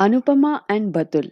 Anupama 0.00 0.64
and 0.68 0.92
Batul. 0.92 1.30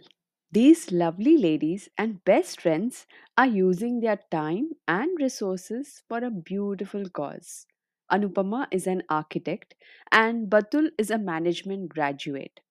These 0.51 0.91
lovely 0.91 1.37
ladies 1.37 1.89
and 1.97 2.23
best 2.23 2.61
friends 2.61 3.05
are 3.37 3.47
using 3.47 3.99
their 3.99 4.19
time 4.31 4.71
and 4.87 5.19
resources 5.19 6.03
for 6.07 6.19
a 6.19 6.31
beautiful 6.31 7.09
cause. 7.09 7.67
Anupama 8.11 8.67
is 8.71 8.87
an 8.87 9.03
architect 9.09 9.75
and 10.11 10.49
Batul 10.49 10.91
is 10.97 11.11
a 11.11 11.17
management 11.17 11.89
graduate. 11.89 12.61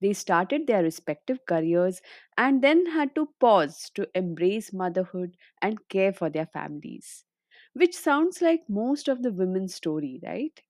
They 0.00 0.12
started 0.14 0.66
their 0.66 0.82
respective 0.82 1.46
careers 1.46 2.02
and 2.38 2.62
then 2.62 2.86
had 2.86 3.14
to 3.16 3.26
pause 3.40 3.90
to 3.96 4.08
embrace 4.14 4.72
motherhood 4.72 5.36
and 5.62 5.88
care 5.88 6.12
for 6.12 6.30
their 6.30 6.46
families. 6.46 7.24
Which 7.74 7.96
sounds 7.96 8.42
like 8.42 8.68
most 8.68 9.08
of 9.08 9.22
the 9.22 9.32
women's 9.32 9.74
story, 9.74 10.20
right? 10.24 10.60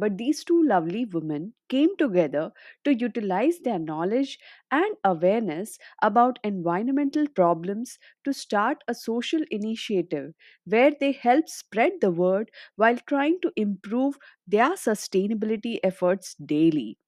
But 0.00 0.18
these 0.18 0.42
two 0.44 0.60
lovely 0.64 1.04
women 1.04 1.54
came 1.68 1.96
together 1.96 2.52
to 2.84 2.94
utilize 2.94 3.60
their 3.60 3.78
knowledge 3.78 4.38
and 4.70 4.96
awareness 5.04 5.78
about 6.02 6.40
environmental 6.42 7.28
problems 7.28 7.98
to 8.24 8.32
start 8.32 8.82
a 8.88 8.94
social 8.96 9.42
initiative 9.50 10.34
where 10.64 10.90
they 10.98 11.12
help 11.12 11.48
spread 11.48 12.00
the 12.00 12.10
word 12.10 12.50
while 12.76 12.96
trying 12.98 13.40
to 13.42 13.52
improve 13.56 14.18
their 14.46 14.70
sustainability 14.70 15.78
efforts 15.84 16.34
daily. 16.34 16.98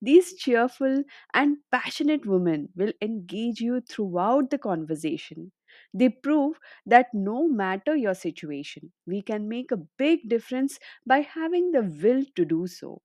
These 0.00 0.34
cheerful 0.36 1.04
and 1.34 1.58
passionate 1.72 2.26
women 2.26 2.68
will 2.76 2.92
engage 3.00 3.60
you 3.60 3.80
throughout 3.80 4.50
the 4.50 4.58
conversation. 4.58 5.52
They 5.94 6.08
prove 6.08 6.58
that 6.86 7.12
no 7.12 7.48
matter 7.48 7.94
your 7.94 8.14
situation, 8.14 8.92
we 9.06 9.22
can 9.22 9.48
make 9.48 9.70
a 9.70 9.76
big 9.76 10.28
difference 10.28 10.78
by 11.06 11.20
having 11.20 11.72
the 11.72 11.82
will 11.82 12.24
to 12.36 12.44
do 12.44 12.66
so. 12.66 13.02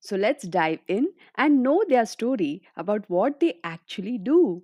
So 0.00 0.16
let's 0.16 0.46
dive 0.46 0.78
in 0.88 1.08
and 1.34 1.62
know 1.62 1.84
their 1.88 2.06
story 2.06 2.62
about 2.76 3.08
what 3.10 3.40
they 3.40 3.58
actually 3.64 4.18
do. 4.18 4.62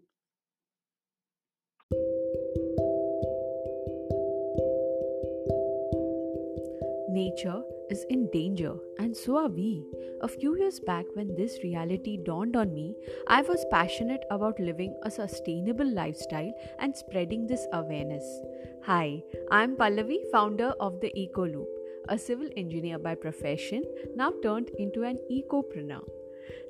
Nature 7.09 7.63
is 7.90 8.04
in 8.10 8.30
danger, 8.30 8.74
and 8.99 9.16
so 9.16 9.37
are 9.37 9.49
we. 9.49 9.85
A 10.23 10.29
few 10.29 10.57
years 10.57 10.80
back, 10.80 11.07
when 11.15 11.35
this 11.35 11.59
reality 11.63 12.16
dawned 12.16 12.57
on 12.57 12.73
me, 12.73 12.95
I 13.29 13.43
was 13.43 13.66
passionate 13.71 14.24
about 14.30 14.59
living 14.59 14.96
a 15.02 15.10
sustainable 15.10 15.87
lifestyle 15.87 16.52
and 16.79 16.96
spreading 16.96 17.46
this 17.46 17.66
awareness. 17.73 18.24
Hi, 18.85 19.23
I'm 19.51 19.77
Pallavi, 19.77 20.18
founder 20.32 20.73
of 20.80 21.01
the 21.01 21.12
Eco 21.18 21.46
Loop, 21.46 21.68
a 22.09 22.18
civil 22.18 22.49
engineer 22.57 22.99
by 22.99 23.15
profession, 23.15 23.85
now 24.15 24.32
turned 24.43 24.71
into 24.79 25.02
an 25.02 25.18
ecopreneur. 25.30 26.05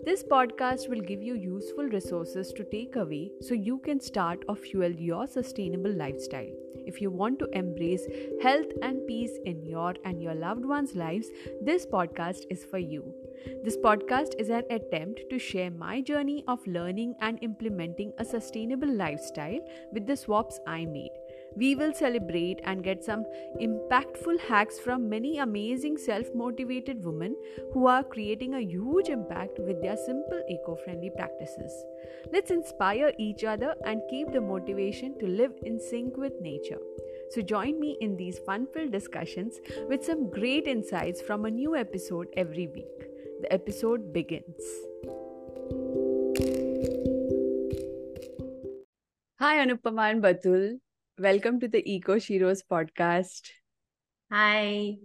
This 0.05 0.23
podcast 0.23 0.89
will 0.89 1.01
give 1.01 1.23
you 1.23 1.35
useful 1.35 1.85
resources 1.85 2.53
to 2.53 2.65
take 2.65 2.97
away 2.97 3.33
so 3.41 3.55
you 3.55 3.79
can 3.79 4.01
start 4.01 4.45
or 4.49 4.57
fuel 4.57 4.91
your 4.91 5.27
sustainable 5.27 5.93
lifestyle. 5.93 6.53
If 6.87 7.01
you 7.01 7.11
want 7.11 7.39
to 7.39 7.49
embrace 7.53 8.07
health 8.43 8.73
and 8.83 9.07
peace 9.07 9.39
in 9.47 9.65
your 9.65 9.95
and 10.05 10.23
your 10.23 10.35
loved 10.35 10.65
ones' 10.65 10.95
lives, 10.95 11.29
this 11.63 11.87
podcast 11.87 12.45
is 12.51 12.65
for 12.65 12.79
you. 12.79 13.15
This 13.65 13.77
podcast 13.77 14.35
is 14.39 14.51
an 14.51 14.65
attempt 14.71 15.21
to 15.31 15.39
share 15.39 15.71
my 15.71 16.01
journey 16.01 16.45
of 16.47 16.67
learning 16.67 17.15
and 17.21 17.39
implementing 17.43 18.13
a 18.19 18.25
sustainable 18.25 18.93
lifestyle 18.93 19.61
with 19.93 20.07
the 20.07 20.17
swaps 20.17 20.61
I 20.67 20.85
made. 20.85 21.11
We 21.57 21.77
will 21.77 21.93
celebrate 21.93 22.61
and 22.65 22.83
get 22.83 23.05
some 23.05 23.25
impactful 23.61 24.41
hacks 24.41 24.81
from 24.81 25.09
many 25.09 25.39
amazing 25.39 25.99
self 25.99 26.27
motivated 26.35 27.05
women 27.05 27.37
who 27.73 27.87
are 27.87 28.03
creating 28.03 28.55
a 28.55 28.61
huge 28.61 29.09
impact 29.09 29.59
with 29.61 29.81
their 29.81 29.97
simple 29.97 30.43
eco 30.51 30.75
friendly 30.85 31.11
practices. 31.17 31.73
Let's 32.33 32.51
inspire 32.51 33.13
each 33.19 33.45
other 33.45 33.75
and 33.87 34.03
keep 34.11 34.33
the 34.33 34.41
motivation 34.41 35.17
to 35.21 35.27
live 35.27 35.53
in 35.63 35.79
sync 35.79 36.17
with 36.17 36.33
nature. 36.41 36.81
So, 37.31 37.41
join 37.41 37.79
me 37.81 37.97
in 38.01 38.17
these 38.17 38.39
fun 38.41 38.67
filled 38.75 38.93
discussions 38.93 39.59
with 39.89 40.05
some 40.05 40.31
great 40.31 40.67
insights 40.67 41.21
from 41.21 41.45
a 41.45 41.51
new 41.51 41.77
episode 41.77 42.29
every 42.37 42.67
week. 42.67 43.07
The 43.43 43.53
episode 43.53 44.13
begins. 44.13 44.65
Hi, 49.41 49.65
Anupama 49.65 50.11
and 50.11 50.23
Batul. 50.23 50.79
Welcome 51.17 51.61
to 51.61 51.69
the 51.69 51.79
Eco 51.89 52.17
Sheroes 52.17 52.63
podcast. 52.69 53.51
Hi. 54.33 54.97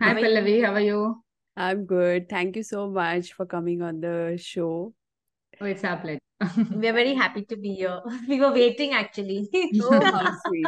Hi, 0.00 0.14
Pallavi. 0.14 0.64
How 0.64 0.72
are 0.72 0.80
you? 0.80 1.22
I'm 1.58 1.84
good. 1.84 2.30
Thank 2.30 2.56
you 2.56 2.62
so 2.62 2.88
much 2.88 3.34
for 3.34 3.44
coming 3.44 3.82
on 3.82 4.00
the 4.00 4.40
show. 4.42 4.94
Oh, 5.60 5.66
it's 5.66 5.84
our 5.84 5.98
pleasure. 5.98 6.20
We're 6.72 6.94
very 6.94 7.12
happy 7.12 7.44
to 7.44 7.56
be 7.58 7.74
here. 7.74 8.00
We 8.28 8.40
were 8.40 8.50
waiting 8.50 8.94
actually. 8.94 9.46
oh, 9.82 10.00
how 10.00 10.38
sweet. 10.46 10.66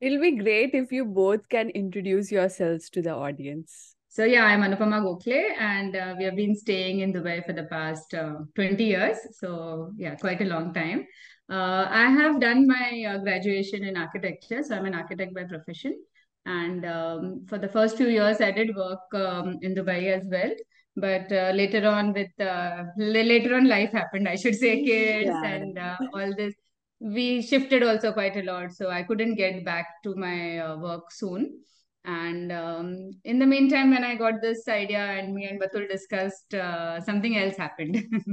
It'll 0.00 0.22
be 0.22 0.36
great 0.38 0.70
if 0.72 0.90
you 0.90 1.04
both 1.04 1.46
can 1.50 1.68
introduce 1.68 2.32
yourselves 2.32 2.88
to 2.90 3.02
the 3.02 3.12
audience. 3.12 3.96
So, 4.08 4.24
yeah, 4.24 4.46
I'm 4.46 4.62
Anupama 4.62 5.02
Gokhale, 5.04 5.60
and 5.60 5.94
uh, 5.94 6.14
we 6.16 6.24
have 6.24 6.36
been 6.36 6.56
staying 6.56 7.00
in 7.00 7.12
Dubai 7.12 7.44
for 7.44 7.52
the 7.52 7.64
past 7.64 8.14
uh, 8.14 8.36
20 8.54 8.82
years. 8.82 9.18
So, 9.32 9.92
yeah, 9.98 10.14
quite 10.14 10.40
a 10.40 10.46
long 10.46 10.72
time. 10.72 11.06
Uh, 11.48 11.86
I 11.88 12.10
have 12.10 12.40
done 12.40 12.66
my 12.66 13.04
uh, 13.08 13.18
graduation 13.18 13.84
in 13.84 13.96
architecture. 13.96 14.62
So, 14.62 14.76
I'm 14.76 14.86
an 14.86 14.94
architect 14.94 15.34
by 15.34 15.44
profession. 15.44 16.02
And 16.44 16.84
um, 16.84 17.46
for 17.48 17.58
the 17.58 17.68
first 17.68 17.96
few 17.96 18.08
years, 18.08 18.40
I 18.40 18.50
did 18.50 18.74
work 18.74 19.00
um, 19.14 19.58
in 19.62 19.74
Dubai 19.74 20.12
as 20.16 20.24
well 20.26 20.52
but 20.96 21.30
uh, 21.30 21.52
later 21.54 21.86
on 21.86 22.12
with 22.12 22.40
uh, 22.40 22.84
later 22.96 23.54
on 23.54 23.68
life 23.68 23.92
happened 23.92 24.28
i 24.28 24.34
should 24.34 24.54
say 24.54 24.82
kids 24.90 25.26
yeah. 25.26 25.44
and 25.44 25.78
uh, 25.78 25.96
all 26.14 26.34
this 26.36 26.54
we 26.98 27.42
shifted 27.42 27.82
also 27.82 28.12
quite 28.12 28.36
a 28.36 28.42
lot 28.42 28.72
so 28.72 28.88
i 28.88 29.02
couldn't 29.02 29.34
get 29.34 29.64
back 29.64 29.86
to 30.02 30.14
my 30.14 30.58
uh, 30.58 30.76
work 30.78 31.12
soon 31.12 31.60
and 32.04 32.52
um, 32.52 33.10
in 33.24 33.38
the 33.38 33.46
meantime 33.46 33.90
when 33.90 34.04
i 34.04 34.14
got 34.14 34.40
this 34.40 34.66
idea 34.68 35.04
and 35.18 35.34
me 35.34 35.44
and 35.44 35.60
batul 35.60 35.86
discussed 35.88 36.54
uh, 36.54 37.00
something 37.00 37.36
else 37.36 37.56
happened 37.56 38.02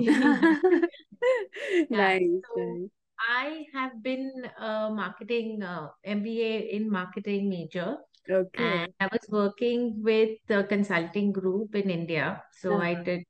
nice, 1.90 2.22
so 2.56 2.90
i 3.30 3.66
have 3.74 4.02
been 4.02 4.32
a 4.60 4.90
marketing 4.92 5.62
uh, 5.64 5.88
mba 6.06 6.70
in 6.70 6.90
marketing 6.90 7.50
major 7.50 7.98
Okay. 8.30 8.64
And 8.64 8.94
I 9.00 9.08
was 9.12 9.26
working 9.30 10.02
with 10.02 10.38
the 10.48 10.64
consulting 10.64 11.32
group 11.32 11.76
in 11.76 11.90
India. 11.90 12.44
So 12.60 12.74
uh-huh. 12.74 12.84
I 12.84 12.94
did 12.96 13.24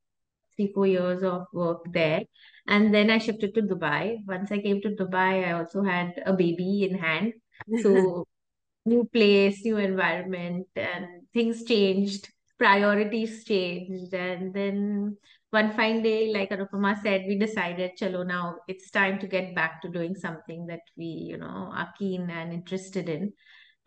three, 0.56 0.72
four 0.74 0.88
years 0.88 1.24
of 1.24 1.48
work 1.54 1.92
there. 1.92 2.22
And 2.68 2.94
then 2.94 3.10
I 3.10 3.18
shifted 3.18 3.56
to 3.56 3.62
Dubai. 3.62 4.18
Once 4.28 4.52
I 4.52 4.60
came 4.60 4.82
to 4.82 4.90
Dubai, 4.90 5.48
I 5.48 5.52
also 5.54 5.84
had 5.84 6.22
a 6.26 6.34
baby 6.34 6.88
in 6.90 6.98
hand. 6.98 7.34
So 7.82 8.26
new 8.86 9.06
place, 9.12 9.66
new 9.66 9.78
environment, 9.78 10.68
and 10.76 11.24
things 11.34 11.64
changed, 11.64 12.30
priorities 12.58 13.44
changed. 13.44 14.14
And 14.14 14.54
then 14.54 15.18
one 15.54 15.72
fine 15.74 16.02
day, 16.02 16.32
like 16.34 16.50
Anupama 16.50 17.02
said, 17.02 17.26
we 17.28 17.38
decided, 17.38 17.92
chalo, 18.00 18.26
now 18.26 18.58
it's 18.68 18.90
time 18.90 19.20
to 19.20 19.28
get 19.28 19.54
back 19.56 19.82
to 19.84 19.90
doing 19.90 20.16
something 20.16 20.66
that 20.68 20.82
we, 20.98 21.06
you 21.06 21.38
know, 21.38 21.72
are 21.74 21.94
keen 21.98 22.30
and 22.30 22.52
interested 22.52 23.08
in. 23.08 23.34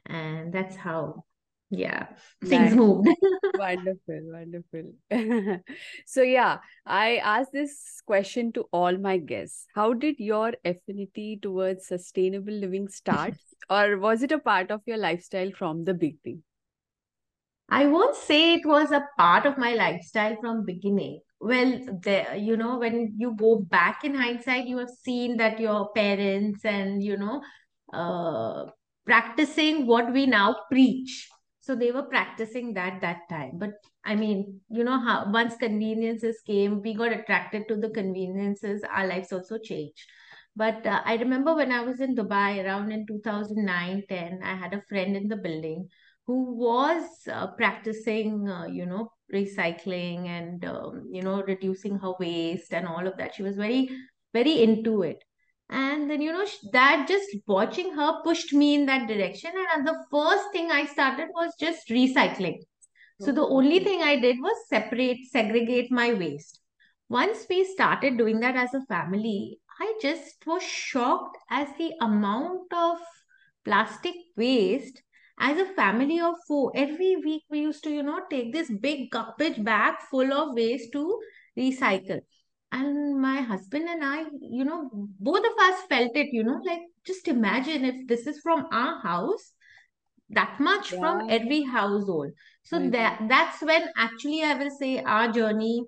And 0.06 0.53
that's 0.53 0.76
how 0.76 1.25
yeah 1.71 2.06
things 2.44 2.71
nice. 2.71 2.75
moved. 2.75 3.09
Wonderful 3.56 4.21
wonderful. 4.32 4.93
So 6.06 6.22
yeah 6.22 6.59
i 6.87 7.16
asked 7.16 7.53
this 7.53 8.00
question 8.06 8.53
to 8.53 8.66
all 8.72 8.97
my 8.99 9.19
guests. 9.19 9.66
How 9.75 9.93
did 9.93 10.21
your 10.21 10.53
affinity 10.65 11.38
towards 11.43 11.88
sustainable 11.88 12.53
living 12.53 12.88
start? 12.88 13.34
Or 13.71 13.99
was 13.99 14.22
it 14.22 14.31
a 14.31 14.38
part 14.38 14.71
of 14.71 14.82
your 14.87 14.99
lifestyle 14.99 15.50
from 15.50 15.84
the 15.84 15.94
beginning 15.94 16.43
i 17.69 17.87
won't 17.87 18.16
say 18.16 18.54
it 18.54 18.66
was 18.66 18.91
a 18.93 19.06
part 19.19 19.47
of 19.47 19.59
my 19.59 19.75
lifestyle 19.75 20.37
from 20.41 20.65
beginning. 20.65 21.21
Well 21.41 21.99
there 22.03 22.34
you 22.37 22.56
know 22.56 22.79
when 22.79 23.14
you 23.19 23.35
go 23.37 23.58
back 23.61 24.05
in 24.05 24.14
hindsight 24.14 24.67
you 24.67 24.79
have 24.79 24.91
seen 24.91 25.37
that 25.37 25.61
your 25.61 25.91
parents 25.93 26.64
and 26.64 27.02
you 27.02 27.17
know 27.19 27.43
uh, 27.93 28.64
practicing 29.05 29.87
what 29.87 30.12
we 30.12 30.26
now 30.26 30.56
preach. 30.70 31.29
So 31.61 31.75
they 31.75 31.91
were 31.91 32.05
practicing 32.05 32.75
that 32.75 33.00
that 33.02 33.29
time. 33.29 33.52
But 33.58 33.75
i 34.05 34.14
mean 34.14 34.61
you 34.70 34.85
know 34.85 34.99
how 35.00 35.31
once 35.32 35.56
conveniences 35.56 36.41
came 36.46 36.81
we 36.82 36.94
got 36.94 37.12
attracted 37.12 37.67
to 37.69 37.76
the 37.76 37.91
conveniences 37.91 38.82
our 38.88 39.06
lives 39.06 39.32
also 39.32 39.58
changed. 39.58 40.02
But 40.55 40.87
uh, 40.87 41.02
i 41.05 41.17
remember 41.17 41.55
when 41.55 41.73
i 41.73 41.81
was 41.82 42.00
in 42.00 42.14
dubai 42.17 42.64
around 42.64 42.93
in 42.93 43.06
2009 43.06 44.05
10 44.08 44.41
i 44.43 44.55
had 44.55 44.73
a 44.75 44.82
friend 44.88 45.17
in 45.17 45.29
the 45.29 45.37
building 45.37 45.88
who 46.26 46.56
was 46.56 47.05
uh, 47.31 47.49
practicing 47.52 48.49
uh, 48.49 48.67
you 48.67 48.87
know 48.87 49.12
recycling 49.32 50.26
and 50.26 50.64
um, 50.64 51.08
you 51.11 51.23
know 51.23 51.43
reducing 51.43 51.99
her 51.99 52.12
waste 52.19 52.73
and 52.73 52.87
all 52.87 53.06
of 53.06 53.17
that. 53.17 53.34
She 53.34 53.43
was 53.43 53.56
very 53.56 53.90
very 54.32 54.62
into 54.62 55.02
it. 55.02 55.23
And 55.69 56.08
then 56.08 56.20
you 56.20 56.32
know 56.32 56.46
that 56.73 57.06
just 57.08 57.28
watching 57.46 57.93
her 57.94 58.23
pushed 58.23 58.52
me 58.52 58.75
in 58.75 58.87
that 58.87 59.08
direction. 59.08 59.50
And 59.75 59.87
the 59.87 60.05
first 60.11 60.44
thing 60.52 60.70
i 60.70 60.84
started 60.87 61.28
was 61.34 61.52
just 61.58 61.88
recycling. 61.88 62.58
So 63.20 63.32
the 63.32 63.46
only 63.46 63.81
thing 63.81 64.02
i 64.02 64.17
did 64.20 64.37
was 64.40 64.69
separate 64.69 65.19
segregate 65.31 65.90
my 65.90 66.12
waste. 66.12 66.61
Once 67.08 67.46
we 67.49 67.64
started 67.64 68.19
doing 68.19 68.40
that 68.40 68.56
as 68.56 68.75
a 68.75 68.84
family, 68.87 69.58
I 69.81 69.94
just 70.02 70.46
was 70.46 70.62
shocked 70.62 71.38
as 71.50 71.69
the 71.79 71.93
amount 72.00 72.72
of 72.72 72.99
plastic 73.64 74.14
waste 74.37 75.02
as 75.38 75.59
a 75.59 75.67
family 75.75 76.21
of 76.21 76.35
four. 76.47 76.73
Every 76.75 77.17
week 77.17 77.44
we 77.50 77.61
used 77.61 77.83
to, 77.85 77.91
you 77.91 78.03
know, 78.03 78.23
take 78.31 78.53
this 78.53 78.71
big 78.71 79.11
garbage 79.11 79.62
bag 79.62 79.94
full 80.11 80.33
of 80.33 80.55
waste 80.55 80.93
to 80.93 81.21
recycle. 81.59 82.21
And 82.73 83.21
my 83.21 83.41
husband 83.41 83.88
and 83.88 84.05
I, 84.05 84.25
you 84.41 84.65
know, 84.65 84.91
both 84.93 85.44
of 85.44 85.53
us 85.59 85.83
felt 85.88 86.17
it, 86.17 86.29
you 86.33 86.44
know, 86.44 86.61
like 86.65 86.81
just 87.06 87.29
imagine 87.29 87.85
if 87.85 88.06
this 88.09 88.27
is 88.27 88.41
from 88.41 88.67
our 88.73 89.00
house, 89.03 89.53
that 90.31 90.59
much 90.61 90.93
Yeah. 90.93 90.99
from 90.99 91.23
every 91.29 91.62
household. 91.62 92.32
So 92.62 92.79
Right. 92.79 92.93
that 92.93 93.27
that's 93.29 93.62
when 93.62 93.89
actually 93.97 94.43
I 94.43 94.55
will 94.55 94.71
say 94.71 95.03
our 95.03 95.31
journey 95.32 95.85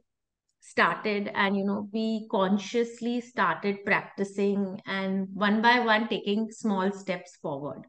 started 0.60 1.30
and 1.34 1.56
you 1.56 1.64
know 1.64 1.88
we 1.92 2.26
consciously 2.30 3.20
started 3.20 3.84
practicing 3.84 4.80
and 4.86 5.28
one 5.34 5.62
by 5.62 5.80
one 5.80 6.08
taking 6.08 6.50
small 6.52 6.92
steps 6.92 7.36
forward 7.36 7.84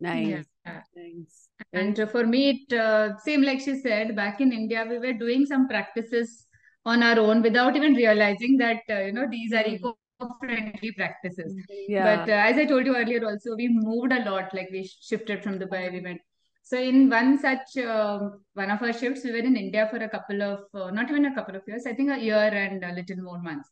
Nice. 0.00 0.46
Yeah. 0.64 0.82
Nice. 0.96 1.48
And 1.72 1.98
uh, 2.00 2.06
for 2.06 2.26
me, 2.26 2.66
it 2.68 2.78
uh, 2.78 3.16
same 3.18 3.42
like 3.42 3.60
she 3.60 3.78
said, 3.80 4.16
back 4.16 4.40
in 4.40 4.52
India, 4.52 4.86
we 4.88 4.98
were 4.98 5.12
doing 5.12 5.46
some 5.46 5.68
practices 5.68 6.46
on 6.86 7.02
our 7.02 7.18
own 7.18 7.42
without 7.42 7.76
even 7.76 7.94
realizing 7.94 8.56
that 8.58 8.82
uh, 8.88 9.00
you 9.00 9.12
know 9.12 9.26
these 9.30 9.52
are 9.52 9.62
Hmm. 9.62 9.74
eco-friendly 9.74 10.92
practices. 10.96 11.54
Yeah. 11.88 12.24
But 12.24 12.32
uh, 12.32 12.36
as 12.36 12.56
I 12.56 12.64
told 12.64 12.86
you 12.86 12.96
earlier, 12.96 13.24
also 13.24 13.56
we 13.56 13.68
moved 13.68 14.12
a 14.12 14.24
lot. 14.30 14.54
Like 14.54 14.68
we 14.72 14.88
shifted 15.00 15.42
from 15.42 15.58
Dubai, 15.58 15.92
we 15.92 16.00
went. 16.00 16.20
So 16.62 16.78
in 16.78 17.10
one 17.10 17.38
such 17.38 17.76
um 17.84 18.40
one 18.54 18.70
of 18.70 18.82
our 18.82 18.92
shifts, 18.92 19.24
we 19.24 19.32
were 19.32 19.38
in 19.52 19.56
India 19.56 19.86
for 19.90 19.96
a 19.98 20.08
couple 20.08 20.42
of 20.42 20.60
uh, 20.74 20.90
not 20.90 21.10
even 21.10 21.26
a 21.26 21.34
couple 21.34 21.56
of 21.56 21.62
years, 21.66 21.86
I 21.86 21.92
think 21.94 22.10
a 22.10 22.18
year 22.18 22.36
and 22.64 22.82
a 22.84 22.92
little 22.94 23.22
more 23.22 23.40
months. 23.40 23.68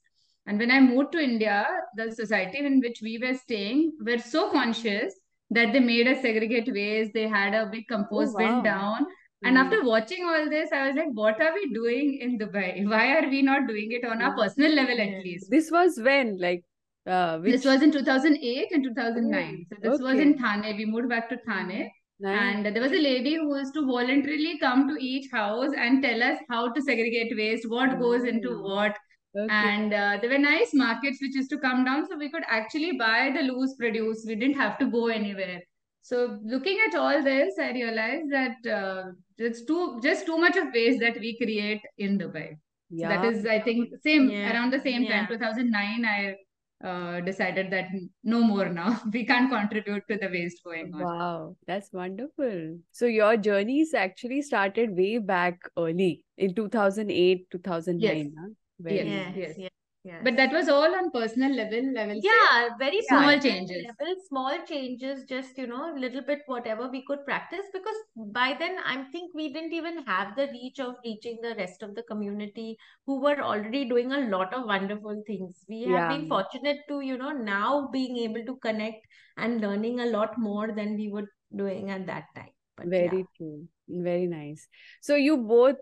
And 0.47 0.59
when 0.59 0.71
I 0.71 0.81
moved 0.81 1.13
to 1.13 1.19
India, 1.19 1.67
the 1.97 2.11
society 2.13 2.59
in 2.59 2.81
which 2.81 3.01
we 3.03 3.19
were 3.19 3.35
staying 3.35 3.93
were 4.05 4.19
so 4.19 4.51
conscious 4.51 5.15
that 5.51 5.73
they 5.73 5.81
made 5.81 6.09
us 6.09 6.21
segregate 6.23 6.71
waste. 6.73 7.13
They 7.15 7.29
had 7.29 7.55
a 7.55 7.67
big 7.67 7.87
compost 7.89 8.37
bin 8.37 8.57
wow. 8.57 8.63
down. 8.63 9.07
And 9.45 9.57
Mm. 9.57 9.61
after 9.65 9.85
watching 9.85 10.25
all 10.25 10.49
this, 10.51 10.71
I 10.73 10.89
was 10.89 10.97
like, 10.97 11.13
what 11.13 11.41
are 11.41 11.55
we 11.55 11.73
doing 11.73 12.19
in 12.21 12.39
Dubai? 12.39 12.85
Why 12.95 13.17
are 13.17 13.29
we 13.29 13.43
not 13.43 13.69
doing 13.69 13.93
it 13.93 14.05
on 14.05 14.21
our 14.21 14.35
personal 14.37 14.75
level 14.75 15.01
at 15.01 15.23
least? 15.25 15.51
This 15.51 15.71
was 15.71 15.99
when, 16.01 16.39
like, 16.39 16.65
uh, 17.07 17.39
This 17.39 17.65
was 17.65 17.83
in 17.83 17.93
2008 17.93 18.73
and 18.73 18.83
2009. 18.85 19.67
So 19.71 19.77
this 19.81 20.01
was 20.01 20.19
in 20.19 20.37
Thane. 20.39 20.77
We 20.77 20.85
moved 20.87 21.09
back 21.09 21.29
to 21.31 21.39
Thane. 21.47 21.89
Nice. 22.21 22.41
And 22.43 22.67
there 22.75 22.83
was 22.83 22.93
a 22.93 23.01
lady 23.01 23.37
who 23.37 23.57
used 23.57 23.75
to 23.75 23.87
voluntarily 23.87 24.59
come 24.59 24.89
to 24.89 24.97
each 25.03 25.31
house 25.31 25.71
and 25.77 26.03
tell 26.03 26.21
us 26.23 26.39
how 26.51 26.73
to 26.73 26.83
segregate 26.83 27.37
waste, 27.37 27.71
what 27.71 27.99
goes 28.01 28.25
into 28.25 28.51
Oh, 28.51 28.63
what. 28.63 28.97
Okay. 29.37 29.53
And 29.53 29.95
uh, 29.95 30.19
there 30.21 30.31
were 30.31 30.39
nice 30.39 30.73
markets 30.75 31.19
which 31.21 31.35
used 31.35 31.51
to 31.51 31.59
come 31.59 31.85
down, 31.85 32.07
so 32.09 32.17
we 32.17 32.31
could 32.31 32.45
actually 32.47 32.93
buy 32.99 33.31
the 33.35 33.43
loose 33.43 33.75
produce. 33.77 34.25
We 34.27 34.35
didn't 34.35 34.57
have 34.57 34.79
to 34.79 34.87
go 34.87 35.09
anywhere. 35.09 35.61
So 36.03 36.39
looking 36.43 36.79
at 36.89 36.95
all 36.95 37.23
this, 37.23 37.55
I 37.61 37.73
realized 37.73 38.33
that 38.33 38.67
uh, 38.67 39.13
it's 39.37 39.65
too 39.65 40.01
just 40.03 40.27
too 40.27 40.39
much 40.39 40.57
of 40.57 40.73
waste 40.73 41.01
that 41.01 41.19
we 41.21 41.37
create 41.37 41.83
in 41.99 42.19
Dubai. 42.19 42.57
So 42.97 43.09
that 43.09 43.25
Yeah. 43.25 43.31
is, 43.31 43.47
I 43.47 43.61
think, 43.61 43.91
same 44.03 44.31
yeah 44.31 44.53
around 44.53 44.73
the 44.73 44.81
same 44.81 45.07
time, 45.07 45.27
2009. 45.29 46.05
I 46.05 46.37
uh, 46.85 47.21
decided 47.21 47.71
that 47.73 47.89
no 48.23 48.41
more 48.41 48.69
now. 48.69 49.01
We 49.13 49.25
can't 49.27 49.51
contribute 49.51 50.05
to 50.11 50.17
the 50.17 50.29
waste 50.29 50.63
going 50.65 50.95
on. 50.95 51.03
Wow, 51.03 51.57
that's 51.67 51.93
wonderful. 51.93 52.79
So 52.93 53.07
your 53.07 53.37
journeys 53.37 53.95
actually 53.95 54.43
started 54.43 54.97
way 54.97 55.19
back 55.19 55.69
early 55.77 56.25
in 56.37 56.55
2008, 56.55 57.47
Yes, 57.51 57.51
2009, 57.51 58.35
huh? 58.39 58.49
Very 58.79 59.11
yes, 59.11 59.35
yes 59.35 59.35
yes. 59.37 59.57
yes 59.57 59.71
yes 60.05 60.25
But 60.25 60.37
that 60.37 60.53
was 60.53 60.69
all 60.69 60.95
on 60.95 61.11
personal 61.11 61.53
level, 61.53 61.99
I 61.99 62.07
will 62.07 62.23
say. 62.23 62.29
yeah 62.31 62.69
very 62.79 63.01
Yeah. 63.11 63.31
Small 63.31 63.41
changes. 63.41 63.87
level 63.87 64.15
small 64.29 64.59
changes 64.67 65.25
just 65.29 65.57
you 65.59 65.67
know 65.67 65.83
a 65.95 65.99
little 66.05 66.23
bit 66.23 66.41
whatever 66.47 66.89
we 66.89 67.05
could 67.07 67.25
practice 67.25 67.67
because 67.73 67.97
by 68.39 68.55
then 68.59 68.79
i 68.93 69.05
think 69.13 69.35
we 69.35 69.53
didn't 69.53 69.73
even 69.73 70.03
have 70.07 70.35
the 70.37 70.47
reach 70.55 70.81
of 70.81 70.97
reaching 71.05 71.39
the 71.43 71.55
rest 71.57 71.83
of 71.83 71.95
the 71.95 72.03
community 72.11 72.77
who 73.07 73.21
were 73.21 73.39
already 73.41 73.85
doing 73.89 74.13
a 74.13 74.21
lot 74.35 74.53
of 74.55 74.67
wonderful 74.67 75.23
things 75.27 75.65
we 75.69 75.83
have 75.83 76.09
Yeah. 76.09 76.09
been 76.09 76.27
fortunate 76.29 76.79
to 76.89 77.01
you 77.01 77.17
know 77.19 77.31
now 77.33 77.89
being 77.93 78.17
able 78.17 78.45
to 78.45 78.57
connect 78.57 79.07
and 79.37 79.61
learning 79.61 80.01
a 80.01 80.07
lot 80.07 80.39
more 80.39 80.73
than 80.73 80.97
we 80.97 81.09
were 81.09 81.29
doing 81.55 81.91
at 81.91 82.07
that 82.07 82.25
time 82.35 82.55
but 82.77 82.89
yeah 82.99 83.15
Very 83.15 83.29
true. 83.37 83.69
Very 83.89 84.27
nice. 84.27 84.69
So 85.01 85.17
you 85.17 85.37
both 85.39 85.77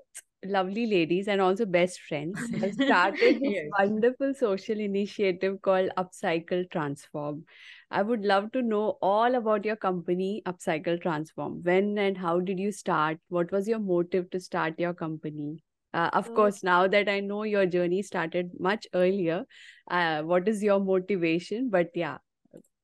lovely 0.45 0.87
ladies 0.87 1.29
and 1.29 1.41
also 1.41 1.67
best 1.67 2.01
friends 2.01 2.51
have 2.61 2.75
started 2.75 3.41
this 3.41 3.55
Yes. 3.55 3.73
wonderful 3.79 4.35
social 4.35 4.79
initiative 4.79 5.61
called 5.63 5.91
Upcycle 5.97 6.71
Transform. 6.71 7.45
I 7.91 8.03
would 8.03 8.25
love 8.25 8.53
to 8.53 8.63
know 8.63 8.99
all 9.03 9.35
about 9.35 9.65
your 9.65 9.77
company, 9.77 10.43
Upcycle 10.47 11.01
Transform. 11.01 11.63
When 11.63 11.99
and 11.99 12.17
how 12.19 12.41
did 12.41 12.59
you 12.59 12.73
start? 12.73 13.19
What 13.29 13.51
was 13.53 13.67
your 13.69 13.79
motive 13.79 14.31
to 14.31 14.41
start 14.41 14.79
your 14.79 14.95
company? 14.95 15.63
Uh, 15.95 16.11
of 16.13 16.33
so 16.33 16.33
course, 16.35 16.63
now 16.63 16.87
that 16.87 17.09
I 17.09 17.21
know 17.21 17.45
your 17.45 17.65
journey 17.67 18.03
started 18.03 18.51
much 18.61 18.87
earlier, 18.95 19.45
uh, 19.91 20.23
what 20.23 20.47
is 20.49 20.63
your 20.63 20.81
motivation? 20.81 21.71
But 21.71 21.91
yeah, 21.95 22.19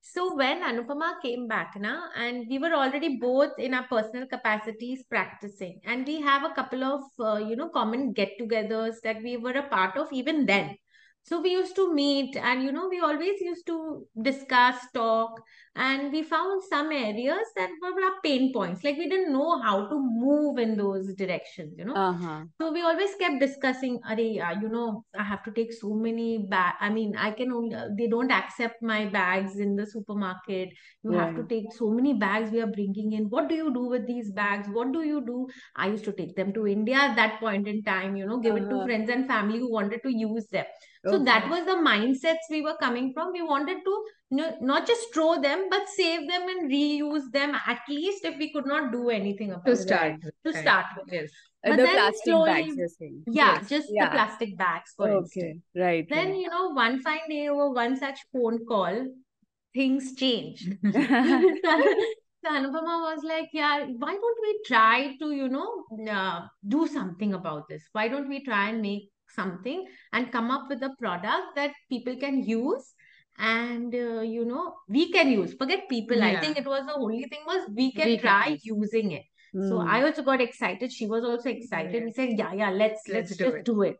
So 0.02 0.34
when 0.36 0.60
Anupama 0.62 1.22
came 1.22 1.48
back, 1.48 1.76
na, 1.76 2.10
and 2.14 2.46
we 2.46 2.58
were 2.58 2.74
already 2.74 3.16
both 3.16 3.58
in 3.58 3.72
our 3.72 3.86
personal 3.88 4.26
capacities 4.26 5.02
practicing, 5.04 5.80
and 5.86 6.06
we 6.06 6.20
have 6.20 6.44
a 6.44 6.52
couple 6.54 6.84
of 6.84 7.04
uh, 7.18 7.36
you 7.36 7.56
know 7.56 7.70
common 7.70 8.12
get-togethers 8.12 9.00
that 9.02 9.22
we 9.22 9.38
were 9.38 9.52
a 9.52 9.68
part 9.68 9.96
of 9.96 10.12
even 10.12 10.44
then. 10.44 10.76
So 11.24 11.40
we 11.40 11.50
used 11.52 11.76
to 11.76 11.92
meet, 11.94 12.36
and 12.36 12.62
you 12.62 12.72
know 12.72 12.88
we 12.88 13.00
always 13.00 13.40
used 13.40 13.66
to 13.66 14.06
discuss, 14.20 14.76
talk, 14.92 15.40
and 15.76 16.12
we 16.12 16.22
found 16.22 16.62
some 16.68 16.90
areas 16.92 17.46
that 17.56 17.70
were 17.80 18.04
our 18.04 18.20
pain 18.22 18.52
points. 18.52 18.82
Like 18.84 18.98
we 18.98 19.08
didn't 19.08 19.32
know 19.32 19.60
how 19.62 19.86
to 19.88 19.98
move 20.00 20.58
in 20.58 20.76
those 20.76 21.14
directions, 21.14 21.74
you 21.78 21.84
know. 21.84 21.98
uh-huh. 21.98 22.44
So 22.60 22.70
we 22.72 22.82
always 22.82 23.14
kept 23.16 23.40
discussing, 23.40 23.98
Are, 24.04 24.12
uh, 24.12 24.60
you 24.60 24.68
know, 24.68 25.04
I 25.18 25.22
have 25.24 25.42
to 25.44 25.50
take 25.52 25.72
so 25.72 25.94
many 25.94 26.46
bag. 26.48 26.74
I 26.80 26.90
mean, 26.90 27.16
I 27.16 27.30
can 27.32 27.50
only, 27.52 27.74
uh, 27.74 27.88
they 27.98 28.06
don't 28.06 28.30
accept 28.30 28.82
my 28.82 29.06
bags 29.06 29.56
in 29.58 29.74
the 29.74 29.86
supermarket. 29.86 30.68
You 31.02 31.12
have 31.12 31.34
to 31.36 31.44
take 31.44 31.72
so 31.72 31.90
many 31.90 32.14
bags 32.14 32.50
we 32.52 32.60
are 32.60 32.66
bringing 32.68 33.12
in. 33.12 33.24
What 33.30 33.48
do 33.48 33.54
you 33.56 33.72
do 33.72 33.84
with 33.88 34.06
these 34.06 34.30
bags? 34.32 34.68
What 34.68 34.92
do 34.92 35.02
you 35.02 35.24
do? 35.24 35.48
I 35.74 35.88
used 35.88 36.04
to 36.04 36.12
take 36.12 36.36
them 36.36 36.52
to 36.54 36.66
India 36.66 36.96
at 36.96 37.16
that 37.16 37.40
point 37.40 37.66
in 37.66 37.82
time, 37.82 38.16
you 38.16 38.26
know, 38.26 38.38
give 38.38 38.56
it 38.56 38.68
to 38.70 38.76
Uh-huh. 38.76 38.84
friends 38.84 39.10
and 39.10 39.26
family 39.26 39.58
who 39.58 39.72
wanted 39.72 40.02
to 40.04 40.14
use 40.14 40.46
them. 40.48 40.66
So 41.04 41.18
that 41.24 41.48
was 41.50 41.64
the 41.64 41.72
mindsets 41.72 42.48
we 42.50 42.62
were 42.62 42.76
coming 42.80 43.12
from. 43.12 43.32
We 43.32 43.42
wanted 43.42 43.78
to 43.84 44.04
know, 44.30 44.56
not 44.60 44.86
just 44.86 45.12
throw 45.12 45.40
them, 45.40 45.68
but 45.68 45.88
save 45.88 46.28
them 46.28 46.42
and 46.48 46.70
reuse 46.70 47.30
them 47.32 47.54
at 47.66 47.80
least 47.88 48.24
if 48.24 48.38
we 48.38 48.52
could 48.52 48.66
not 48.66 48.92
do 48.92 49.10
anything 49.10 49.48
To 49.48 49.54
about 49.56 49.68
it 49.68 49.76
start 49.78 50.12
with. 50.22 50.34
to 50.44 50.50
Right. 50.52 50.62
start 50.62 50.86
with. 50.96 51.12
Yes. 51.12 51.30
But 51.64 51.76
the 51.76 51.82
then 51.84 51.94
plastic 51.94 52.24
slowly, 52.24 52.52
bags, 52.52 52.76
you're 52.76 52.88
saying. 52.88 53.24
yeah, 53.26 53.54
Yes. 53.54 53.68
just 53.68 53.88
the 53.88 54.08
plastic 54.12 54.56
bags, 54.56 54.94
for 54.96 55.08
instance. 55.08 55.62
Right, 55.74 56.08
Then, 56.08 56.28
right. 56.30 56.36
you 56.38 56.48
know, 56.50 56.70
one 56.70 57.00
fine 57.02 57.28
day 57.28 57.48
over 57.48 57.70
one 57.70 57.96
such 57.96 58.18
phone 58.32 58.64
call, 58.66 59.06
things 59.74 60.14
changed. 60.14 60.76
So 62.44 62.50
Anupama 62.50 63.14
was 63.14 63.22
like, 63.22 63.50
yeah, 63.52 63.86
why 63.98 64.14
don't 64.14 64.38
we 64.42 64.60
try 64.66 65.16
to, 65.20 65.30
you 65.30 65.48
know, 65.48 65.84
uh, 66.10 66.40
do 66.66 66.88
something 66.88 67.34
about 67.34 67.68
this? 67.68 67.84
Why 67.92 68.08
don't 68.08 68.28
we 68.28 68.42
try 68.42 68.70
and 68.70 68.82
make 68.82 69.10
something 69.34 69.84
and 70.12 70.30
come 70.32 70.50
up 70.50 70.68
with 70.68 70.82
a 70.82 70.90
product 70.98 71.56
that 71.56 71.72
people 71.88 72.16
can 72.16 72.42
use 72.42 72.92
and, 73.38 73.94
uh, 73.94 74.20
you 74.20 74.44
know, 74.44 74.74
we 74.88 75.10
can 75.10 75.30
use. 75.30 75.54
Forget 75.54 75.88
people. 75.88 76.22
I 76.22 76.36
think 76.40 76.58
it 76.58 76.66
was 76.66 76.84
the 76.86 76.94
only 76.94 77.24
thing 77.24 77.40
was 77.46 77.68
we 77.74 77.92
can 77.92 78.06
We 78.06 78.18
try 78.18 78.48
use. 78.48 78.64
using 78.64 79.12
it. 79.12 79.22
So 79.68 79.80
Hmm. 79.80 79.88
I 79.88 80.02
also 80.02 80.22
got 80.22 80.40
excited. 80.40 80.92
She 80.92 81.06
was 81.06 81.24
also 81.24 81.50
excited. 81.50 81.94
Yeah. 81.94 82.04
We 82.04 82.12
said, 82.12 82.38
yeah, 82.38 82.52
yeah, 82.54 82.70
let's 82.70 83.02
let's 83.08 83.30
Let's 83.30 83.36
do 83.36 83.44
just 83.44 83.56
it. 83.58 83.64
do 83.64 83.82
it. 83.82 83.96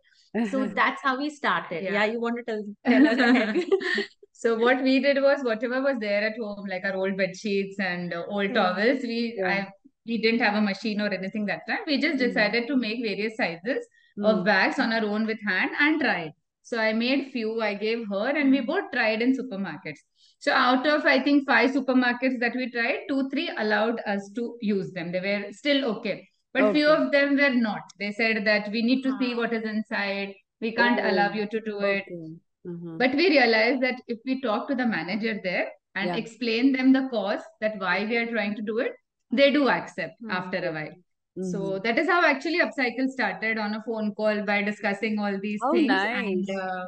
So 0.51 0.67
that's 0.81 1.03
how 1.03 1.19
we 1.19 1.29
started. 1.31 1.85
Yeah. 1.85 1.93
Yeah, 1.93 2.05
you 2.07 2.21
want 2.21 2.37
to 2.39 2.45
tell 2.45 2.65
tell 2.87 3.07
us. 3.07 3.65
So 4.33 4.59
what 4.59 4.83
we 4.83 4.99
did 4.99 5.23
was 5.23 5.45
whatever 5.45 5.81
was 5.83 5.99
there 6.01 6.23
at 6.29 6.37
home, 6.37 6.67
like 6.69 6.85
our 6.85 6.97
old 6.97 7.17
bed 7.17 7.37
sheets 7.37 7.79
and 7.79 8.13
uh, 8.13 8.25
old 8.29 8.49
Hmm. 8.49 8.55
towels, 8.55 9.03
we 9.03 9.35
Yeah. 9.37 9.49
I 9.49 9.69
we 10.07 10.19
didn't 10.19 10.41
have 10.41 10.55
a 10.55 10.61
machine 10.61 11.01
or 11.01 11.09
anything 11.09 11.47
that 11.47 11.67
time. 11.69 11.81
We 11.87 11.99
just 11.99 12.19
Hmm. 12.21 12.29
decided 12.29 12.67
to 12.69 12.77
make 12.77 13.03
various 13.03 13.37
sizes 13.37 13.87
of 14.23 14.39
Hmm. 14.39 14.45
bags 14.45 14.79
on 14.79 14.93
our 14.93 15.05
own 15.05 15.27
with 15.27 15.39
hand 15.47 15.71
and 15.81 16.01
tried. 16.01 16.33
So 16.63 16.79
I 16.79 16.93
made 16.93 17.31
few, 17.33 17.61
I 17.61 17.75
gave 17.75 18.07
her, 18.09 18.29
and 18.41 18.51
we 18.51 18.61
both 18.61 18.91
tried 18.93 19.23
in 19.23 19.33
supermarkets. 19.37 20.03
So 20.39 20.53
out 20.53 20.87
of 20.87 21.05
I 21.07 21.21
think 21.23 21.47
five 21.47 21.71
supermarkets 21.71 22.39
that 22.41 22.55
we 22.55 22.71
tried, 22.71 23.01
two, 23.09 23.29
three 23.31 23.49
allowed 23.57 24.01
us 24.07 24.31
to 24.37 24.57
use 24.61 24.93
them. 24.93 25.11
They 25.13 25.21
were 25.21 25.53
still 25.53 25.85
okay. 25.97 26.29
But 26.55 26.73
few 26.75 26.87
of 26.89 27.11
them 27.13 27.37
were 27.37 27.51
not. 27.55 27.83
They 27.99 28.13
said 28.13 28.45
that 28.45 28.71
we 28.71 28.83
need 28.83 29.03
to 29.03 29.17
see 29.19 29.33
Ah. 29.33 29.37
what 29.39 29.53
is 29.53 29.65
inside. 29.65 30.35
We 30.61 30.73
can't 30.73 31.01
allow 31.01 31.31
Oh, 31.31 31.35
you 31.35 31.47
to 31.47 31.61
do 31.61 31.79
it. 31.81 32.05
okay. 32.09 32.35
Uh-huh. 32.73 32.97
But 32.99 33.15
we 33.21 33.29
realized 33.31 33.81
that 33.83 34.01
if 34.07 34.19
we 34.25 34.41
talk 34.43 34.69
to 34.69 34.75
the 34.81 34.87
manager 34.87 35.41
there 35.43 35.69
and 35.95 36.11
Yeah. 36.11 36.17
explain 36.17 36.73
them 36.73 36.93
the 36.93 37.09
cause 37.15 37.43
that 37.61 37.79
why 37.79 38.05
we 38.05 38.17
are 38.17 38.27
trying 38.27 38.55
to 38.57 38.63
do 38.63 38.79
it, 38.79 38.93
they 39.33 39.51
do 39.51 39.69
accept 39.69 40.15
Hmm. 40.21 40.31
after 40.31 40.59
a 40.69 40.73
while. 40.73 40.95
So 41.41 41.79
Mhm. 41.79 41.83
that 41.85 41.99
is 41.99 42.09
how 42.09 42.25
actually 42.25 42.61
Upcycle 42.61 43.09
started 43.09 43.59
on 43.59 43.75
a 43.75 43.83
phone 43.83 44.15
call 44.15 44.43
by 44.45 44.63
discussing 44.63 45.19
all 45.19 45.39
these 45.41 45.63
Oh, 45.65 45.73
things 45.73 45.87
nice. 45.87 46.15
and 46.15 46.51
uh, 46.51 46.85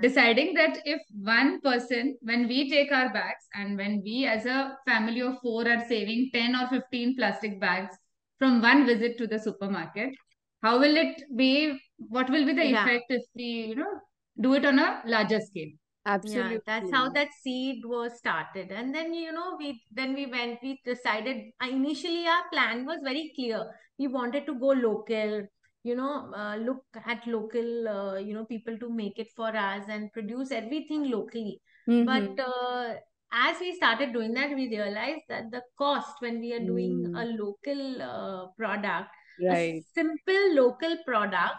deciding 0.00 0.54
that 0.54 0.78
if 0.84 1.00
one 1.22 1.60
person, 1.60 2.16
when 2.22 2.46
we 2.48 2.70
take 2.70 2.92
our 2.92 3.12
bags 3.12 3.44
and 3.54 3.76
when 3.76 4.02
we 4.04 4.26
as 4.26 4.46
a 4.46 4.76
family 4.86 5.22
of 5.22 5.38
four 5.42 5.66
are 5.68 5.84
saving 5.88 6.30
10 6.34 6.54
or 6.54 6.68
15 6.68 7.16
plastic 7.16 7.60
bags 7.60 7.96
from 8.38 8.60
one 8.60 8.86
visit 8.86 9.16
to 9.18 9.26
the 9.26 9.38
supermarket, 9.38 10.10
how 10.62 10.78
will 10.78 10.96
it 10.96 11.22
be? 11.34 11.78
What 11.98 12.30
will 12.30 12.44
be 12.44 12.52
the 12.52 12.70
Yeah. 12.70 12.84
effect 12.84 13.04
if 13.08 13.22
we, 13.34 13.44
you 13.44 13.74
know, 13.76 14.00
do 14.40 14.54
it 14.54 14.64
on 14.66 14.78
a 14.78 15.02
larger 15.06 15.40
scale? 15.40 15.70
Absolutely. 16.06 16.22
Yeah, 16.22 16.58
that's 16.66 16.90
how 16.90 17.10
that 17.10 17.28
seed 17.42 17.84
was 17.84 18.18
started. 18.18 18.72
And 18.72 18.94
then, 18.94 19.14
you 19.14 19.32
know, 19.32 19.56
we 19.58 19.82
then 19.92 20.14
we 20.14 20.26
went, 20.26 20.60
we 20.62 20.80
decided 20.84 21.52
uh, 21.62 21.68
initially 21.68 22.26
our 22.26 22.48
plan 22.52 22.84
was 22.86 22.98
very 23.04 23.32
clear. 23.34 23.64
We 23.98 24.08
wanted 24.08 24.46
to 24.46 24.54
go 24.58 24.68
local, 24.68 25.46
you 25.84 25.94
know, 25.94 26.32
uh, 26.34 26.56
look 26.56 26.84
at 27.04 27.26
local, 27.26 27.88
uh, 27.88 28.16
you 28.16 28.34
know, 28.34 28.44
people 28.44 28.78
to 28.78 28.90
make 28.92 29.18
it 29.18 29.28
for 29.36 29.54
us 29.56 29.84
and 29.88 30.12
produce 30.12 30.50
everything 30.50 31.10
locally. 31.10 31.60
Mhm. 31.86 32.36
But 32.36 32.38
uh, 32.40 32.94
as 33.32 33.60
we 33.60 33.74
started 33.74 34.12
doing 34.12 34.32
that, 34.34 34.50
we 34.50 34.68
realized 34.68 35.22
that 35.28 35.50
the 35.50 35.62
cost 35.78 36.16
when 36.20 36.40
we 36.40 36.52
are 36.54 36.64
doing 36.64 37.04
a 37.14 37.24
Mm, 37.24 37.26
local 37.26 38.02
uh, 38.02 38.46
product, 38.56 39.10
a 39.50 39.56
right. 39.56 39.84
simple 39.94 40.54
local 40.54 40.96
product, 41.04 41.56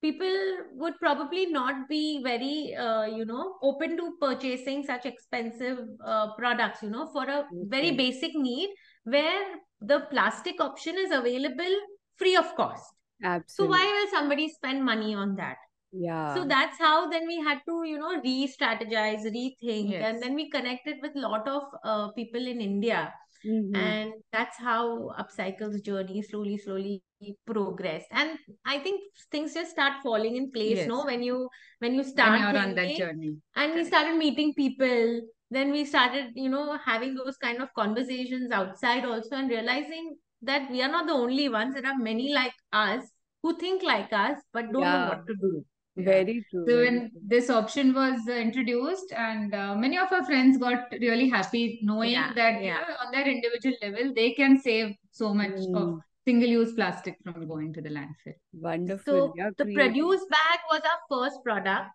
people 0.00 0.34
would 0.74 0.94
probably 1.00 1.46
not 1.46 1.88
be 1.88 2.22
very 2.22 2.74
uh, 2.74 3.04
you 3.04 3.24
know 3.24 3.56
open 3.62 3.96
to 3.96 4.12
purchasing 4.20 4.82
such 4.84 5.06
expensive 5.06 5.78
uh, 6.04 6.34
products 6.34 6.82
you 6.82 6.90
know 6.90 7.06
for 7.12 7.24
a 7.28 7.44
very 7.76 7.92
basic 7.92 8.34
need 8.34 8.70
where 9.04 9.56
the 9.80 10.00
plastic 10.10 10.60
option 10.60 10.96
is 10.98 11.10
available 11.10 11.76
free 12.16 12.36
of 12.36 12.54
cost 12.56 12.94
Absolutely. 13.24 13.46
so 13.56 13.66
why 13.70 13.84
will 13.94 14.10
somebody 14.10 14.48
spend 14.48 14.84
money 14.84 15.14
on 15.14 15.34
that 15.36 15.56
Yeah. 15.92 16.34
so 16.34 16.40
that's 16.48 16.78
how 16.78 17.08
then 17.10 17.26
we 17.26 17.36
had 17.44 17.60
to 17.68 17.76
you 17.90 17.98
know 17.98 18.20
re-strategize 18.24 19.22
rethink 19.36 19.92
Yes. 19.92 20.02
and 20.08 20.22
then 20.22 20.34
we 20.40 20.50
connected 20.50 20.98
with 21.02 21.16
a 21.16 21.20
lot 21.20 21.48
of 21.48 21.62
uh, 21.84 22.08
people 22.18 22.46
in 22.52 22.60
india 22.60 22.98
Mhm. 23.46 23.74
and 23.74 24.12
that's 24.32 24.56
how 24.58 25.10
upcycle's 25.18 25.80
journey 25.80 26.22
slowly 26.22 26.56
slowly 26.58 27.02
progressed 27.46 28.06
and 28.12 28.38
i 28.64 28.78
think 28.78 29.00
things 29.30 29.54
just 29.54 29.70
start 29.70 29.94
falling 30.02 30.36
in 30.36 30.50
place 30.50 30.78
Yes. 30.78 30.88
no 30.88 31.04
when 31.04 31.22
you 31.22 31.48
when 31.78 31.94
you 31.94 32.04
start 32.04 32.40
you're 32.40 32.62
on 32.62 32.74
that 32.74 32.96
journey. 32.96 33.36
and 33.56 33.74
we 33.74 33.84
started 33.84 34.16
meeting 34.16 34.54
people 34.54 35.20
then 35.50 35.70
we 35.72 35.84
started 35.84 36.32
you 36.34 36.48
know 36.48 36.78
having 36.84 37.14
those 37.14 37.36
kind 37.36 37.60
of 37.62 37.72
conversations 37.74 38.50
outside 38.50 39.04
also 39.04 39.36
and 39.36 39.50
realizing 39.50 40.16
that 40.42 40.70
we 40.70 40.82
are 40.82 40.90
not 40.90 41.06
the 41.06 41.12
only 41.12 41.48
ones 41.48 41.74
there 41.74 41.86
are 41.86 41.98
many 41.98 42.32
like 42.32 42.54
us 42.72 43.04
who 43.42 43.56
think 43.56 43.82
like 43.82 44.12
us 44.12 44.38
but 44.52 44.72
don't 44.72 44.92
know 44.92 45.06
what 45.12 45.26
to 45.26 45.34
do 45.40 45.52
Yeah. 45.56 45.64
Very 45.98 46.44
true. 46.50 46.64
So 46.68 46.76
when 46.76 47.10
this 47.26 47.50
option 47.50 47.94
was 47.94 48.20
uh, 48.28 48.32
introduced, 48.32 49.12
and 49.12 49.54
uh, 49.54 49.74
many 49.74 49.98
of 49.98 50.12
our 50.12 50.24
friends 50.24 50.58
got 50.58 50.92
really 50.92 51.28
happy 51.28 51.80
knowing 51.82 52.10
yeah 52.10 52.32
that 52.34 52.62
you 52.62 52.70
know 52.70 52.94
on 53.04 53.12
their 53.12 53.26
individual 53.26 53.76
level 53.82 54.12
they 54.14 54.32
can 54.32 54.60
save 54.60 54.94
so 55.10 55.34
much 55.34 55.58
of 55.74 55.88
Mm, 55.88 56.00
single-use 56.26 56.72
plastic 56.74 57.16
from 57.24 57.46
going 57.48 57.72
to 57.72 57.80
the 57.80 57.88
landfill. 57.88 58.34
wonderful. 58.52 59.12
So 59.12 59.32
Yeah, 59.34 59.50
the 59.56 59.64
produce 59.64 60.24
bag 60.30 60.58
was 60.70 60.82
our 60.92 61.00
first 61.10 61.42
product. 61.42 61.90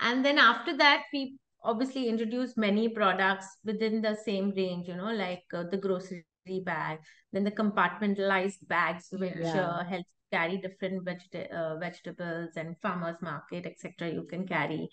And 0.00 0.24
then 0.24 0.38
after 0.38 0.76
that, 0.78 1.02
we 1.12 1.36
obviously 1.62 2.08
introduced 2.08 2.56
many 2.56 2.88
products 2.88 3.46
within 3.64 4.00
the 4.02 4.16
same 4.24 4.50
range, 4.56 4.88
you 4.88 4.96
know, 4.96 5.12
like 5.12 5.44
uh, 5.52 5.64
the 5.70 5.76
grocery 5.76 6.24
bag, 6.64 6.98
then 7.32 7.44
the 7.44 7.50
compartmentalized 7.50 8.66
bags, 8.68 9.08
which 9.12 9.34
Yeah. 9.36 9.54
Yeah. 9.54 9.68
uh, 9.68 9.84
helps 9.84 10.08
carry 10.34 10.56
different 10.66 11.04
vegeta- 11.08 11.50
uh, 11.60 11.74
vegetables 11.86 12.50
and 12.62 12.76
farmers 12.86 13.16
market, 13.30 13.66
etc. 13.72 14.12
You 14.18 14.24
can 14.32 14.46
carry. 14.54 14.88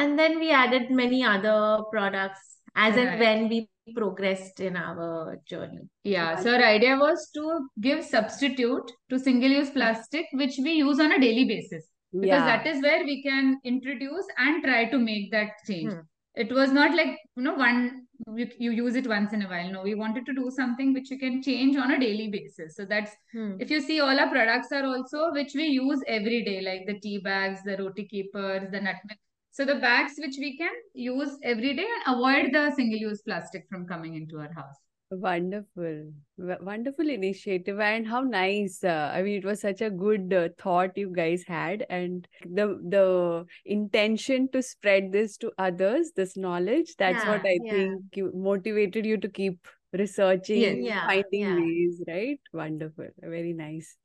And 0.00 0.18
then 0.18 0.38
we 0.38 0.48
added 0.62 0.90
many 1.02 1.20
other 1.34 1.58
products 1.92 2.42
as 2.74 2.96
and 2.96 3.18
when 3.22 3.48
we 3.52 3.68
progressed 3.94 4.60
in 4.60 4.76
our 4.76 5.38
journey. 5.52 5.80
Yeah, 6.04 6.36
so 6.42 6.52
our 6.54 6.64
idea 6.64 6.96
was 6.96 7.30
to 7.34 7.44
give 7.80 8.04
substitute 8.04 8.92
to 9.10 9.18
single-use 9.18 9.70
plastic, 9.70 10.26
which 10.32 10.54
we 10.66 10.74
use 10.74 11.00
on 11.00 11.12
a 11.12 11.18
daily 11.18 11.44
basis, 11.44 11.88
because 12.12 12.28
Yeah. 12.28 12.46
that 12.50 12.66
is 12.72 12.82
where 12.82 13.02
we 13.04 13.16
can 13.24 13.58
introduce 13.64 14.28
and 14.38 14.62
try 14.62 14.84
to 14.94 14.98
make 14.98 15.26
that 15.32 15.50
change. 15.66 15.92
Hmm. 15.92 16.00
It 16.42 16.52
was 16.52 16.72
not 16.72 16.96
like, 16.96 17.18
you 17.36 17.42
know, 17.42 17.54
one 17.54 18.06
you, 18.34 18.48
you 18.58 18.70
use 18.72 18.96
it 18.96 19.06
once 19.06 19.32
in 19.32 19.42
a 19.42 19.48
while. 19.48 19.70
No, 19.70 19.82
we 19.82 19.94
wanted 19.94 20.26
to 20.26 20.34
do 20.34 20.50
something 20.54 20.92
which 20.92 21.10
you 21.10 21.18
can 21.18 21.42
change 21.42 21.76
on 21.76 21.92
a 21.92 21.98
daily 22.00 22.28
basis. 22.28 22.76
So 22.76 22.84
that's 22.84 23.12
Hmm. 23.32 23.56
if 23.58 23.70
you 23.70 23.80
see 23.80 24.00
all 24.00 24.20
our 24.24 24.30
products 24.30 24.72
are 24.72 24.84
also 24.84 25.32
which 25.32 25.54
we 25.54 25.64
use 25.64 26.02
every 26.06 26.42
day, 26.44 26.60
like 26.60 26.86
the 26.86 26.98
tea 27.00 27.18
bags, 27.18 27.62
the 27.64 27.76
roti 27.76 28.06
keepers, 28.06 28.70
the 28.70 28.80
nutmeg. 28.80 29.18
So 29.52 29.64
the 29.64 29.76
bags 29.76 30.12
which 30.18 30.36
we 30.38 30.56
can 30.56 30.72
use 30.94 31.36
every 31.42 31.74
day 31.74 31.86
and 31.96 32.16
avoid 32.16 32.52
the 32.52 32.70
single-use 32.74 33.22
plastic 33.22 33.66
from 33.68 33.86
coming 33.86 34.14
into 34.14 34.38
our 34.38 34.52
house. 34.52 34.76
Wonderful. 35.12 36.12
W- 36.38 36.64
wonderful 36.64 37.08
initiative 37.08 37.80
and 37.80 38.06
how 38.06 38.20
nice. 38.20 38.84
Uh, 38.84 39.10
I 39.12 39.22
mean, 39.22 39.38
it 39.38 39.44
was 39.44 39.60
such 39.60 39.80
a 39.80 39.90
good 39.90 40.32
uh, 40.32 40.50
thought 40.56 40.96
you 40.96 41.12
guys 41.12 41.42
had 41.48 41.84
and 41.90 42.28
the 42.44 42.78
the 42.88 43.44
intention 43.64 44.48
to 44.52 44.62
spread 44.62 45.10
this 45.10 45.36
to 45.38 45.50
others, 45.58 46.12
this 46.14 46.36
knowledge, 46.36 46.94
that's 46.96 47.26
what 47.26 47.44
I 47.44 47.58
yeah. 47.64 47.68
think 47.68 48.16
you, 48.16 48.30
motivated 48.32 49.04
you 49.04 49.16
to 49.18 49.28
keep 49.28 49.66
researching, 49.92 50.86
Yeah, 50.86 51.06
finding 51.08 51.30
yeah. 51.40 51.56
ways, 51.56 52.00
right? 52.06 52.38
Wonderful. 52.52 53.08
Very 53.18 53.52
nice. 53.52 53.96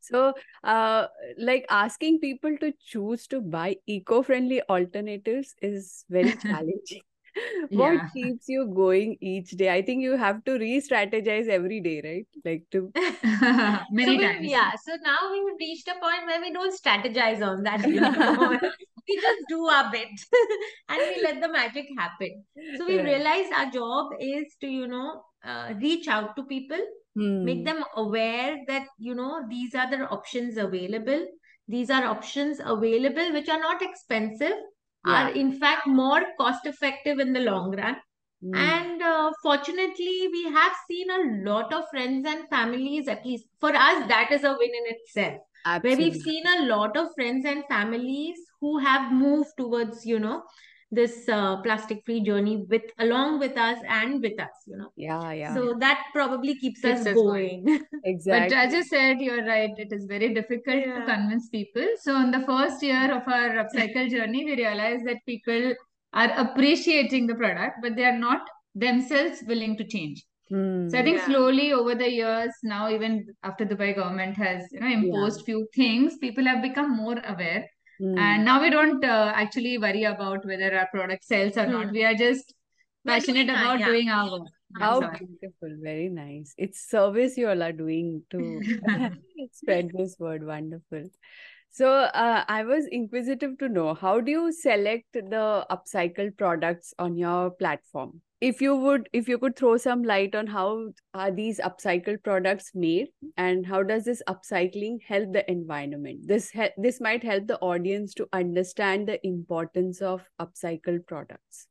So, 0.00 0.34
uh, 0.64 1.08
like 1.38 1.66
asking 1.70 2.20
people 2.20 2.56
to 2.58 2.72
choose 2.80 3.26
to 3.28 3.40
buy 3.40 3.76
eco-friendly 3.86 4.62
alternatives 4.68 5.54
is 5.62 6.04
very 6.08 6.36
challenging. 6.48 7.02
What 7.72 8.00
Yeah. 8.00 8.08
keeps 8.12 8.48
you 8.48 8.66
going 8.74 9.16
each 9.20 9.50
day? 9.52 9.72
I 9.74 9.82
think 9.82 10.02
you 10.02 10.16
have 10.16 10.44
to 10.44 10.58
re-strategize 10.58 11.48
every 11.48 11.80
day, 11.80 12.00
right? 12.04 12.26
Like 12.44 12.64
to 12.72 12.92
Many 13.90 14.18
so 14.18 14.18
we, 14.18 14.38
times. 14.38 14.50
yeah, 14.50 14.70
so 14.84 14.96
now 15.02 15.18
we've 15.32 15.54
reached 15.60 15.88
a 15.88 15.94
point 16.00 16.26
where 16.26 16.40
we 16.40 16.52
don't 16.52 16.74
strategize 16.80 17.46
on 17.46 17.62
that 17.64 17.84
anymore. 17.92 18.58
we 19.08 19.20
just 19.20 19.48
do 19.48 19.64
our 19.66 19.90
bit 19.90 20.08
and 20.88 21.02
we 21.08 21.22
let 21.22 21.40
the 21.40 21.48
magic 21.48 21.86
happen. 21.96 22.44
So 22.72 22.86
we 22.86 22.98
Right. 22.98 23.02
realized 23.02 23.52
our 23.52 23.70
job 23.70 24.12
is 24.20 24.54
to, 24.60 24.66
you 24.68 24.86
know, 24.86 25.22
uh, 25.44 25.74
reach 25.80 26.08
out 26.08 26.36
to 26.36 26.44
people, 26.44 26.80
make 27.42 27.64
Hmm. 27.64 27.64
them 27.64 27.84
aware 27.96 28.58
that, 28.66 28.86
you 28.98 29.14
know, 29.14 29.42
these 29.48 29.74
are 29.74 29.90
the 29.90 30.08
options 30.08 30.56
available. 30.56 31.26
These 31.66 31.90
are 31.90 32.04
options 32.04 32.60
available 32.64 33.32
which 33.32 33.48
are 33.48 33.60
not 33.60 33.82
expensive, 33.82 34.56
Yeah. 35.08 35.28
are 35.28 35.30
in 35.30 35.58
fact 35.58 35.86
more 35.86 36.22
cost 36.38 36.66
effective 36.66 37.18
in 37.18 37.32
the 37.32 37.40
long 37.40 37.74
run. 37.76 37.96
Hmm. 38.42 38.54
And 38.54 39.02
uh, 39.02 39.32
fortunately, 39.42 40.28
we 40.32 40.44
have 40.44 40.72
seen 40.88 41.10
a 41.10 41.50
lot 41.50 41.72
of 41.72 41.84
friends 41.90 42.26
and 42.26 42.48
families, 42.48 43.08
at 43.08 43.24
least 43.26 43.46
for 43.60 43.70
us, 43.70 44.08
that 44.08 44.30
is 44.30 44.44
a 44.44 44.52
win 44.52 44.70
in 44.70 44.94
itself. 44.94 45.40
Where 45.80 45.96
we've 45.96 46.14
seen 46.14 46.44
a 46.46 46.66
lot 46.66 46.96
of 46.96 47.08
friends 47.14 47.44
and 47.44 47.64
families 47.68 48.38
who 48.60 48.78
have 48.78 49.12
moved 49.12 49.50
towards, 49.56 50.06
you 50.06 50.18
know, 50.18 50.42
this 50.90 51.28
uh, 51.28 51.60
plastic 51.62 52.02
free 52.04 52.20
journey 52.22 52.64
with 52.68 52.82
along 52.98 53.38
with 53.38 53.56
us 53.56 53.78
and 53.88 54.22
with 54.22 54.38
us, 54.40 54.56
you 54.66 54.76
know. 54.76 54.90
Yeah, 54.96 55.32
yeah. 55.32 55.54
So 55.54 55.74
that 55.80 56.04
probably 56.14 56.54
keeps 56.54 56.80
Keeps 56.80 57.06
us 57.06 57.14
going. 57.14 57.64
going. 57.64 57.80
But 58.02 58.04
Exactly. 58.04 58.56
as 58.56 58.72
you 58.74 58.82
said, 58.84 59.20
you're 59.20 59.44
right. 59.44 59.70
It 59.76 59.92
is 59.92 60.06
very 60.06 60.32
difficult 60.34 60.84
to 60.84 61.02
convince 61.06 61.48
people. 61.48 61.86
So 62.02 62.16
in 62.22 62.30
the 62.30 62.40
first 62.46 62.82
year 62.82 63.10
of 63.14 63.26
our 63.26 63.50
upcycle 63.64 64.08
journey, 64.14 64.44
we 64.44 64.56
realized 64.56 65.06
that 65.06 65.18
people 65.26 65.74
are 66.12 66.30
appreciating 66.44 67.26
the 67.26 67.34
product, 67.34 67.76
but 67.82 67.96
they 67.96 68.04
are 68.04 68.18
not 68.18 68.42
themselves 68.74 69.42
willing 69.46 69.76
to 69.78 69.84
change. 69.84 70.24
So 70.86 70.98
I 70.98 71.02
Hmm. 71.02 71.04
think 71.04 71.18
Yeah. 71.18 71.26
slowly 71.26 71.72
over 71.72 71.94
the 71.94 72.10
years, 72.10 72.52
now 72.62 72.90
even 72.90 73.26
after 73.42 73.64
Dubai 73.66 73.94
government 73.94 74.36
has 74.36 74.64
you 74.72 74.80
know 74.80 74.86
Yeah. 74.88 75.00
imposed 75.00 75.44
few 75.44 75.66
things, 75.74 76.16
people 76.18 76.44
have 76.44 76.62
become 76.62 76.96
more 76.96 77.18
aware. 77.24 77.66
Hmm. 77.98 78.18
And 78.18 78.44
now 78.44 78.60
we 78.60 78.70
don't 78.70 79.04
uh, 79.04 79.32
actually 79.34 79.78
worry 79.78 80.04
about 80.04 80.46
whether 80.46 80.76
our 80.76 80.86
product 80.88 81.24
sells 81.24 81.56
or 81.56 81.66
not. 81.66 81.86
Hmm. 81.86 81.92
We 81.92 82.04
are 82.04 82.14
just 82.14 82.54
passionate 83.06 83.46
doing 83.46 83.56
our- 83.56 83.64
about 83.64 83.80
yeah. 83.80 83.86
doing 83.86 84.08
our 84.08 84.30
work. 84.30 84.48
How 84.78 85.00
That's 85.00 85.18
beautiful. 85.18 85.76
Very 85.82 86.10
nice. 86.10 86.54
It's 86.58 86.88
service 86.90 87.38
you 87.38 87.48
all 87.48 87.62
are 87.62 87.72
doing 87.72 88.22
to 88.30 88.60
spread 89.52 89.90
this 89.94 90.16
word. 90.18 90.46
Wonderful. 90.46 91.04
So, 91.70 91.90
uh, 91.90 92.44
I 92.48 92.64
was 92.64 92.86
inquisitive 92.90 93.58
to 93.58 93.68
know 93.68 93.94
how 93.94 94.20
do 94.20 94.30
you 94.30 94.52
select 94.52 95.12
the 95.12 95.66
upcycled 95.70 96.36
products 96.36 96.92
on 96.98 97.16
your 97.16 97.50
platform? 97.50 98.20
If 98.40 98.60
you 98.62 98.76
would, 98.76 99.08
if 99.12 99.28
you 99.28 99.36
could 99.36 99.56
throw 99.56 99.76
some 99.78 100.04
light 100.04 100.34
on 100.36 100.46
how 100.46 100.92
are 101.12 101.30
these 101.32 101.58
upcycled 101.58 102.22
products 102.22 102.70
made 102.72 103.08
and 103.36 103.66
how 103.66 103.82
does 103.82 104.04
this 104.04 104.22
upcycling 104.28 105.02
help 105.02 105.32
the 105.32 105.48
environment? 105.50 106.28
This 106.28 106.50
he- 106.50 106.76
this 106.76 107.00
might 107.00 107.24
help 107.24 107.48
the 107.48 107.58
audience 107.58 108.14
to 108.14 108.28
understand 108.32 109.08
the 109.08 109.18
importance 109.26 110.00
of 110.00 110.28
upcycled 110.40 111.06
products. 111.08 111.66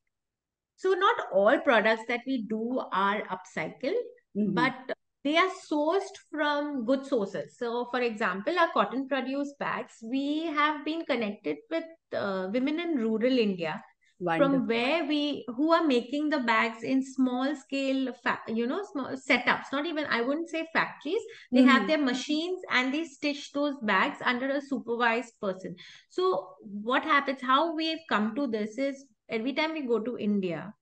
So 0.76 0.92
not 0.92 1.16
all 1.32 1.60
products 1.60 2.04
that 2.10 2.22
we 2.28 2.44
do 2.44 2.82
are 2.92 3.22
upcycled, 3.36 4.04
Mhm. 4.36 4.54
but 4.54 4.96
they 5.24 5.38
are 5.38 5.50
sourced 5.50 6.18
from 6.30 6.86
good 6.86 7.06
sources. 7.06 7.58
So, 7.58 7.86
for 7.86 8.02
example, 8.02 8.60
our 8.60 8.72
cotton 8.72 9.08
produce 9.08 9.54
bags, 9.58 9.98
we 10.04 10.46
have 10.48 10.84
been 10.86 11.06
connected 11.06 11.58
with 11.70 11.86
uh, 12.12 12.50
women 12.52 12.80
in 12.80 12.98
rural 12.98 13.38
India 13.38 13.82
Wonderful. 14.20 14.60
from 14.60 14.68
where 14.68 15.06
we 15.06 15.46
who 15.56 15.72
are 15.72 15.84
making 15.86 16.30
the 16.30 16.40
bags 16.40 16.82
in 16.84 17.04
small 17.04 17.56
scale 17.56 18.14
fa- 18.24 18.40
you 18.48 18.66
know 18.66 18.82
small 18.92 19.12
setups 19.16 19.72
not 19.72 19.86
even 19.86 20.06
i 20.08 20.22
wouldn't 20.22 20.50
say 20.50 20.66
factories 20.74 21.22
they 21.54 21.62
have 21.64 21.84
Mhm. 21.84 21.88
their 21.88 21.98
machines 22.04 22.62
and 22.72 22.94
they 22.94 23.04
stitch 23.06 23.52
those 23.54 23.76
bags 23.92 24.18
under 24.34 24.50
a 24.50 24.62
supervised 24.62 25.34
person 25.40 25.76
so 26.10 26.56
what 26.92 27.04
happens 27.04 27.42
how 27.42 27.76
we've 27.76 28.06
come 28.10 28.34
to 28.36 28.48
this 28.48 28.78
is 28.78 29.06
every 29.30 29.54
time 29.54 29.74
we 29.74 29.82
go 29.94 30.00
to 30.00 30.18
india 30.18 30.74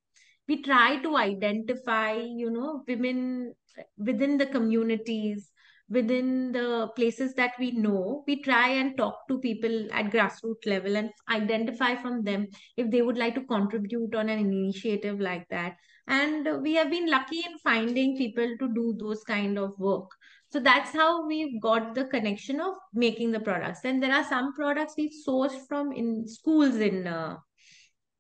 we 0.48 0.62
try 0.62 0.98
to 1.02 1.16
identify 1.18 2.14
you 2.14 2.50
know 2.50 2.84
women 2.88 3.54
within 3.98 4.38
the 4.38 4.46
communities 4.58 5.52
within 5.90 6.52
the 6.52 6.88
places 6.96 7.34
that 7.36 7.52
we 7.60 7.72
know 7.72 8.24
we 8.28 8.42
try 8.42 8.70
and 8.70 8.98
talk 8.98 9.28
to 9.28 9.38
people 9.40 9.88
at 9.92 10.12
grassroots 10.12 10.66
level 10.66 10.98
and 10.98 11.12
identify 11.30 11.96
from 11.96 12.24
them 12.24 12.48
if 12.76 12.90
they 12.90 13.02
would 13.02 13.18
like 13.18 13.36
to 13.36 13.46
contribute 13.46 14.16
on 14.16 14.30
an 14.30 14.40
initiative 14.40 15.20
like 15.20 15.48
that 15.50 15.76
and 16.08 16.48
we 16.62 16.74
have 16.74 16.90
been 16.90 17.10
lucky 17.10 17.38
in 17.38 17.58
finding 17.64 18.18
people 18.18 18.56
to 18.60 18.68
do 18.74 18.96
those 19.00 19.24
kind 19.24 19.60
of 19.60 19.78
work 19.78 20.10
so 20.50 20.60
that's 20.60 20.92
how 20.92 21.28
we've 21.28 21.62
got 21.62 21.94
the 21.94 22.06
connection 22.06 22.60
of 22.60 22.74
making 22.94 23.32
the 23.32 23.40
products 23.40 23.82
then 23.82 24.00
there 24.00 24.14
are 24.14 24.24
some 24.24 24.54
products 24.54 24.96
we've 24.98 25.24
sourced 25.28 25.68
from 25.68 25.92
in 25.92 26.28
schools 26.28 26.76
in 26.76 27.06
uh, 27.06 27.36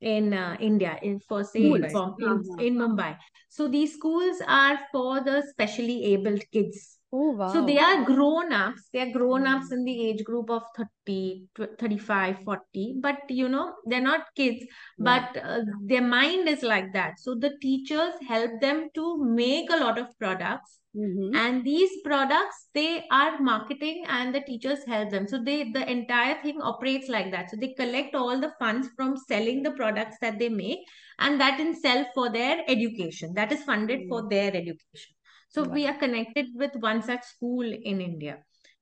in 0.01 0.33
uh, 0.33 0.55
India, 0.59 0.99
in 1.01 1.19
for 1.19 1.43
say 1.43 1.61
Mumbai. 1.61 1.89
In, 1.89 2.31
Uh-huh. 2.31 2.63
in 2.63 2.75
Mumbai. 2.75 3.17
So 3.49 3.67
these 3.67 3.93
schools 3.93 4.41
are 4.47 4.77
for 4.91 5.21
the 5.21 5.41
specially 5.49 6.03
abled 6.13 6.43
kids. 6.51 6.94
Oh, 7.11 7.31
wow. 7.31 7.51
So 7.53 7.65
they 7.65 7.77
are 7.77 8.03
grown 8.03 8.51
ups. 8.51 8.89
They 8.91 8.99
are 9.01 9.11
grown 9.11 9.47
ups 9.47 9.71
in 9.71 9.83
the 9.85 10.07
age 10.07 10.23
group 10.23 10.49
of 10.49 10.63
30, 10.75 11.47
35, 11.79 12.39
40. 12.43 12.95
But 12.99 13.29
you 13.29 13.47
know, 13.47 13.73
they're 13.85 14.01
not 14.01 14.25
kids, 14.35 14.65
Yeah. 14.97 15.27
but 15.29 15.43
uh, 15.43 15.61
their 15.83 16.01
mind 16.01 16.49
is 16.49 16.63
like 16.63 16.91
that. 16.93 17.19
So 17.19 17.35
the 17.35 17.51
teachers 17.61 18.13
help 18.27 18.59
them 18.61 18.89
to 18.95 19.23
make 19.23 19.69
a 19.71 19.77
lot 19.77 19.97
of 19.97 20.07
products 20.19 20.79
Mhm. 20.95 21.35
and 21.35 21.63
these 21.65 21.91
products 22.03 22.69
they 22.73 23.05
are 23.11 23.39
marketing 23.41 24.05
and 24.07 24.33
the 24.33 24.39
teachers 24.41 24.85
help 24.85 25.09
them 25.09 25.27
so 25.27 25.37
they 25.47 25.69
the 25.71 25.83
entire 25.91 26.41
thing 26.41 26.61
operates 26.61 27.09
like 27.09 27.31
that 27.31 27.49
so 27.49 27.57
they 27.57 27.73
collect 27.73 28.15
all 28.15 28.39
the 28.39 28.53
funds 28.59 28.87
from 28.95 29.17
selling 29.17 29.61
the 29.61 29.71
products 29.71 30.15
that 30.21 30.39
they 30.39 30.47
make 30.47 30.79
and 31.19 31.41
that 31.41 31.59
in 31.59 31.75
sell 31.75 32.05
for 32.13 32.29
their 32.31 32.63
education 32.69 33.33
that 33.33 33.51
is 33.51 33.63
funded 33.63 34.07
for 34.07 34.21
Mm. 34.23 34.29
their 34.29 34.55
education 34.55 35.14
so 35.55 35.63
we 35.77 35.87
are 35.87 35.97
connected 36.05 36.47
with 36.63 36.75
one 36.89 37.01
such 37.09 37.23
school 37.33 37.77
in 37.93 38.01
india 38.09 38.35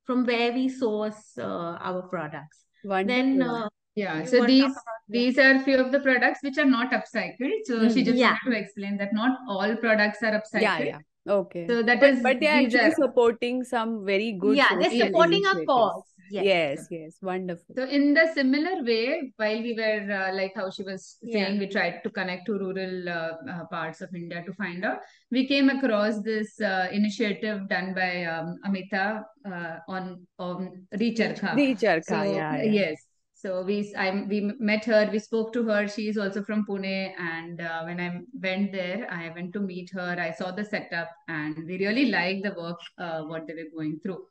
from 0.10 0.26
where 0.32 0.52
we 0.60 0.66
source 0.82 1.24
uh, 1.38 1.74
our 1.90 2.04
products 2.16 2.66
then 3.14 3.42
uh, 3.42 3.68
Yeah, 3.96 4.14
so 4.30 4.38
these 4.46 4.62
talk 4.62 4.72
about 4.84 5.02
the 5.08 5.18
these 5.18 5.40
are 5.42 5.50
few 5.66 5.74
of 5.82 5.90
the 5.96 6.00
products 6.06 6.40
which 6.46 6.56
are 6.62 6.70
not 6.70 6.94
upcycled. 6.98 7.58
So 7.66 7.76
she 7.90 8.00
Mhm. 8.02 8.06
just 8.08 8.22
yeah 8.22 8.38
wanted 8.38 8.54
to 8.54 8.56
explain 8.60 8.96
that 9.02 9.12
not 9.18 9.52
all 9.56 9.76
products 9.84 10.24
are 10.30 10.32
upcycled. 10.38 10.62
yeah. 10.62 10.80
yeah. 10.92 11.34
Okay. 11.36 11.66
So 11.68 11.76
that 11.90 12.00
But 12.06 12.10
is 12.14 12.24
but 12.28 12.40
they're 12.40 12.56
actually 12.62 12.80
are 12.88 12.96
supporting 12.96 13.60
some 13.74 13.94
very 14.08 14.32
good 14.46 14.58
yeah 14.62 14.72
they're 14.80 14.98
supporting 15.04 15.46
a 15.52 15.56
cause 15.68 16.13
yes 16.30 16.46
Yes, 16.46 16.88
yes. 16.90 17.18
Wonderful. 17.22 17.76
So 17.76 17.84
in 17.84 18.14
the 18.14 18.28
similar 18.34 18.84
way, 18.84 19.32
while 19.38 19.62
we 19.62 19.74
were 19.74 20.12
uh, 20.12 20.34
like 20.34 20.54
how 20.56 20.70
she 20.70 20.84
was 20.84 21.18
yeah 21.22 21.46
saying, 21.46 21.60
we 21.60 21.68
tried 21.68 22.02
to 22.04 22.10
connect 22.10 22.46
to 22.48 22.54
rural 22.54 23.10
uh, 23.10 23.32
uh, 23.50 23.66
parts 23.66 24.02
of 24.02 24.14
India 24.14 24.44
to 24.44 24.54
find 24.54 24.84
out. 24.86 25.00
We 25.32 25.48
came 25.48 25.70
across 25.70 26.22
this 26.22 26.60
uh, 26.60 26.88
initiative 26.92 27.68
done 27.70 27.94
by 27.94 28.26
um, 28.26 28.58
Amita 28.66 29.24
uh, 29.46 29.78
on 29.88 30.26
on 30.40 30.88
Recharkha. 30.94 31.56
The 31.56 32.02
So 32.04 32.22
yeah, 32.22 32.62
yeah. 32.62 32.72
yes, 32.72 32.98
so 33.44 33.62
we 33.62 33.94
I 33.98 34.26
we 34.30 34.54
met 34.60 34.86
her. 34.86 35.10
We 35.12 35.20
spoke 35.20 35.52
to 35.54 35.64
her. 35.68 35.88
She 35.88 36.08
is 36.08 36.18
also 36.18 36.44
from 36.44 36.66
Pune, 36.66 37.14
and 37.20 37.60
uh, 37.60 37.84
when 37.84 38.00
I 38.00 38.22
went 38.42 38.72
there, 38.72 39.06
I 39.12 39.32
went 39.36 39.52
to 39.54 39.60
meet 39.60 39.92
her. 39.94 40.16
I 40.18 40.32
saw 40.32 40.52
the 40.52 40.64
setup, 40.64 41.10
and 41.28 41.58
we 41.68 41.78
really 41.78 42.06
liked 42.10 42.44
the 42.44 42.54
work 42.60 42.80
uh, 42.98 43.24
what 43.24 43.46
they 43.48 43.54
were 43.54 43.70
going 43.76 44.00
through. 44.02 44.22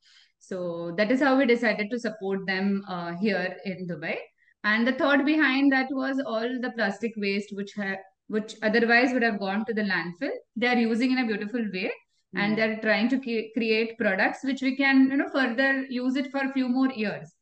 So 0.42 0.92
that 0.96 1.12
is 1.12 1.20
how 1.20 1.38
we 1.38 1.46
decided 1.46 1.88
to 1.90 2.00
support 2.00 2.46
them 2.46 2.85
uh, 2.88 3.12
here 3.14 3.57
in 3.64 3.87
Dubai. 3.87 4.16
And 4.64 4.87
the 4.87 4.92
thought 4.92 5.24
behind 5.24 5.72
that 5.72 5.87
was 5.90 6.20
all 6.26 6.48
the 6.61 6.72
plastic 6.72 7.12
waste 7.16 7.55
which 7.55 7.72
ha- 7.76 8.02
which 8.26 8.57
otherwise 8.62 9.12
would 9.12 9.22
have 9.22 9.38
gone 9.38 9.64
to 9.66 9.74
the 9.74 9.83
landfill. 9.83 10.35
They 10.57 10.66
are 10.66 10.78
using 10.78 11.12
in 11.12 11.18
a 11.18 11.26
beautiful 11.26 11.64
way, 11.72 11.92
and 12.35 12.52
Mm. 12.52 12.57
they're 12.57 12.81
trying 12.81 13.09
to 13.14 13.18
create 13.57 13.96
products 14.02 14.44
which 14.50 14.62
we 14.62 14.76
can 14.76 15.09
you 15.11 15.18
know 15.22 15.28
further 15.38 15.70
use 16.02 16.16
it 16.22 16.31
for 16.33 16.44
a 16.44 16.52
few 16.52 16.68
more 16.68 16.90
years. 17.05 17.35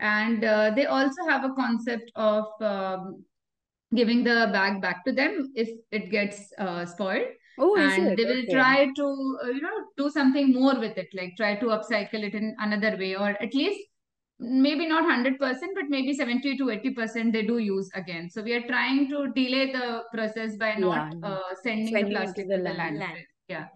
And 0.00 0.44
uh, 0.44 0.70
they 0.76 0.86
also 0.86 1.28
have 1.28 1.44
a 1.44 1.54
concept 1.54 2.10
of 2.16 2.46
um, 2.60 3.24
giving 3.94 4.24
the 4.24 4.38
bag 4.56 4.80
back 4.86 5.04
to 5.04 5.12
them 5.12 5.52
if 5.54 5.70
it 5.92 6.10
gets 6.10 6.52
uh, 6.58 6.86
spoiled 6.86 7.28
Oh, 7.60 7.76
and 7.76 8.16
they 8.16 8.24
will 8.24 8.42
Okay. 8.42 8.52
try 8.54 8.86
to 8.96 9.38
uh, 9.44 9.48
you 9.48 9.60
know 9.60 9.78
do 9.96 10.10
something 10.10 10.52
more 10.52 10.78
with 10.78 10.96
it 10.96 11.08
like 11.14 11.36
try 11.36 11.54
to 11.56 11.66
upcycle 11.66 12.24
it 12.28 12.34
in 12.34 12.54
another 12.58 12.96
way 12.96 13.14
or 13.14 13.28
at 13.28 13.54
least 13.54 13.80
maybe 14.38 14.86
not 14.86 15.04
100% 15.04 15.72
but 15.74 15.84
maybe 15.88 16.14
70 16.14 16.56
to 16.56 16.70
80% 16.70 17.32
they 17.32 17.42
do 17.46 17.58
use 17.58 17.90
again 17.94 18.30
so 18.30 18.42
we 18.42 18.54
are 18.54 18.66
trying 18.66 19.08
to 19.10 19.30
delay 19.34 19.70
the 19.72 20.02
process 20.14 20.56
by 20.56 20.74
not 20.74 20.96
Yeah, 20.96 21.10
uh, 21.22 21.54
sending 21.62 21.92
the 21.92 22.00
Sending 22.00 22.14
to 22.14 22.14
plastic 22.14 22.46
to 22.46 22.62
the 22.62 22.70
land. 22.70 22.98
land 22.98 23.24
yeah 23.48 23.66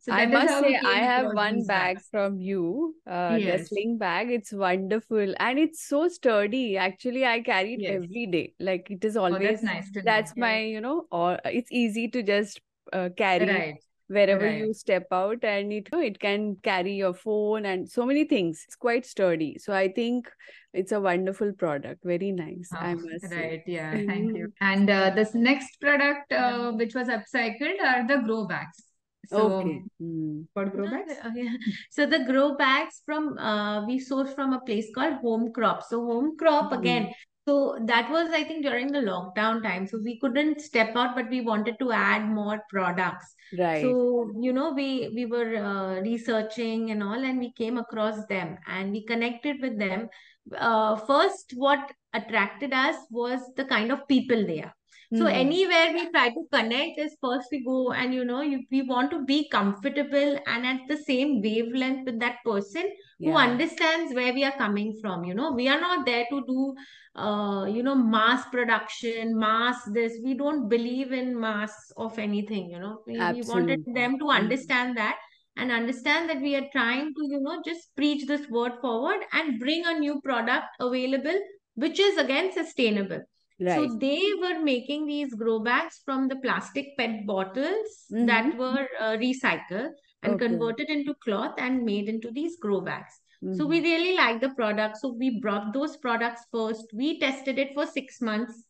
so 0.00 0.12
I 0.12 0.26
must 0.26 0.58
say, 0.60 0.76
I 0.84 1.00
have 1.00 1.32
one 1.34 1.64
bag 1.66 1.94
bags 1.94 2.08
from 2.10 2.40
you, 2.40 2.94
uh, 3.06 3.38
the 3.40 3.58
sling 3.58 3.98
bag. 3.98 4.30
It's 4.30 4.52
wonderful 4.52 5.34
and 5.40 5.58
it's 5.58 5.86
so 5.86 6.06
sturdy. 6.08 6.76
Actually, 6.76 7.26
I 7.26 7.40
carry 7.40 7.74
it 7.74 7.80
yes 7.80 7.94
every 8.04 8.26
day. 8.26 8.54
Like 8.60 8.90
it 8.90 9.04
is 9.04 9.16
oh 9.30 9.38
that's 9.38 9.62
always, 9.62 9.62
nice 9.62 9.90
to 9.92 10.02
know 10.02 10.12
that's 10.12 10.36
yeah 10.36 10.44
my, 10.44 10.60
you 10.60 10.80
know, 10.80 11.06
or 11.10 11.38
it's 11.44 11.72
easy 11.72 12.08
to 12.08 12.22
just 12.22 12.60
uh, 12.92 13.08
carry 13.16 13.46
right 13.46 13.74
wherever 14.10 14.46
right 14.46 14.58
you 14.64 14.72
step 14.72 15.06
out 15.12 15.44
and 15.44 15.70
it, 15.70 15.86
you 15.92 15.98
know, 15.98 16.02
it 16.02 16.18
can 16.18 16.56
carry 16.62 16.94
your 16.94 17.12
phone 17.12 17.66
and 17.66 17.86
so 17.90 18.06
many 18.06 18.24
things. 18.24 18.64
It's 18.66 18.74
quite 18.74 19.04
sturdy. 19.04 19.58
So 19.58 19.74
I 19.74 19.92
think 19.92 20.30
it's 20.72 20.92
a 20.92 21.00
wonderful 21.00 21.52
product. 21.52 22.04
Very 22.04 22.32
nice, 22.32 22.70
I 22.72 22.92
Oh, 22.92 22.96
must 22.96 23.28
say. 23.28 23.36
right. 23.36 23.62
Yeah. 23.66 23.90
Thank 24.06 24.34
you. 24.34 24.50
And 24.62 24.88
uh, 24.88 25.10
this 25.14 25.34
next 25.34 25.78
product, 25.80 26.32
uh, 26.32 26.72
which 26.72 26.94
was 26.94 27.08
upcycled, 27.08 27.82
are 27.84 28.06
the 28.08 28.22
grow 28.24 28.46
bags. 28.46 28.82
So, 29.26 29.52
Okay. 29.52 29.82
Mm. 30.02 30.46
what 30.54 30.72
grow 30.72 30.88
bags? 30.88 31.12
the- 31.14 31.42
uh. 31.42 31.56
So 31.90 32.06
the 32.06 32.24
grow 32.24 32.56
bags 32.56 33.02
from 33.04 33.36
uh, 33.36 33.84
we 33.86 33.98
source 33.98 34.32
from 34.32 34.54
a 34.54 34.60
place 34.60 34.88
called 34.94 35.16
Home 35.16 35.52
Crop. 35.52 35.82
So 35.82 36.02
Home 36.06 36.34
Crop 36.38 36.72
Mm. 36.72 36.78
again. 36.78 37.12
So 37.48 37.78
that 37.86 38.10
was 38.10 38.30
I 38.30 38.44
think 38.44 38.62
during 38.62 38.92
the 38.92 38.98
lockdown 38.98 39.62
time. 39.62 39.86
So 39.86 39.98
we 40.04 40.18
couldn't 40.18 40.60
step 40.60 40.94
out, 40.94 41.14
but 41.16 41.30
we 41.30 41.40
wanted 41.40 41.78
to 41.78 41.92
add 41.92 42.28
more 42.28 42.60
products. 42.68 43.34
Right. 43.58 43.80
So 43.80 44.30
you 44.38 44.52
know 44.52 44.72
we 44.74 45.10
we 45.14 45.24
were 45.24 45.56
uh, 45.56 46.00
researching 46.02 46.90
and 46.90 47.02
all, 47.02 47.24
and 47.30 47.38
we 47.38 47.52
came 47.52 47.78
across 47.78 48.26
them 48.26 48.58
and 48.66 48.92
we 48.92 49.06
connected 49.06 49.62
with 49.62 49.78
them. 49.78 50.10
Uh, 50.54 50.96
first, 50.96 51.54
what 51.56 51.90
attracted 52.12 52.74
us 52.74 52.96
was 53.10 53.40
the 53.56 53.64
kind 53.64 53.92
of 53.92 54.06
people 54.08 54.46
they 54.46 54.60
are. 54.60 54.74
So 55.14 55.26
Mhm. 55.26 55.32
anywhere 55.34 55.92
we 55.92 56.10
try 56.10 56.28
to 56.30 56.46
connect 56.52 56.98
is 56.98 57.16
first 57.22 57.48
we 57.50 57.64
go 57.64 57.92
and 57.92 58.14
you 58.14 58.24
know 58.24 58.40
you, 58.42 58.64
we 58.70 58.82
want 58.82 59.10
to 59.10 59.24
be 59.24 59.48
comfortable 59.48 60.38
and 60.46 60.66
at 60.66 60.80
the 60.88 60.96
same 60.96 61.40
wavelength 61.42 62.04
with 62.06 62.20
that 62.20 62.36
person 62.44 62.88
who 63.24 63.36
understands 63.36 64.14
where 64.14 64.32
we 64.32 64.44
are 64.44 64.56
coming 64.56 64.96
from. 65.00 65.24
You 65.24 65.34
know, 65.34 65.52
we 65.52 65.68
are 65.68 65.80
not 65.80 66.06
there 66.06 66.26
to 66.30 66.44
do 66.46 66.74
uh, 67.16 67.64
you 67.66 67.82
know, 67.82 67.94
mass 67.94 68.44
production, 68.50 69.36
mass 69.38 69.82
this. 69.92 70.18
We 70.22 70.34
don't 70.34 70.68
believe 70.68 71.12
in 71.12 71.38
mass 71.38 71.72
of 71.96 72.18
anything, 72.18 72.70
you 72.70 72.78
know. 72.78 73.02
We 73.06 73.26
we 73.30 73.42
wanted 73.42 73.80
them 73.86 74.18
to 74.20 74.24
Mm. 74.26 74.36
understand 74.42 74.96
that 74.98 75.16
and 75.56 75.72
understand 75.72 76.30
that 76.30 76.40
we 76.40 76.54
are 76.54 76.68
trying 76.72 77.12
to, 77.14 77.22
you 77.32 77.40
know, 77.40 77.60
just 77.64 77.94
preach 77.96 78.26
this 78.26 78.48
word 78.48 78.74
forward 78.80 79.24
and 79.32 79.58
bring 79.58 79.84
a 79.86 79.98
new 79.98 80.20
product 80.20 80.66
available, 80.80 81.38
which 81.74 81.98
is 81.98 82.16
again 82.18 82.52
sustainable. 82.52 83.22
Right. 83.60 83.90
So 83.90 83.96
they 83.98 84.20
were 84.40 84.60
making 84.60 85.06
these 85.06 85.34
grow 85.34 85.58
bags 85.60 86.00
from 86.04 86.28
the 86.28 86.36
plastic 86.36 86.96
PET 86.96 87.26
bottles 87.26 88.06
Mm-hmm. 88.12 88.26
that 88.26 88.56
were 88.56 88.88
uh, 89.00 89.16
recycled 89.16 89.90
and 90.22 90.32
Okay. 90.34 90.38
converted 90.38 90.88
into 90.90 91.14
cloth 91.22 91.54
and 91.58 91.84
made 91.84 92.08
into 92.08 92.30
these 92.30 92.56
grow 92.58 92.80
bags. 92.80 93.12
So 93.50 93.66
we 93.66 93.80
Mm-hmm. 93.80 93.82
really 93.82 94.16
liked 94.16 94.40
the 94.40 94.50
product. 94.50 94.98
So 94.98 95.12
we 95.12 95.40
brought 95.40 95.72
those 95.72 95.96
products 95.96 96.42
first. 96.52 96.84
We 96.92 97.18
tested 97.18 97.58
it 97.58 97.74
for 97.74 97.86
six 97.86 98.20
months. 98.20 98.64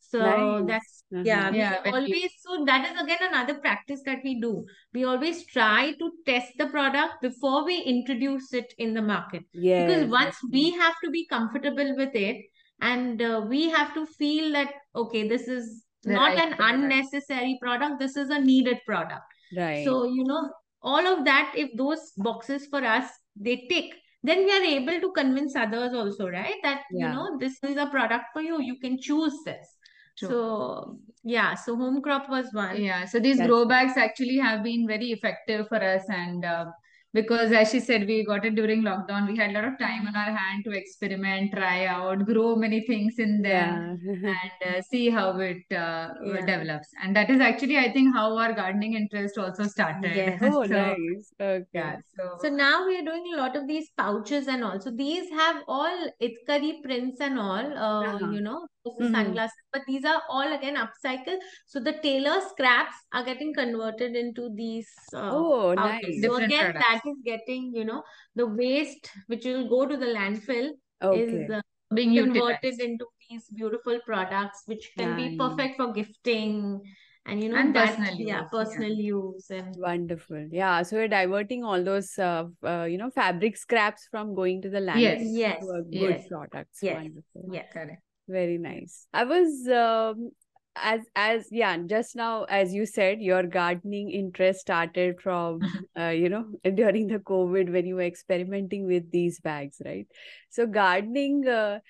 So 0.00 0.64
that's 0.66 1.04
Nice. 1.10 1.22
yeah, 1.22 1.50
Uh-huh. 1.50 1.50
we 1.50 1.58
Yeah, 1.58 1.80
we, 1.84 1.92
always 1.92 2.30
so 2.40 2.64
that 2.64 2.84
is 2.90 3.00
again 3.00 3.18
another 3.20 3.54
practice 3.60 4.00
that 4.06 4.18
we 4.24 4.40
do. 4.40 4.66
We 4.94 5.04
always 5.04 5.44
try 5.46 5.92
to 5.98 6.12
test 6.26 6.52
the 6.58 6.66
product 6.66 7.20
before 7.22 7.64
we 7.64 7.78
introduce 7.82 8.52
it 8.52 8.72
in 8.78 8.94
the 8.94 9.02
market 9.02 9.44
Yeah. 9.52 9.76
because 9.76 10.10
once 10.10 10.36
we 10.50 10.70
have 10.72 10.94
to 11.04 11.10
be 11.10 11.26
comfortable 11.26 11.94
with 11.96 12.14
it 12.14 12.44
and 12.80 13.20
uh, 13.22 13.44
we 13.48 13.68
have 13.70 13.94
to 13.94 14.06
feel 14.06 14.52
that 14.52 14.72
okay, 14.94 15.28
this 15.28 15.48
is 15.48 15.84
the 16.02 16.12
not 16.12 16.36
right 16.36 16.38
an 16.38 16.56
product. 16.56 16.74
unnecessary 16.74 17.58
product, 17.60 17.98
this 17.98 18.16
is 18.16 18.30
a 18.30 18.40
needed 18.40 18.78
product. 18.86 19.22
Right. 19.56 19.84
So, 19.84 20.04
you 20.04 20.24
know, 20.24 20.50
all 20.82 21.06
of 21.06 21.24
that 21.24 21.52
if 21.56 21.76
those 21.76 22.12
boxes 22.16 22.66
for 22.66 22.82
us 22.82 23.04
they 23.36 23.66
tick 23.68 23.92
then 24.22 24.44
we 24.44 24.52
are 24.52 24.62
able 24.62 25.00
to 25.00 25.12
convince 25.12 25.54
others 25.54 25.92
also 25.94 26.28
right 26.28 26.54
that 26.62 26.82
you 26.90 27.06
know 27.06 27.36
this 27.38 27.62
is 27.62 27.76
a 27.76 27.86
product 27.86 28.24
for 28.32 28.40
you 28.40 28.60
you 28.62 28.78
can 28.78 28.98
choose 28.98 29.34
this 29.44 29.76
True. 30.18 30.28
so 30.28 30.98
yeah 31.22 31.54
so 31.54 31.76
home 31.76 32.00
crop 32.00 32.28
was 32.30 32.46
one 32.52 32.82
Yeah, 32.82 33.04
so 33.04 33.20
these 33.20 33.36
That's 33.36 33.48
grow 33.48 33.66
bags 33.66 33.96
actually 33.96 34.38
have 34.38 34.62
been 34.62 34.86
very 34.86 35.12
effective 35.12 35.68
for 35.68 35.76
us, 35.76 36.04
and 36.08 36.44
uh, 36.44 36.66
because 37.12 37.52
as 37.52 37.70
she 37.70 37.80
said, 37.80 38.06
we 38.06 38.24
got 38.24 38.44
it 38.44 38.54
during 38.54 38.82
lockdown, 38.82 39.26
we 39.28 39.36
had 39.36 39.50
a 39.50 39.52
lot 39.54 39.64
of 39.64 39.78
time 39.78 40.06
on 40.06 40.14
our 40.16 40.34
hand 40.36 40.64
to 40.64 40.72
experiment, 40.72 41.52
try 41.52 41.86
out, 41.86 42.24
grow 42.26 42.56
many 42.56 42.80
things 42.86 43.18
in 43.18 43.42
there 43.42 43.80
Yeah. 43.80 43.96
and 44.62 44.76
uh, 44.76 44.82
see 44.82 45.10
how 45.10 45.38
it 45.40 45.62
uh, 45.72 46.08
Yeah. 46.22 46.40
develops. 46.46 46.88
And 47.02 47.14
that 47.16 47.30
is 47.30 47.40
actually, 47.40 47.78
I 47.78 47.92
think, 47.92 48.14
how 48.14 48.36
our 48.36 48.52
gardening 48.52 48.94
interest 48.94 49.38
also 49.38 49.64
started. 49.66 50.12
Yes. 50.14 50.40
Oh, 50.42 50.62
So, 50.64 50.94
nice. 50.96 51.32
Okay. 51.40 51.68
yeah, 51.74 51.96
So 52.16 52.38
so 52.38 52.48
now 52.48 52.86
we 52.86 52.98
are 52.98 53.04
doing 53.04 53.32
a 53.34 53.36
lot 53.36 53.56
of 53.56 53.66
these 53.66 53.90
pouches 53.96 54.48
and 54.48 54.64
all. 54.64 54.80
So 54.80 54.90
these 54.90 55.28
have 55.30 55.62
all 55.68 56.10
Itkari 56.20 56.82
prints 56.82 57.20
and 57.20 57.38
all, 57.38 57.76
uh, 57.88 58.18
Uh-huh. 58.18 58.32
you 58.32 58.40
know, 58.40 58.66
those 58.84 58.94
are 59.00 59.04
Mhm. 59.04 59.12
sunglasses. 59.12 59.56
But 59.72 59.82
these 59.86 60.04
are 60.04 60.22
all 60.28 60.52
again 60.52 60.76
upcycled. 60.76 61.40
So 61.66 61.80
the 61.80 61.92
tailor 61.92 62.40
scraps 62.48 62.94
are 63.12 63.24
getting 63.24 63.52
converted 63.54 64.16
into 64.16 64.50
these 64.54 64.88
uh, 65.12 65.30
Oh, 65.32 65.74
pouches. 65.76 66.00
nice. 66.02 66.22
So 66.22 66.30
different 66.30 66.44
again, 66.46 66.72
products. 66.72 67.02
that 67.04 67.10
is 67.10 67.16
getting, 67.24 67.72
you 67.74 67.84
know, 67.84 68.02
the 68.34 68.46
waste 68.46 69.10
which 69.26 69.44
will 69.44 69.68
go 69.68 69.86
to 69.86 69.96
the 69.96 70.06
landfill 70.06 70.70
Okay. 71.02 71.44
is 71.44 71.50
uh, 71.50 71.60
being 71.94 72.14
converted 72.14 72.58
utilized. 72.62 72.80
into 72.80 73.06
these 73.28 73.44
beautiful 73.54 73.98
products 74.06 74.62
which 74.66 74.92
can 74.96 75.16
be 75.16 75.36
perfect 75.36 75.76
for 75.76 75.92
gifting 75.92 76.80
and, 77.26 77.42
you 77.42 77.48
know, 77.48 77.56
And 77.56 77.74
that, 77.74 77.96
personal 77.96 78.14
yeah, 78.14 78.18
use, 78.18 78.28
yeah. 78.28 78.48
personal 78.50 78.92
use 78.92 79.50
and 79.50 79.76
Wonderful. 79.76 80.48
Yeah. 80.50 80.82
So 80.82 80.96
we're 80.96 81.08
diverting 81.08 81.64
all 81.64 81.82
those, 81.84 82.18
uh, 82.18 82.46
uh, 82.64 82.84
you 82.84 82.98
know, 82.98 83.10
fabric 83.10 83.56
scraps 83.56 84.08
from 84.10 84.34
going 84.34 84.62
to 84.62 84.70
the 84.70 84.80
Yes, 84.80 85.20
landfill 85.20 85.38
yes, 85.38 85.60
to 85.60 85.70
a 85.70 85.82
good 85.82 85.92
yes, 85.92 86.28
products. 86.28 86.78
yes, 86.82 86.94
Wonderful. 86.94 87.54
yes. 87.54 87.66
correct. 87.72 88.02
Very 88.30 88.58
nice. 88.58 89.06
I 89.12 89.24
was 89.24 89.66
um, 89.68 90.30
as 90.76 91.00
as 91.16 91.48
yeah, 91.50 91.76
just 91.78 92.14
now 92.14 92.44
as 92.44 92.72
you 92.72 92.86
said, 92.86 93.20
your 93.20 93.42
gardening 93.42 94.10
interest 94.10 94.60
started 94.60 95.20
from 95.20 95.60
uh, 95.98 96.08
you 96.10 96.28
know 96.28 96.44
during 96.74 97.08
the 97.08 97.18
COVID 97.18 97.72
when 97.72 97.86
you 97.86 97.96
were 97.96 98.02
experimenting 98.02 98.86
with 98.86 99.10
these 99.10 99.40
bags, 99.40 99.82
right? 99.84 100.06
So 100.50 100.66
gardening 100.66 101.48
uh, 101.48 101.80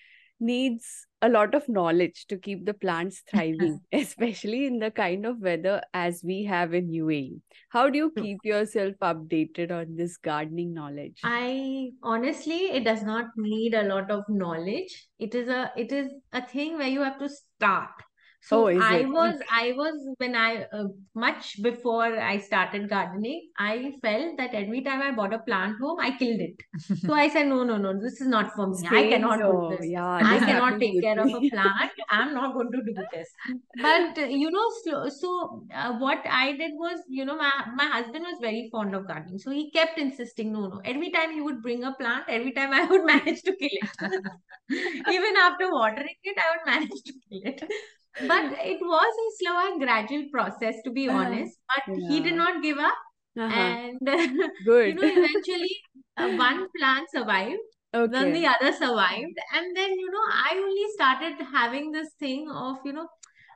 needs 0.40 1.07
a 1.22 1.29
lot 1.29 1.55
of 1.55 1.68
knowledge 1.68 2.26
to 2.26 2.37
keep 2.37 2.64
the 2.64 2.74
plants 2.74 3.22
thriving, 3.31 3.81
especially 3.92 4.66
in 4.66 4.79
the 4.79 4.90
kind 4.90 5.26
of 5.26 5.40
weather 5.40 5.83
as 5.92 6.22
we 6.24 6.44
have 6.44 6.74
in 6.74 6.88
UAE. 6.88 7.40
How 7.68 7.90
do 7.90 7.98
you 7.98 8.12
hmm. 8.16 8.22
keep 8.22 8.38
yourself 8.44 8.94
updated 9.03 9.70
on 9.70 9.96
this 9.96 10.16
gardening 10.16 10.72
knowledge? 10.72 11.20
I 11.22 11.90
honestly, 12.03 12.70
it 12.70 12.85
does 12.85 13.03
not 13.03 13.26
need 13.37 13.74
a 13.74 13.85
lot 13.85 14.11
of 14.11 14.24
knowledge. 14.29 15.09
It 15.18 15.35
is 15.35 15.48
a 15.48 15.72
it 15.76 15.92
is 15.92 16.11
a 16.33 16.46
thing 16.46 16.79
where 16.79 16.88
you 16.88 17.03
have 17.03 17.18
to 17.18 17.29
start. 17.29 17.90
Oh, 18.53 18.66
So 18.66 18.68
is 18.68 18.83
I 18.83 18.98
it? 18.98 19.09
was 19.09 19.40
I 19.50 19.72
was 19.76 20.09
when 20.18 20.35
I 20.35 20.64
uh, 20.72 20.85
much 21.14 21.62
before 21.62 22.18
I 22.18 22.38
started 22.38 22.88
gardening, 22.88 23.48
I 23.59 23.92
felt 24.03 24.38
that 24.38 24.55
every 24.55 24.83
time 24.83 25.03
I 25.03 25.11
bought 25.12 25.35
a 25.35 25.38
plant 25.40 25.76
home, 25.81 25.98
I 26.00 26.16
killed 26.16 26.40
it. 26.40 26.57
So 27.07 27.12
I 27.12 27.29
said, 27.29 27.46
no, 27.48 27.64
no, 27.64 27.76
no, 27.76 27.98
this 28.00 28.20
is 28.20 28.29
not 28.29 28.55
for 28.55 28.66
me. 28.66 28.87
I 28.88 29.03
Same 29.03 29.11
cannot 29.11 29.38
do 29.40 29.66
this. 29.68 29.87
Yeah, 29.88 30.05
I 30.05 30.38
cannot 30.38 30.81
take 30.81 31.00
care 31.00 31.20
of 31.20 31.29
a 31.35 31.40
plant. 31.50 31.92
I'm 32.09 32.35
not 32.35 32.55
going 32.55 32.72
to 32.72 32.83
do 32.85 32.94
this. 33.12 33.29
But 33.83 34.18
uh, 34.18 34.26
you 34.26 34.50
know, 34.50 34.66
so, 34.85 35.09
so 35.09 35.64
uh, 35.74 35.92
what 35.98 36.24
I 36.29 36.53
did 36.53 36.72
was, 36.74 37.00
you 37.09 37.24
know, 37.24 37.37
my 37.37 37.53
my 37.74 37.87
husband 37.87 38.24
was 38.24 38.38
very 38.40 38.68
fond 38.72 38.94
of 38.94 39.07
gardening, 39.07 39.38
so 39.38 39.50
he 39.50 39.70
kept 39.70 39.98
insisting, 39.98 40.53
no, 40.53 40.66
no. 40.66 40.81
Every 40.85 41.11
time 41.11 41.33
he 41.33 41.40
would 41.40 41.62
bring 41.62 41.85
a 41.85 41.92
plant, 41.94 42.24
every 42.29 42.53
time 42.53 42.72
I 42.72 42.85
would 42.87 43.05
manage 43.14 43.42
to 43.42 43.57
kill 43.57 43.79
it. 43.83 44.22
Even 45.09 45.37
after 45.37 45.70
watering 45.72 46.14
it, 46.22 46.37
I 46.38 46.57
would 46.57 46.66
manage 46.72 47.03
to 47.05 47.12
kill 47.12 47.40
it. 47.53 47.62
But 48.18 48.53
it 48.59 48.81
was 48.81 49.14
a 49.27 49.29
slow 49.44 49.59
and 49.73 49.81
gradual 49.81 50.29
process, 50.33 50.77
to 50.85 50.90
be 50.90 51.09
Uh, 51.09 51.14
honest. 51.14 51.59
But 51.68 51.85
he 52.09 52.20
did 52.20 52.35
not 52.35 52.62
give 52.62 52.79
up, 52.79 52.96
Uh-huh. 53.37 53.57
and 53.57 53.99
you 54.85 54.94
know, 54.94 55.03
eventually 55.05 55.77
uh, 56.16 56.29
one 56.37 56.66
plant 56.77 57.09
survived 57.11 57.59
then 58.12 58.33
the 58.33 58.44
other 58.46 58.73
survived. 58.73 59.38
And 59.55 59.77
then 59.77 59.90
you 59.99 60.11
know 60.11 60.25
i 60.33 60.53
only 60.57 60.85
started 60.94 61.44
having 61.53 61.92
this 61.92 62.09
thing 62.18 62.51
of 62.51 62.79
you 62.85 62.92
know 62.92 63.07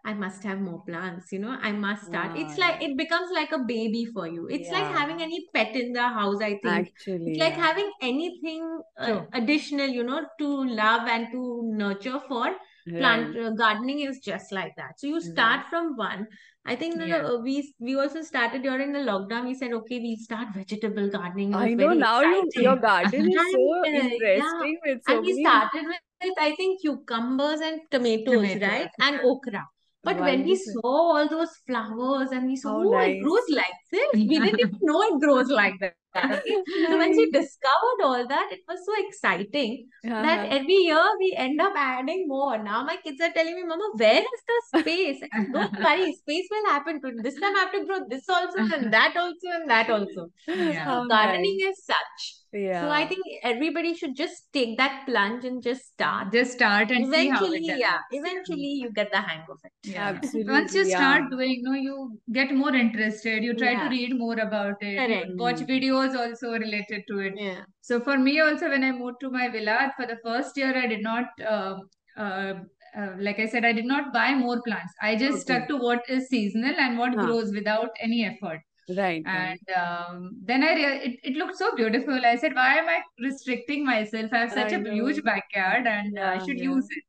i 0.05 0.13
must 0.15 0.43
have 0.45 0.61
more 0.61 0.83
plants 0.85 1.33
you 1.33 1.39
know 1.39 1.57
i 1.61 1.73
must 1.73 2.07
start. 2.07 2.33
It's 2.37 2.57
like 2.59 2.83
it 2.83 2.97
becomes 2.97 3.31
like 3.33 3.53
a 3.53 3.59
baby 3.59 4.05
for 4.05 4.27
you. 4.29 4.47
It's 4.49 4.71
like 4.71 4.87
having 4.87 5.21
any 5.23 5.47
pet 5.55 5.75
in 5.77 5.93
the 5.93 6.03
house 6.09 6.41
i 6.41 6.59
think. 6.63 6.89
Actually, 6.89 7.25
it's 7.25 7.39
like 7.39 7.55
yeah. 7.55 7.65
having 7.67 7.91
anything 8.03 8.81
uh, 8.99 9.23
additional 9.33 9.87
you 9.89 10.05
know 10.05 10.25
to 10.39 10.65
love 10.83 11.09
and 11.09 11.33
to 11.33 11.63
nurture 11.65 12.21
for 12.29 12.55
plant 12.89 13.37
uh, 13.37 13.51
gardening 13.51 14.01
is 14.01 14.19
just 14.19 14.53
like 14.53 14.75
that 14.77 14.99
so 14.99 15.07
you 15.07 15.21
start 15.21 15.67
from 15.71 15.97
one 15.97 16.27
I 16.67 16.77
think 16.77 16.97
the, 16.97 17.07
Yeah. 17.07 17.25
uh, 17.29 17.39
we 17.47 17.75
we 17.79 17.95
also 17.95 18.23
started 18.23 18.63
during 18.63 18.93
the 18.93 19.01
lockdown. 19.01 19.45
We 19.45 19.55
said, 19.55 19.73
okay, 19.79 20.01
we'll 20.01 20.17
start 20.17 20.55
vegetable 20.55 21.11
gardening. 21.11 21.55
I 21.55 21.75
know 21.75 21.93
now 21.93 22.21
you 22.23 22.49
your 22.55 22.77
garden 22.77 23.31
is 23.33 23.43
so 23.53 23.65
yeah, 23.85 24.01
interesting 24.01 24.79
with 24.87 25.03
so 25.07 25.17
and 25.17 25.27
we 25.27 25.35
many 25.35 25.45
started 25.45 25.87
with, 25.89 26.01
with 26.23 26.39
I 26.41 26.55
think 26.55 26.81
cucumbers 26.81 27.61
and 27.61 27.83
tomatoes, 27.91 28.35
Tomatoes, 28.35 28.63
right? 28.63 28.89
And 29.01 29.21
okra. 29.21 29.67
But 30.03 30.21
when 30.21 30.45
we 30.45 30.57
saw 30.57 30.81
all 30.85 31.29
those 31.29 31.53
flowers 31.67 32.31
and 32.31 32.47
we 32.47 32.57
saw, 32.57 32.73
How 32.73 32.95
oh, 32.95 33.01
it 33.01 33.21
grows 33.23 33.49
like 33.51 33.79
this. 33.93 34.09
We 34.15 34.27
didn't 34.29 34.61
even 34.61 34.79
know 34.81 35.03
it 35.03 35.21
grows 35.21 35.49
like 35.49 35.79
that. 35.81 35.95
Okay. 36.17 36.57
So 36.89 36.99
when 36.99 37.13
she 37.15 37.31
discovered 37.31 38.01
all 38.05 38.27
that, 38.29 38.49
it 38.53 38.61
was 38.69 38.79
so 38.87 38.93
exciting 39.07 39.89
that 40.21 40.45
every 40.49 40.75
year 40.89 41.03
we 41.19 41.35
end 41.37 41.61
up 41.61 41.73
adding 41.77 42.27
more. 42.29 42.57
Now 42.63 42.85
my 42.85 42.97
kids 42.97 43.21
are 43.21 43.33
telling 43.33 43.55
me, 43.57 43.65
Mama, 43.65 43.91
where 43.97 44.23
is 44.23 44.43
the 44.49 44.63
space? 44.79 45.21
Said, 45.21 45.31
Don't 45.53 45.73
worry, 45.85 46.13
space 46.13 46.47
will 46.51 46.71
happen 46.71 47.01
to 47.03 47.13
this 47.23 47.39
time. 47.41 47.57
I 47.57 47.61
have 47.61 47.73
to 47.73 47.85
grow 47.85 48.01
this 48.09 48.29
also, 48.29 48.59
and 48.77 48.93
that 48.93 49.17
also, 49.17 49.49
and 49.55 49.71
that 49.71 49.91
also. 49.91 50.29
Yeah. 50.47 50.85
So 50.85 51.07
gardening 51.09 51.59
is 51.61 51.85
such. 51.85 52.44
So 52.55 52.91
I 52.91 53.07
think 53.07 53.25
everybody 53.43 53.95
should 53.95 54.15
just 54.17 54.53
take 54.53 54.77
that 54.79 55.05
plunge 55.07 55.45
and 55.45 55.63
just 55.63 55.87
start. 55.87 56.33
Just 56.33 56.53
start 56.53 56.91
and 56.91 57.05
see 57.13 57.29
how 57.29 57.45
it 57.47 57.63
Eventually, 57.63 57.81
yeah. 57.81 57.99
Eventually 58.13 58.73
you 58.83 58.91
get 58.93 59.11
the 59.11 59.21
hang 59.21 59.41
of 59.51 59.59
it. 59.65 59.73
Yeah. 59.83 60.09
Absolutely, 60.11 60.53
Once 60.53 60.75
you 60.75 60.85
Yeah. 60.87 60.97
start 60.97 61.31
doing, 61.31 61.63
no, 61.63 61.73
you 61.75 62.21
get 62.33 62.55
more 62.55 62.75
interested. 62.75 63.43
You 63.43 63.55
try 63.55 63.75
to 63.75 63.89
read 63.89 64.17
more 64.19 64.39
about 64.39 64.77
it. 64.83 64.93
You 64.93 65.07
correct. 65.09 65.39
watch 65.39 65.61
videos 65.73 66.15
also 66.17 66.53
related 66.53 67.03
to 67.09 67.19
it. 67.21 67.35
Yeah. 67.37 67.65
So 67.81 68.01
for 68.01 68.17
me 68.19 68.41
also, 68.41 68.69
when 68.71 68.85
I 68.85 68.93
moved 68.93 69.21
to 69.21 69.31
my 69.31 69.49
villa, 69.49 69.93
for 69.97 70.07
the 70.07 70.19
first 70.25 70.57
year, 70.57 70.77
I 70.77 70.87
did 70.87 71.03
not, 71.03 71.25
uh, 71.47 71.75
uh, 72.17 72.55
uh, 72.97 73.09
like 73.19 73.41
I 73.41 73.47
said, 73.47 73.65
I 73.65 73.73
did 73.73 73.85
not 73.85 74.13
buy 74.13 74.35
more 74.35 74.63
plants. 74.63 74.95
I 75.03 75.17
just 75.17 75.33
Okay. 75.33 75.41
stuck 75.41 75.69
to 75.69 75.77
what 75.77 76.09
is 76.09 76.29
seasonal 76.29 76.75
and 76.87 76.99
what 76.99 77.15
Huh. 77.15 77.27
grows 77.27 77.53
without 77.53 77.91
any 78.01 78.25
effort. 78.25 78.61
Right. 78.89 79.23
And 79.25 79.61
um, 79.77 80.37
then 80.45 80.63
I 80.63 80.75
rea- 80.75 81.01
it, 81.03 81.21
it 81.25 81.37
looked 81.37 81.57
so 81.57 81.75
beautiful. 81.75 82.21
I 82.25 82.37
said, 82.37 82.55
why 82.55 82.77
am 82.77 82.89
I 82.89 83.01
restricting 83.19 83.85
myself? 83.85 84.31
I 84.33 84.39
have 84.39 84.53
such 84.53 84.73
I 84.73 84.77
a 84.77 84.93
huge 84.93 85.23
backyard 85.25 85.87
and 85.87 86.19
I 86.19 86.39
should 86.39 86.59
yeah. 86.59 86.65
use 86.65 86.87
it. 86.91 87.05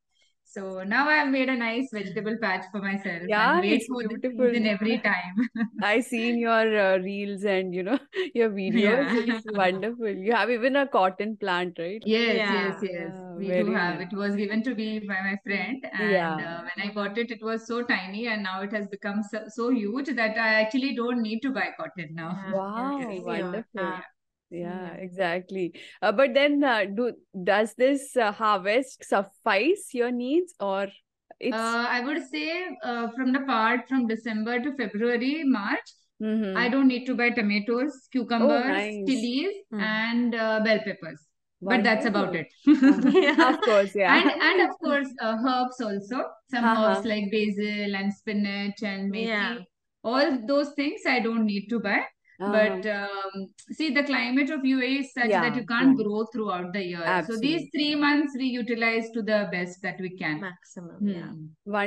So 0.55 0.83
now 0.83 1.07
I've 1.09 1.29
made 1.31 1.49
a 1.49 1.55
nice 1.55 1.89
vegetable 1.93 2.37
patch 2.41 2.65
for 2.71 2.79
myself 2.79 3.23
Yeah, 3.27 3.37
and 3.37 3.61
wait 3.61 3.71
it's 3.71 3.87
for 3.89 4.03
beautiful. 4.07 4.51
season 4.51 4.65
every 4.65 5.01
time. 5.01 5.49
I 5.81 5.99
seen 6.01 6.37
your 6.37 6.77
uh, 6.79 6.97
reels 6.99 7.43
and 7.43 7.73
you 7.75 7.83
know 7.83 7.99
your 8.35 8.49
videos. 8.49 9.09
Yeah. 9.09 9.25
It's 9.27 9.45
wonderful. 9.45 10.07
You 10.09 10.33
have 10.33 10.49
even 10.49 10.75
a 10.75 10.87
cotton 10.87 11.37
plant, 11.37 11.77
right? 11.79 12.03
Yes, 12.03 12.43
Yeah. 12.43 12.51
yes, 12.51 12.79
yes. 12.83 13.13
Yeah, 13.13 13.33
We 13.35 13.51
do 13.51 13.71
have. 13.71 13.99
nice. 13.99 14.01
It 14.01 14.13
was 14.13 14.35
given 14.35 14.61
to 14.63 14.75
me 14.75 14.99
by 14.99 15.21
my 15.23 15.37
friend, 15.43 15.83
and 15.91 16.39
Yeah. 16.39 16.39
uh, 16.39 16.61
when 16.67 16.87
I 16.89 16.93
got 16.93 17.17
it, 17.17 17.31
it 17.31 17.41
was 17.41 17.65
so 17.67 17.83
tiny, 17.83 18.27
and 18.27 18.43
now 18.43 18.61
it 18.61 18.71
has 18.73 18.87
become 18.87 19.23
so, 19.23 19.43
so 19.47 19.69
huge 19.71 20.07
that 20.15 20.37
I 20.37 20.61
actually 20.61 20.93
don't 20.95 21.21
need 21.21 21.39
to 21.41 21.51
buy 21.51 21.71
cotton 21.77 22.13
now. 22.13 22.37
Yeah, 22.43 22.59
yeah, 22.75 22.91
Wow, 22.91 22.99
same 22.99 23.25
here. 23.27 23.65
wonderful. 23.73 24.01
Yeah, 24.49 24.93
exactly. 24.93 25.73
Uh, 26.01 26.11
but 26.11 26.33
then, 26.33 26.63
uh, 26.63 26.85
do 26.85 27.13
does 27.43 27.73
this 27.75 28.15
uh, 28.15 28.31
harvest 28.31 29.03
suffice 29.03 29.89
your 29.93 30.11
needs, 30.11 30.53
or 30.59 30.87
it's 31.39 31.55
Uh, 31.57 31.85
I 31.89 31.99
would 32.01 32.23
say 32.29 32.47
uh, 32.83 33.09
from 33.15 33.33
the 33.33 33.41
part 33.41 33.87
from 33.89 34.07
December 34.07 34.59
to 34.61 34.73
February, 34.75 35.43
March, 35.43 35.87
mm-hmm. 36.21 36.55
I 36.55 36.69
don't 36.69 36.87
need 36.87 37.05
to 37.07 37.15
buy 37.15 37.31
tomatoes, 37.31 37.91
Oh, 38.05 38.09
cucumbers, 38.11 38.67
nice. 38.67 39.05
chilies, 39.09 39.55
Hmm. 39.71 39.79
and 39.81 40.35
uh, 40.35 40.59
bell 40.63 40.79
peppers. 40.85 41.21
But 41.61 41.83
that's 41.83 42.05
about 42.05 42.35
it. 42.35 42.47
Yeah. 42.65 43.35
Of 43.49 43.61
course, 43.61 43.95
yeah. 43.95 44.15
and 44.15 44.41
and 44.47 44.69
of 44.69 44.77
course 44.77 45.09
uh, 45.21 45.37
herbs 45.53 45.81
also 45.81 46.23
some 46.51 46.63
Uh-huh. 46.63 46.89
herbs 46.89 47.05
like 47.05 47.31
basil 47.31 47.95
and 48.01 48.13
spinach 48.13 48.83
and 48.83 49.11
methi 49.11 49.29
Yeah. 49.29 49.55
all 50.03 50.35
those 50.51 50.73
things 50.79 51.01
i 51.13 51.19
don't 51.27 51.45
need 51.51 51.65
to 51.71 51.79
buy 51.79 52.01
But 52.39 52.85
um, 52.85 53.47
see, 53.71 53.91
the 53.91 54.03
climate 54.03 54.49
of 54.49 54.61
UAE 54.61 54.99
is 54.99 55.13
such 55.13 55.29
Yeah, 55.29 55.41
that 55.41 55.55
you 55.55 55.65
can't 55.65 55.97
yeah. 55.97 56.03
grow 56.03 56.25
throughout 56.25 56.73
the 56.73 56.83
year. 56.83 57.23
So 57.25 57.37
these 57.37 57.69
three 57.71 57.95
months 57.95 58.35
we 58.37 58.45
utilize 58.45 59.09
to 59.11 59.21
the 59.21 59.47
best 59.51 59.81
that 59.83 59.99
we 59.99 60.09
can. 60.17 60.41
Maximum, 60.41 60.97
Hmm. 60.99 61.09
yeah. 61.09 61.31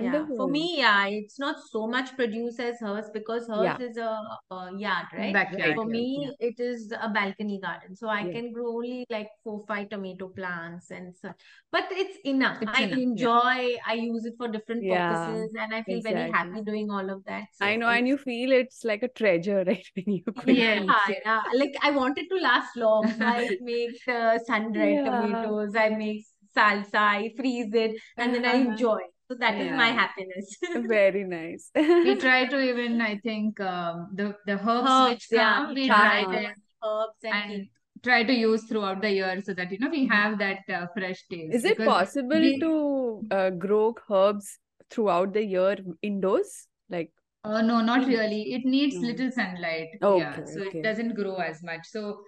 Yeah, 0.00 0.26
for 0.36 0.48
me, 0.48 0.78
yeah, 0.78 1.06
it's 1.06 1.38
not 1.38 1.56
so 1.70 1.86
much 1.86 2.14
produce 2.16 2.58
as 2.60 2.80
hers 2.80 3.10
because 3.12 3.46
hers 3.48 3.64
Yeah. 3.64 3.78
is 3.78 3.96
a, 3.96 4.10
a 4.50 4.70
yard, 4.76 5.06
right? 5.12 5.32
Backyard. 5.32 5.74
For 5.74 5.84
me, 5.86 6.04
Yeah. 6.22 6.48
it 6.48 6.60
is 6.60 6.92
a 6.92 7.08
balcony 7.08 7.60
garden, 7.60 7.96
so 7.96 8.08
I 8.08 8.20
Yeah. 8.22 8.32
can 8.32 8.52
grow 8.52 8.68
only 8.76 9.06
like 9.10 9.28
four, 9.44 9.64
five 9.66 9.88
tomato 9.88 10.28
plants 10.28 10.90
and 10.90 11.14
such. 11.16 11.40
But 11.72 11.86
it's 11.90 12.18
enough. 12.24 12.62
It's 12.62 12.72
I 12.78 12.82
enough, 12.84 12.98
yeah. 12.98 13.04
enjoy. 13.04 13.76
I 13.86 13.94
use 13.94 14.24
it 14.24 14.34
for 14.38 14.48
different 14.48 14.84
Yeah, 14.84 15.08
purposes, 15.16 15.54
and 15.58 15.74
I 15.74 15.82
feel 15.82 16.02
very 16.02 16.30
happy 16.30 16.62
doing 16.62 16.90
all 16.90 17.10
of 17.10 17.24
that. 17.24 17.48
I 17.60 17.76
know, 17.76 17.88
and 17.88 18.06
you 18.06 18.18
feel 18.18 18.52
it's 18.52 18.84
like 18.84 19.02
a 19.02 19.08
treasure, 19.08 19.64
right? 19.66 19.86
When 19.94 20.14
you 20.16 20.22
cook. 20.38 20.56
Yes. 20.56 20.84
yeah, 20.86 21.14
yeah. 21.24 21.42
Like 21.54 21.74
I 21.82 21.90
want 21.90 22.18
it 22.18 22.28
to 22.30 22.36
last 22.40 22.76
long, 22.76 23.16
I 23.20 23.56
make 23.60 24.00
uh, 24.08 24.38
sun-dried 24.46 25.02
Yeah. 25.04 25.04
tomatoes. 25.04 25.74
I 25.76 25.88
make 25.90 26.24
salsa. 26.56 26.94
I 26.94 27.32
freeze 27.36 27.72
it, 27.74 28.00
and 28.16 28.34
then 28.34 28.44
I 28.44 28.54
enjoy. 28.56 29.00
So 29.30 29.34
that 29.40 29.60
is 29.60 29.70
my 29.72 29.88
happiness. 29.88 30.56
Very 30.88 31.24
nice. 31.24 31.70
We 31.74 32.14
try 32.24 32.46
to 32.46 32.60
even, 32.60 33.00
I 33.00 33.18
think, 33.18 33.60
um, 33.60 34.08
the 34.14 34.34
the 34.46 34.54
herbs 34.54 34.88
Herbs, 34.90 35.10
which 35.10 35.28
yeah, 35.30 35.56
come, 35.58 35.68
we 35.74 35.74
we 35.82 35.86
try 35.88 35.98
try 35.98 36.20
Uh-huh. 36.22 36.32
them 36.32 36.42
them 36.44 36.54
herbs 36.84 37.24
and 37.24 37.52
and 37.52 37.68
try 38.02 38.22
to 38.22 38.32
use 38.32 38.64
throughout 38.64 39.02
the 39.02 39.10
year 39.10 39.40
so 39.42 39.52
that 39.54 39.70
you 39.72 39.78
know 39.78 39.90
we 39.90 40.06
have 40.06 40.38
that 40.38 40.60
uh, 40.78 40.86
fresh 40.96 41.22
taste. 41.30 41.54
Is 41.54 41.64
it 41.64 41.76
Because 41.76 42.08
possible 42.14 42.40
we, 42.40 42.58
to 42.60 43.26
uh, 43.30 43.50
grow 43.50 43.94
herbs 44.08 44.58
throughout 44.90 45.32
the 45.34 45.44
year 45.44 45.76
indoors? 46.02 46.68
Like, 46.88 47.10
uh, 47.44 47.62
no, 47.62 47.80
not 47.80 48.06
really. 48.06 48.52
It 48.54 48.64
needs 48.64 48.96
Mm. 48.96 49.02
little 49.08 49.30
sunlight. 49.30 49.88
Yeah, 50.00 50.32
okay, 50.32 50.44
so 50.52 50.62
it 50.62 50.82
doesn't 50.82 51.14
grow 51.14 51.36
as 51.36 51.62
much. 51.62 51.86
So 51.86 52.22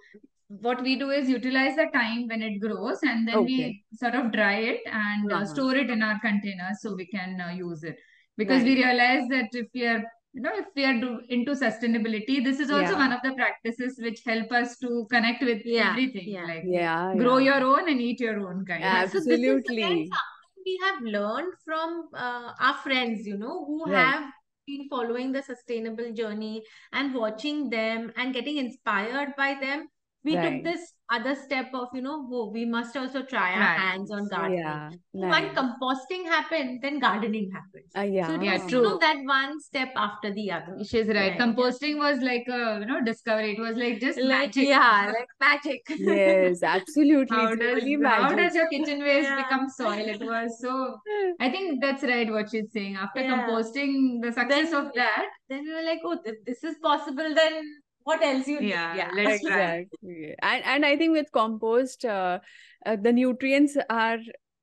what 0.47 0.81
we 0.81 0.95
do 0.97 1.09
is 1.11 1.29
utilize 1.29 1.75
the 1.75 1.87
time 1.93 2.27
when 2.27 2.41
it 2.41 2.59
grows 2.59 2.99
and 3.03 3.27
then 3.27 3.37
okay. 3.37 3.55
we 3.55 3.83
sort 3.93 4.15
of 4.15 4.31
dry 4.31 4.55
it 4.55 4.81
and 4.85 5.31
uh, 5.31 5.35
Uh-huh. 5.35 5.45
store 5.45 5.75
it 5.75 5.89
in 5.89 6.03
our 6.03 6.19
containers 6.19 6.81
so 6.81 6.93
we 6.95 7.05
can 7.05 7.39
uh, 7.39 7.51
use 7.51 7.83
it 7.83 7.97
because 8.37 8.63
we 8.63 8.75
realize 8.75 9.27
that 9.29 9.47
if 9.53 9.67
we 9.73 9.85
are 9.85 10.03
you 10.33 10.41
know 10.41 10.51
if 10.53 10.65
we 10.75 10.83
are 10.83 10.99
do, 10.99 11.21
into 11.29 11.51
sustainability 11.51 12.43
this 12.43 12.59
is 12.59 12.69
also 12.69 12.91
Yeah. 12.91 12.97
one 12.97 13.13
of 13.13 13.21
the 13.23 13.31
practices 13.31 13.97
which 14.01 14.19
help 14.25 14.51
us 14.51 14.77
to 14.79 15.07
connect 15.09 15.41
with 15.41 15.61
Yeah, 15.65 15.91
everything 15.91 16.27
yeah. 16.27 16.45
like 16.45 16.65
Yeah, 16.65 17.15
grow 17.15 17.37
yeah. 17.37 17.59
your 17.59 17.63
own 17.71 17.89
and 17.89 18.01
eat 18.01 18.19
your 18.19 18.37
own 18.49 18.65
kind 18.65 18.81
Yeah, 18.83 19.05
so 19.05 19.19
this 19.19 19.39
is 19.39 19.39
again 19.39 19.55
Absolutely. 19.55 20.09
something 20.11 20.63
we 20.65 20.79
have 20.83 21.01
learned 21.01 21.53
from 21.65 22.09
uh, 22.13 22.51
our 22.59 22.77
friends, 22.83 23.25
you 23.25 23.37
know, 23.37 23.65
who 23.65 23.85
Right. 23.85 24.05
have 24.05 24.23
been 24.65 24.87
following 24.89 25.31
the 25.31 25.41
sustainable 25.41 26.11
journey 26.13 26.63
and 26.91 27.13
watching 27.13 27.69
them 27.69 28.11
and 28.15 28.33
getting 28.33 28.57
inspired 28.57 29.35
by 29.37 29.55
them. 29.59 29.87
We 30.23 30.37
took 30.37 30.63
this 30.63 30.93
other 31.11 31.35
step 31.35 31.71
of, 31.73 31.89
you 31.93 32.01
know, 32.01 32.27
oh, 32.31 32.49
we 32.51 32.65
must 32.65 32.95
also 32.97 33.21
try 33.23 33.53
our 33.53 33.59
Right. 33.59 33.79
hands 33.79 34.11
on 34.11 34.27
gardening. 34.29 34.61
Yeah, 34.63 34.89
So 35.13 35.27
when 35.33 35.49
composting 35.55 36.23
happened, 36.25 36.79
then 36.81 36.99
gardening 36.99 37.51
happened. 37.51 37.85
Uh, 37.95 38.01
So 38.27 38.33
it 38.35 38.41
yeah. 38.43 38.43
yeah 38.43 38.53
was, 38.53 38.71
you 38.71 38.81
know, 38.81 38.89
true 38.91 38.97
that 39.01 39.17
one 39.25 39.59
step 39.59 39.89
after 39.95 40.33
the 40.33 40.51
other. 40.51 40.77
she's 40.83 41.07
right 41.07 41.15
Right. 41.31 41.39
composting 41.39 41.97
was 41.97 42.19
like 42.21 42.47
a 42.47 42.79
you 42.79 42.85
know 42.91 43.01
discovery 43.03 43.51
it 43.57 43.59
was 43.59 43.75
like 43.83 43.99
just 43.99 44.19
Like, 44.19 44.55
magic 44.55 44.67
yeah, 44.69 45.11
like 45.17 45.29
magic. 45.39 45.81
Yes, 45.97 46.63
absolutely. 46.63 47.35
how 47.37 47.55
does 47.55 47.83
really 47.83 47.97
how 48.03 48.33
does 48.41 48.55
your 48.55 48.67
kitchen 48.69 49.03
waste 49.09 49.29
Yeah. 49.29 49.43
become 49.43 49.67
soil 49.69 50.07
it 50.15 50.21
was 50.31 50.59
so 50.61 50.97
i 51.39 51.49
think 51.49 51.81
that's 51.81 52.03
right 52.03 52.31
what 52.37 52.49
she's 52.55 52.71
saying 52.71 52.95
after 52.95 53.21
Yeah. 53.21 53.35
composting 53.35 54.21
the 54.25 54.31
success 54.31 54.71
Then, 54.71 54.85
of 54.85 54.93
that 54.95 55.25
then 55.49 55.63
we 55.65 55.73
were 55.73 55.83
like, 55.91 55.99
oh, 56.05 56.17
if 56.23 56.37
this 56.45 56.63
is 56.63 56.75
possible, 56.81 57.33
then 57.35 57.63
what 58.03 58.23
else 58.23 58.47
you 58.47 58.59
need? 58.61 58.69
yeah 58.69 58.95
Yeah. 58.95 59.09
let's 59.15 59.41
try 59.47 59.85
Exactly. 59.85 60.35
And 60.41 60.63
and 60.65 60.85
I 60.85 60.95
think 60.97 61.11
with 61.13 61.31
compost, 61.31 62.05
uh, 62.05 62.39
uh, 62.85 62.95
the 62.95 63.13
nutrients 63.13 63.77
are, 63.89 64.17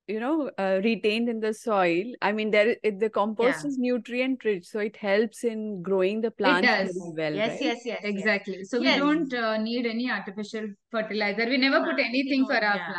you 0.07 0.21
know, 0.21 0.51
uh, 0.59 0.81
retained 0.83 1.29
in 1.29 1.41
the 1.41 1.53
soil. 1.55 2.05
I 2.23 2.33
mean, 2.33 2.51
there 2.51 2.77
i- 2.85 2.91
the 2.91 3.11
compost 3.11 3.65
Yeah. 3.65 3.69
is 3.69 3.79
nutrient 3.79 4.45
rich, 4.45 4.67
so 4.67 4.81
it 4.81 4.97
helps 4.97 5.45
in 5.45 5.83
growing 5.83 6.21
the 6.21 6.29
it 6.29 6.33
plants 6.43 6.69
does 6.69 6.97
well, 7.21 7.33
Yes, 7.35 7.51
right? 7.51 7.61
yes, 7.61 7.81
yes, 7.85 8.01
yes. 8.03 8.05
exactly 8.05 8.65
so 8.65 8.81
we 8.81 8.95
don't 8.97 9.33
uh, 9.35 9.57
need 9.59 9.87
any 9.87 10.11
artificial 10.11 10.67
fertilizer 10.91 11.47
we 11.47 11.59
never 11.59 11.81
put 11.85 11.99
anything 12.01 12.47
for 12.47 12.55
our 12.55 12.77
yeah. 12.77 12.93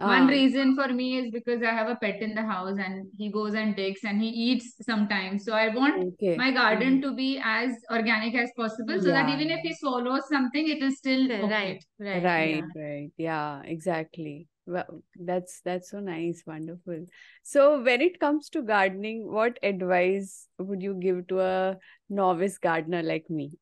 Plants 0.00 0.20
one 0.20 0.26
Ah, 0.26 0.30
reason 0.30 0.74
for 0.74 0.88
me 0.92 1.18
is 1.18 1.30
because 1.30 1.62
I 1.62 1.70
have 1.72 1.88
a 1.88 1.96
pet 1.96 2.22
in 2.22 2.34
the 2.34 2.42
house 2.42 2.78
and 2.78 3.06
he 3.16 3.30
goes 3.30 3.54
and 3.54 3.76
digs 3.76 4.00
and 4.04 4.20
he 4.20 4.28
eats 4.28 4.74
sometimes. 4.82 5.44
So 5.44 5.52
I 5.52 5.68
want 5.74 6.08
okay. 6.14 6.36
my 6.36 6.50
Mm. 6.50 6.54
garden 6.54 7.02
to 7.02 7.14
be 7.14 7.40
as 7.42 7.70
organic 7.90 8.34
as 8.34 8.50
possible 8.56 9.00
so 9.00 9.10
that 9.10 9.28
even 9.28 9.50
if 9.50 9.60
he 9.60 9.74
swallows 9.74 10.28
something, 10.28 10.68
it 10.68 10.82
is 10.82 10.98
still 10.98 11.30
okay. 11.32 11.48
Right, 11.48 11.84
right, 11.98 12.22
Right, 12.22 12.50
yeah. 12.50 12.66
right. 12.74 13.10
Yeah, 13.16 13.62
exactly. 13.62 14.48
Well, 14.66 15.02
that's 15.18 15.60
that's 15.64 15.90
so 15.90 16.00
nice, 16.00 16.42
wonderful. 16.46 17.06
So 17.42 17.82
when 17.82 18.00
it 18.00 18.18
comes 18.20 18.48
to 18.50 18.62
gardening, 18.62 19.30
what 19.32 19.58
advice 19.62 20.48
would 20.58 20.82
you 20.82 20.94
give 20.94 21.26
to 21.28 21.40
a 21.40 21.78
novice 22.08 22.58
gardener 22.58 23.02
like 23.02 23.30
me? 23.30 23.52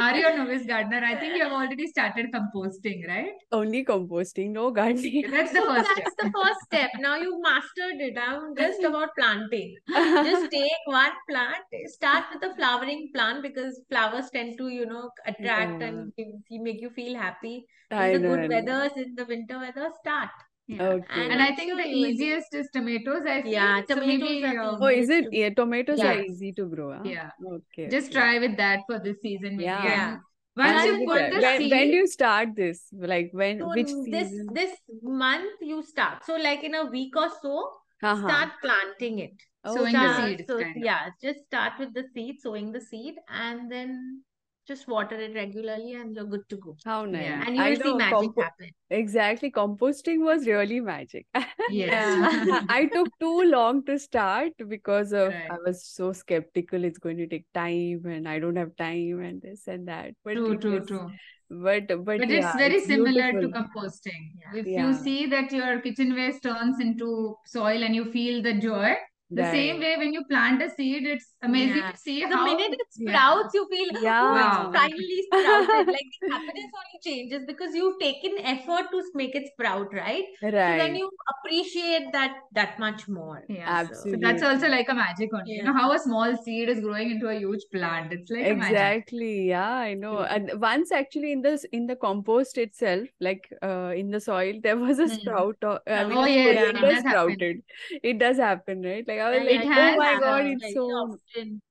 Are 0.00 0.16
you 0.16 0.26
a 0.28 0.36
novice 0.36 0.66
gardener? 0.66 1.02
I 1.04 1.16
think 1.16 1.36
you 1.36 1.42
have 1.42 1.52
already 1.52 1.86
started 1.86 2.26
composting, 2.32 3.06
right? 3.08 3.32
Only 3.50 3.84
composting, 3.84 4.50
no 4.50 4.70
gardening. 4.70 5.30
That's 5.30 5.52
the 5.52 5.60
So 5.60 5.66
first 5.66 5.90
step. 5.90 6.04
that's 6.04 6.16
the 6.16 6.30
first 6.36 6.60
step. 6.66 6.90
Now 6.98 7.16
you've 7.16 7.40
mastered 7.42 8.00
it. 8.08 8.16
I'm 8.18 8.54
just 8.56 8.82
about 8.82 9.10
planting. 9.18 9.74
Just 9.88 10.50
take 10.50 10.72
one 10.86 11.12
plant, 11.28 11.64
start 11.86 12.24
with 12.32 12.42
a 12.50 12.54
flowering 12.56 13.10
plant 13.14 13.42
because 13.42 13.80
flowers 13.88 14.30
tend 14.30 14.58
to, 14.58 14.68
you 14.68 14.86
know, 14.86 15.10
attract 15.26 15.80
Yeah. 15.80 15.88
and 15.88 16.12
make 16.50 16.80
you 16.80 16.90
feel 16.90 17.16
happy. 17.16 17.66
I 17.90 18.08
In 18.08 18.22
the 18.22 18.28
know, 18.28 18.36
good 18.36 18.50
weather, 18.50 18.88
know. 18.88 19.02
in 19.02 19.14
the 19.14 19.24
winter 19.26 19.58
weather, 19.58 19.90
start. 20.00 20.30
Yeah. 20.68 20.82
Okay. 20.82 21.22
And 21.22 21.32
And 21.32 21.42
I 21.42 21.54
think 21.54 21.76
the 21.76 21.86
you 21.88 21.98
will 22.00 22.02
do. 22.02 22.18
easiest 22.18 22.54
is 22.54 22.68
tomatoes, 22.72 23.22
I 23.28 23.42
feel. 23.42 23.52
Yeah, 23.52 23.80
So 23.88 23.94
tomatoes 23.94 24.28
maybe, 24.28 24.44
are 24.44 24.60
um, 24.60 24.80
Oh, 24.82 24.86
is 24.86 25.10
it? 25.10 25.26
Yeah, 25.32 25.50
tomatoes 25.50 25.98
are 26.04 26.14
easy 26.22 26.52
to 26.52 26.64
grow, 26.66 26.92
huh? 26.92 27.04
yeah, 27.04 27.30
Okay, 27.54 27.88
just 27.90 28.06
okay. 28.06 28.14
try 28.20 28.38
with 28.38 28.56
that 28.56 28.80
for 28.86 28.98
this 28.98 29.20
season, 29.22 29.56
maybe. 29.56 29.64
Yeah. 29.64 29.84
Yeah. 29.84 30.16
Once 30.56 30.84
you 30.84 30.96
put 30.98 31.06
when, 31.08 31.30
the 31.30 31.40
when 31.40 31.70
when 31.70 31.90
do 31.90 31.96
you 31.96 32.06
start 32.06 32.48
this? 32.54 32.84
Like 32.92 33.30
when, 33.32 33.58
So 33.58 33.72
which 33.72 33.88
n- 33.90 34.10
this 34.10 34.30
this 34.54 34.76
month 35.02 35.60
you 35.60 35.82
start. 35.82 36.24
So 36.24 36.36
like 36.36 36.62
in 36.62 36.74
a 36.74 36.84
week 36.86 37.16
or 37.16 37.28
so, 37.40 37.70
Uh-huh. 38.02 38.28
start 38.28 38.50
planting 38.62 39.18
it. 39.20 39.32
sowing 39.64 39.94
the 39.94 40.00
Start, 40.00 40.28
seeds, 40.28 40.42
so 40.48 40.58
kind 40.58 40.76
of. 40.76 40.82
yeah, 40.82 41.10
just 41.22 41.40
start 41.46 41.72
with 41.78 41.94
the 41.94 42.04
seed, 42.14 42.40
sowing 42.40 42.72
the 42.72 42.80
seed, 42.80 43.14
and 43.28 43.70
then 43.70 44.22
just 44.66 44.86
water 44.88 45.16
it 45.16 45.34
regularly, 45.34 45.94
and 45.94 46.14
you're 46.14 46.24
good 46.24 46.48
to 46.50 46.56
go. 46.56 46.76
How 46.84 47.04
nice. 47.04 47.24
Yeah. 47.24 47.42
And 47.46 47.56
you 47.56 47.62
I 47.62 47.70
will 47.70 47.76
see 47.82 47.94
magic 47.94 48.12
compo 48.14 48.42
happen. 48.42 48.70
exactly. 48.90 49.50
Composting 49.50 50.20
was 50.24 50.46
really 50.46 50.80
magic. 50.80 51.26
Yes. 51.70 52.46
Yeah. 52.46 52.60
I 52.68 52.86
took 52.86 53.08
too 53.20 53.42
long 53.44 53.84
to 53.86 53.98
start 53.98 54.52
because 54.68 55.12
of 55.12 55.32
I 55.32 55.56
was 55.66 55.84
so 55.84 56.12
skeptical 56.12 56.84
it's 56.84 56.98
going 56.98 57.16
to 57.18 57.26
take 57.26 57.46
time 57.54 58.02
and 58.04 58.28
I 58.28 58.38
don't 58.38 58.56
have 58.56 58.74
time 58.76 59.20
and 59.20 59.40
this 59.40 59.66
and 59.66 59.88
that. 59.88 60.14
But 60.24 60.34
True, 60.34 60.58
true, 60.58 60.74
yes, 60.78 60.86
true. 60.86 61.10
but 61.50 61.86
but 61.88 62.18
But 62.18 62.30
it's 62.30 62.54
very 62.56 62.76
it's 62.76 62.86
similar 62.86 63.32
to 63.32 63.48
composting. 63.48 64.22
Yeah. 64.40 64.60
If 64.60 64.66
you 64.66 64.92
see 64.94 65.26
that 65.26 65.52
your 65.52 65.80
kitchen 65.80 66.14
waste 66.14 66.42
turns 66.42 66.80
into 66.80 67.36
soil 67.46 67.82
and 67.82 67.94
you 67.94 68.10
feel 68.12 68.42
the 68.42 68.54
joy, 68.54 68.94
the 69.34 69.44
same 69.44 69.80
way 69.80 69.96
when 69.96 70.12
you 70.12 70.24
plant 70.24 70.62
a 70.62 70.70
seed, 70.70 71.06
it's 71.06 71.34
amazing 71.42 71.76
Yeah. 71.76 71.90
to 71.92 71.96
see 71.96 72.24
The 72.24 72.36
how, 72.36 72.44
minute 72.44 72.72
it 72.72 72.80
yeah. 72.96 73.12
sprouts, 73.12 73.54
you 73.54 73.66
feel, 73.70 73.88
oh, 73.94 74.36
it's 74.36 74.56
finally 74.78 75.22
sprouted. 75.32 75.86
Like 75.88 76.10
the 76.20 76.32
happiness 76.32 76.70
only 76.80 77.00
changes 77.04 77.44
because 77.46 77.74
you've 77.74 77.98
taken 78.00 78.38
effort 78.44 78.90
to 78.92 79.02
make 79.14 79.34
it 79.34 79.48
sprout, 79.54 79.92
right? 79.94 80.24
Right. 80.42 80.52
So 80.52 80.76
then 80.76 80.94
you 80.96 81.10
appreciate 81.34 82.12
that 82.12 82.36
that 82.54 82.78
much 82.78 83.08
more. 83.08 83.42
Yeah. 83.48 83.86
So 83.88 83.94
So 83.94 84.16
that's 84.20 84.42
also 84.42 84.68
like 84.68 84.88
a 84.88 84.94
magic 84.94 85.30
only. 85.34 85.52
You 85.52 85.62
know 85.64 85.72
how 85.74 85.92
a 85.92 85.98
small 85.98 86.36
seed 86.36 86.68
is 86.68 86.80
growing 86.80 87.10
into 87.10 87.28
a 87.28 87.34
huge 87.34 87.64
plant. 87.72 88.12
It's 88.12 88.30
like 88.30 88.48
a 88.48 88.54
magic. 88.54 88.70
Exactly. 88.72 89.48
Yeah, 89.48 89.68
I 89.70 89.94
know. 89.94 90.18
And 90.20 90.50
once 90.60 90.92
actually 90.92 91.32
in 91.32 91.42
this 91.42 91.64
in 91.64 91.86
the 91.86 91.96
compost 91.96 92.58
itself, 92.58 93.08
like 93.20 93.52
uh, 93.62 93.92
in 93.96 94.10
the 94.10 94.20
soil, 94.20 94.54
there 94.62 94.76
was 94.76 94.98
a 94.98 95.08
Hmm. 95.08 95.14
sprout. 95.14 95.56
Or, 95.62 95.80
I 95.86 96.04
mean, 96.04 96.18
Oh 96.18 96.24
a 96.24 96.28
yes, 96.28 96.46
potato 96.48 96.68
it 96.68 96.76
Yeah. 96.76 96.80
does 96.80 97.02
happen. 97.02 97.10
sprouted. 97.38 97.62
It 98.02 98.18
does 98.18 98.36
happen, 98.38 98.82
right? 98.82 99.06
Like 99.06 99.18
I 99.22 99.30
was 99.30 99.38
And 99.38 99.46
like, 99.46 99.60
It 99.60 99.66
oh 99.66 99.70
has. 99.70 99.96
my 99.96 100.18
God, 100.20 100.46
Uh, 100.46 100.48
it's 100.48 100.72
so. 100.74 100.84
often. 100.84 101.62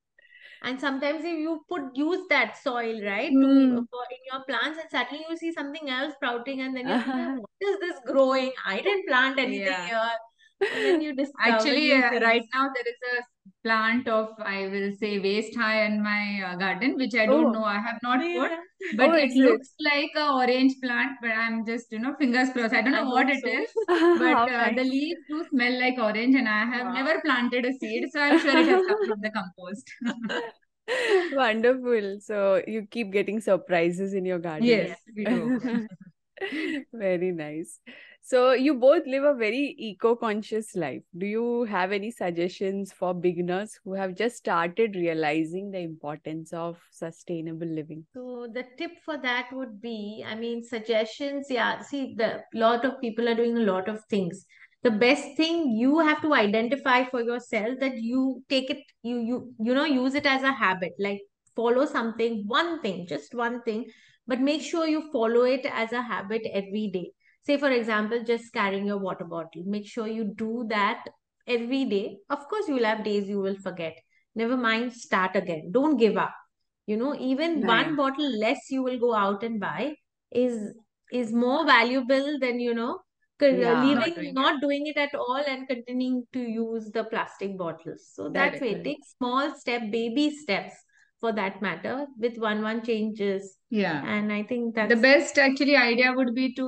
And 0.64 0.80
sometimes 0.80 1.24
if 1.26 1.38
you 1.40 1.66
put 1.70 1.96
use 1.96 2.28
that 2.30 2.58
soil, 2.58 3.02
right, 3.04 3.32
to 3.32 3.48
Hmm. 3.48 3.78
for 3.92 4.04
in 4.12 4.22
your 4.32 4.44
plants, 4.46 4.80
and 4.80 4.90
suddenly 4.92 5.26
you 5.30 5.38
see 5.38 5.52
something 5.54 5.90
else 5.90 6.14
sprouting, 6.16 6.62
and 6.62 6.76
then 6.76 6.88
you're 6.88 7.00
thinking, 7.00 7.40
what 7.40 7.50
is 7.62 7.80
this 7.80 8.00
growing? 8.06 8.52
I 8.66 8.82
didn't 8.82 9.08
plant 9.08 9.40
anything 9.40 9.62
yeah. 9.64 9.86
here. 9.88 10.12
You 11.00 11.14
discover 11.16 11.52
Actually, 11.54 11.92
uh, 11.94 12.12
right 12.22 12.44
now 12.54 12.70
there 12.74 12.88
is 12.94 13.00
a 13.20 13.24
plant 13.64 14.08
of, 14.08 14.30
I 14.40 14.68
will 14.68 14.92
say, 15.00 15.20
waist 15.20 15.56
high 15.58 15.86
in 15.86 16.04
my 16.04 16.42
uh, 16.46 16.56
garden, 16.56 16.96
which 16.96 17.16
I 17.16 17.26
don't 17.26 17.52
Oh, 17.52 17.52
know. 17.52 17.64
I 17.64 17.80
have 17.80 18.00
not 18.04 18.20
put, 18.34 18.52
but 18.98 19.10
oh, 19.10 19.14
it 19.14 19.32
looks 19.46 19.74
like 19.80 20.12
a 20.16 20.32
orange 20.34 20.74
plant. 20.84 21.12
But 21.22 21.32
I'm 21.32 21.66
just, 21.66 21.92
you 21.92 22.00
know, 22.00 22.16
fingers 22.20 22.50
crossed. 22.52 22.74
I 22.74 22.82
don't 22.82 22.94
I 22.94 23.00
know 23.00 23.10
what 23.10 23.28
hope 23.28 23.30
it 23.30 23.44
so. 23.44 23.52
is, 23.64 23.70
but 24.16 24.38
uh, 24.50 24.70
the 24.76 24.84
leaves 24.84 25.22
do 25.30 25.44
smell 25.52 25.80
like 25.80 25.98
orange, 25.98 26.36
and 26.36 26.48
I 26.48 26.66
have 26.66 26.88
Wow. 26.88 26.94
never 26.94 27.22
planted 27.22 27.66
a 27.66 27.74
seed, 27.74 28.10
so 28.12 28.20
I'm 28.22 28.38
sure 28.38 28.58
it 28.58 28.68
has 28.68 28.82
come 28.88 28.98
from 29.06 29.22
the 29.22 29.32
compost. 29.32 29.90
Wonderful. 31.32 32.20
So 32.22 32.62
you 32.68 32.86
keep 32.90 33.12
getting 33.12 33.40
surprises 33.42 34.14
in 34.14 34.26
your 34.26 34.40
garden. 34.40 34.68
Yes, 34.68 35.00
we 35.16 35.26
do. 35.26 35.88
Very 36.94 37.32
nice. 37.32 37.80
So 38.24 38.54
you 38.54 38.76
both 38.76 39.06
live 39.08 39.24
a 39.24 39.34
very 39.34 39.76
eco-conscious 39.78 40.76
life. 40.76 41.02
Do 41.18 41.26
you 41.26 41.64
have 41.66 41.92
any 41.92 42.12
suggestions 42.12 42.94
for 42.94 43.14
beginners 43.14 43.80
who 43.84 43.94
have 43.94 44.16
just 44.16 44.38
started 44.38 44.96
realizing 44.96 45.72
the 45.72 45.80
importance 45.80 46.54
of 46.54 46.80
sustainable 46.92 47.68
living? 47.68 48.06
So 48.14 48.48
the 48.54 48.64
tip 48.78 48.92
for 49.04 49.18
that 49.18 49.50
would 49.52 49.82
be, 49.82 50.24
I 50.26 50.36
mean, 50.36 50.64
suggestions. 50.64 51.48
Yeah, 51.50 51.82
see, 51.82 52.14
the 52.16 52.44
lot 52.54 52.86
of 52.86 53.02
people 53.02 53.28
are 53.28 53.36
doing 53.36 53.58
a 53.58 53.62
lot 53.72 53.90
of 53.90 54.04
things. 54.06 54.46
The 54.84 54.92
best 54.92 55.36
thing 55.36 55.72
you 55.72 56.00
have 56.00 56.22
to 56.22 56.34
identify 56.34 57.06
for 57.06 57.22
yourself 57.22 57.80
that 57.80 57.98
you 57.98 58.44
take 58.50 58.70
it, 58.70 58.84
you 59.04 59.20
you 59.20 59.54
you 59.60 59.74
know, 59.74 59.86
use 59.86 60.16
it 60.16 60.26
as 60.26 60.44
a 60.44 60.52
habit. 60.52 60.94
Like 61.00 61.22
follow 61.56 61.86
something, 61.86 62.44
one 62.48 62.82
thing, 62.82 63.08
just 63.08 63.36
one 63.36 63.62
thing, 63.64 63.86
but 64.26 64.40
make 64.40 64.62
sure 64.62 64.88
you 64.88 65.12
follow 65.12 65.42
it 65.44 65.66
as 65.66 65.92
a 65.92 66.02
habit 66.02 66.44
every 66.54 66.90
day 66.94 67.12
say 67.44 67.58
for 67.58 67.70
example 67.70 68.24
just 68.24 68.52
carrying 68.54 68.86
your 68.86 68.98
water 69.00 69.26
bottle. 69.26 69.64
Make 69.66 69.88
sure 69.88 70.08
you 70.08 70.24
do 70.36 70.66
that 70.70 71.04
every 71.48 71.86
day. 71.86 72.18
Of 72.30 72.48
course 72.48 72.68
you 72.68 72.76
will 72.76 72.86
have 72.86 73.04
days 73.04 73.28
you 73.28 73.40
will 73.40 73.56
forget. 73.56 73.96
Never 74.36 74.58
mind 74.58 74.94
start 74.94 75.36
again. 75.36 75.70
Don't 75.72 75.98
give 75.98 76.18
up. 76.18 76.34
You 76.88 76.98
know 76.98 77.16
even 77.20 77.62
Right. 77.62 77.86
one 77.86 77.96
bottle 77.96 78.40
less 78.40 78.70
you 78.70 78.84
will 78.84 79.00
go 79.00 79.14
out 79.14 79.44
and 79.44 79.60
buy 79.60 79.96
is 80.32 80.74
is 81.12 81.34
more 81.34 81.66
valuable 81.66 82.38
than 82.40 82.60
you 82.60 82.74
know 82.74 83.00
co- 83.40 83.48
uh, 83.48 83.58
Yeah. 83.64 83.74
Not 83.74 83.84
leaving 83.84 84.14
doing 84.16 84.34
not 84.34 84.62
doing 84.62 84.88
it 84.88 84.98
at 84.98 85.14
all 85.16 85.44
and 85.56 85.68
continuing 85.68 86.24
to 86.34 86.40
use 86.40 86.90
the 86.92 87.04
plastic 87.04 87.58
bottles. 87.58 88.08
So 88.14 88.30
that 88.30 88.60
way 88.62 88.72
Correct. 88.72 88.86
take 88.86 89.04
small 89.18 89.54
step 89.56 89.90
baby 89.92 90.30
steps 90.32 90.74
for 91.20 91.32
that 91.34 91.62
matter. 91.62 92.08
With 92.18 92.38
one 92.38 92.62
one 92.62 92.84
changes. 92.84 93.58
Yeah. 93.70 94.02
and 94.14 94.32
i 94.34 94.44
think 94.44 94.76
that 94.76 94.90
The 94.90 94.96
best 95.04 95.38
actually 95.38 95.76
idea 95.82 96.14
would 96.16 96.34
be 96.40 96.54
to 96.56 96.66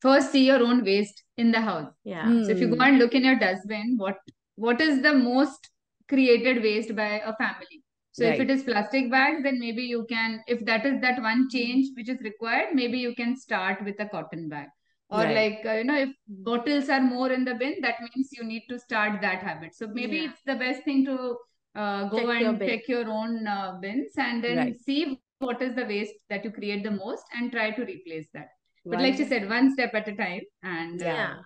first 0.00 0.32
see 0.32 0.46
your 0.46 0.62
own 0.62 0.84
waste 0.84 1.22
in 1.36 1.52
the 1.52 1.60
house. 1.60 1.92
yeah 2.04 2.40
So 2.42 2.52
if 2.52 2.60
you 2.60 2.68
go 2.68 2.84
and 2.84 2.98
look 2.98 3.14
in 3.14 3.24
your 3.24 3.36
dustbin, 3.38 3.96
what 3.96 4.18
what 4.56 4.80
is 4.80 5.02
the 5.02 5.14
most 5.14 5.70
created 6.08 6.62
waste 6.62 6.94
by 6.96 7.20
a 7.20 7.34
family? 7.36 7.82
So 8.12 8.24
if 8.24 8.40
it 8.40 8.50
is 8.50 8.62
plastic 8.64 9.10
bags, 9.10 9.42
then 9.44 9.58
maybe 9.58 9.82
you 9.82 10.04
can, 10.08 10.42
if 10.46 10.64
that 10.66 10.84
is 10.84 11.00
that 11.00 11.22
one 11.22 11.48
change 11.50 11.88
which 11.96 12.08
is 12.08 12.20
required, 12.20 12.74
maybe 12.74 12.98
you 12.98 13.14
can 13.14 13.36
start 13.36 13.82
with 13.84 14.00
a 14.00 14.06
cotton 14.06 14.48
bag. 14.48 14.68
Or 15.10 15.20
Right. 15.24 15.34
like, 15.34 15.60
uh, 15.64 15.72
you 15.72 15.84
know, 15.84 15.96
if 15.96 16.10
bottles 16.28 16.88
are 16.88 17.00
more 17.00 17.30
in 17.32 17.44
the 17.44 17.54
bin, 17.54 17.76
that 17.82 17.96
means 18.00 18.30
you 18.32 18.44
need 18.44 18.64
to 18.68 18.78
start 18.78 19.20
that 19.22 19.42
habit. 19.42 19.74
So 19.74 19.86
maybe 19.88 20.18
Yeah. 20.18 20.30
it's 20.30 20.42
the 20.44 20.56
best 20.56 20.84
thing 20.84 21.04
to 21.06 21.36
uh, 21.74 22.08
go 22.08 22.18
Check 22.18 22.26
and 22.42 22.58
bin. 22.58 22.68
check 22.68 22.88
your 22.88 23.08
own 23.08 23.46
uh, 23.46 23.78
bins 23.80 24.12
and 24.16 24.42
then 24.44 24.56
Right. 24.56 24.80
see 24.80 25.20
what 25.38 25.62
is 25.62 25.74
the 25.74 25.84
waste 25.84 26.14
that 26.28 26.44
you 26.44 26.50
create 26.50 26.82
the 26.84 26.90
most 26.90 27.24
and 27.36 27.50
try 27.50 27.70
to 27.70 27.84
replace 27.84 28.28
that. 28.34 28.48
But 28.84 29.00
like 29.00 29.16
she 29.16 29.24
said, 29.24 29.48
one 29.48 29.72
step 29.72 29.94
at 29.94 30.08
a 30.08 30.16
time. 30.16 30.42
And 30.62 31.00
Yeah. 31.00 31.14
Yeah. 31.14 31.36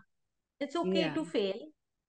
It's 0.60 0.76
okay 0.76 1.00
Yeah. 1.00 1.14
to 1.14 1.24
fail. 1.24 1.60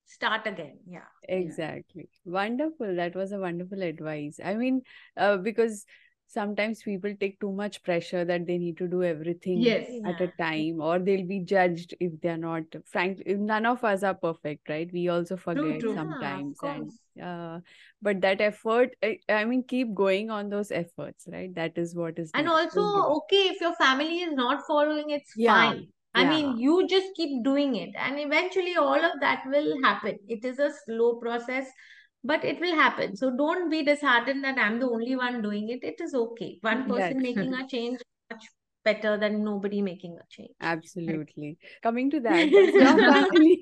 Start 0.06 0.48
again. 0.48 0.80
Yeah. 0.88 1.10
Exactly. 1.28 2.10
Wonderful. 2.26 2.96
That 2.96 3.16
was 3.16 3.32
a 3.32 3.40
wonderful 3.40 3.82
advice. 3.82 4.40
I 4.44 4.54
mean, 4.54 4.82
uh, 5.18 5.38
because 5.38 5.86
sometimes 6.28 6.84
people 6.84 7.14
take 7.20 7.40
too 7.40 7.52
much 7.52 7.84
pressure 7.84 8.26
that 8.26 8.46
they 8.46 8.58
need 8.58 8.78
to 8.78 8.88
do 8.88 9.04
everything 9.04 9.62
yes, 9.62 9.88
at 10.06 10.22
a 10.22 10.28
time, 10.28 10.82
or 10.82 11.00
they'll 11.00 11.26
be 11.28 11.40
judged 11.40 11.96
if 12.00 12.20
they're 12.22 12.38
not. 12.38 12.64
Frankly, 12.86 13.36
none 13.36 13.66
of 13.66 13.84
us 13.84 14.04
are 14.04 14.14
perfect, 14.14 14.68
right? 14.70 14.90
We 14.92 15.08
also 15.10 15.38
forget 15.38 15.80
true. 15.80 15.94
Yeah, 15.94 15.94
of 15.94 15.98
sometimes, 15.98 16.60
and 16.64 16.92
uh, 17.22 17.60
but 18.02 18.22
that 18.22 18.42
effort, 18.42 18.96
I, 19.04 19.20
I 19.30 19.46
mean, 19.46 19.64
keep 19.64 19.94
going 19.94 20.30
on 20.30 20.50
those 20.50 20.72
efforts, 20.72 21.28
right? 21.32 21.54
That 21.56 21.78
is 21.78 21.96
what 21.96 22.20
is 22.20 22.34
And 22.34 22.48
needed. 22.48 22.56
also, 22.56 22.82
okay, 23.18 23.48
if 23.50 23.62
your 23.62 23.76
family 23.76 24.20
is 24.22 24.34
not 24.34 24.66
following, 24.68 25.10
it's 25.10 25.34
Yeah. 25.36 25.54
fine. 25.54 25.88
I 26.14 26.24
Yeah. 26.24 26.30
mean, 26.30 26.58
you 26.58 26.88
just 26.88 27.08
keep 27.16 27.44
doing 27.44 27.76
it, 27.76 27.90
and 27.98 28.20
eventually 28.20 28.76
all 28.76 29.04
of 29.04 29.20
that 29.22 29.44
will 29.48 29.82
happen. 29.84 30.18
It 30.28 30.46
is 30.46 30.60
a 30.60 30.72
slow 30.86 31.16
process, 31.16 31.68
but 32.26 32.44
it 32.46 32.60
will 32.60 32.76
happen. 32.76 33.16
So 33.16 33.32
don't 33.36 33.70
be 33.70 33.84
disheartened 33.84 34.44
that 34.44 34.58
I'm 34.58 34.80
the 34.80 34.88
only 34.90 35.16
one 35.16 35.42
doing 35.42 35.70
it. 35.70 35.84
It 35.84 36.02
is 36.02 36.14
okay. 36.16 36.58
One 36.62 36.88
mm, 36.88 36.88
person 36.88 37.22
That's 37.22 37.22
making 37.22 37.54
a 37.54 37.68
change 37.68 38.00
much 38.32 38.46
better 38.84 39.18
than 39.18 39.44
nobody 39.44 39.82
making 39.82 40.18
a 40.18 40.26
change. 40.30 40.56
absolutely. 40.62 41.58
Coming 41.84 42.10
to 42.12 42.20
that, 42.22 42.50
your 42.78 43.00
family 43.06 43.60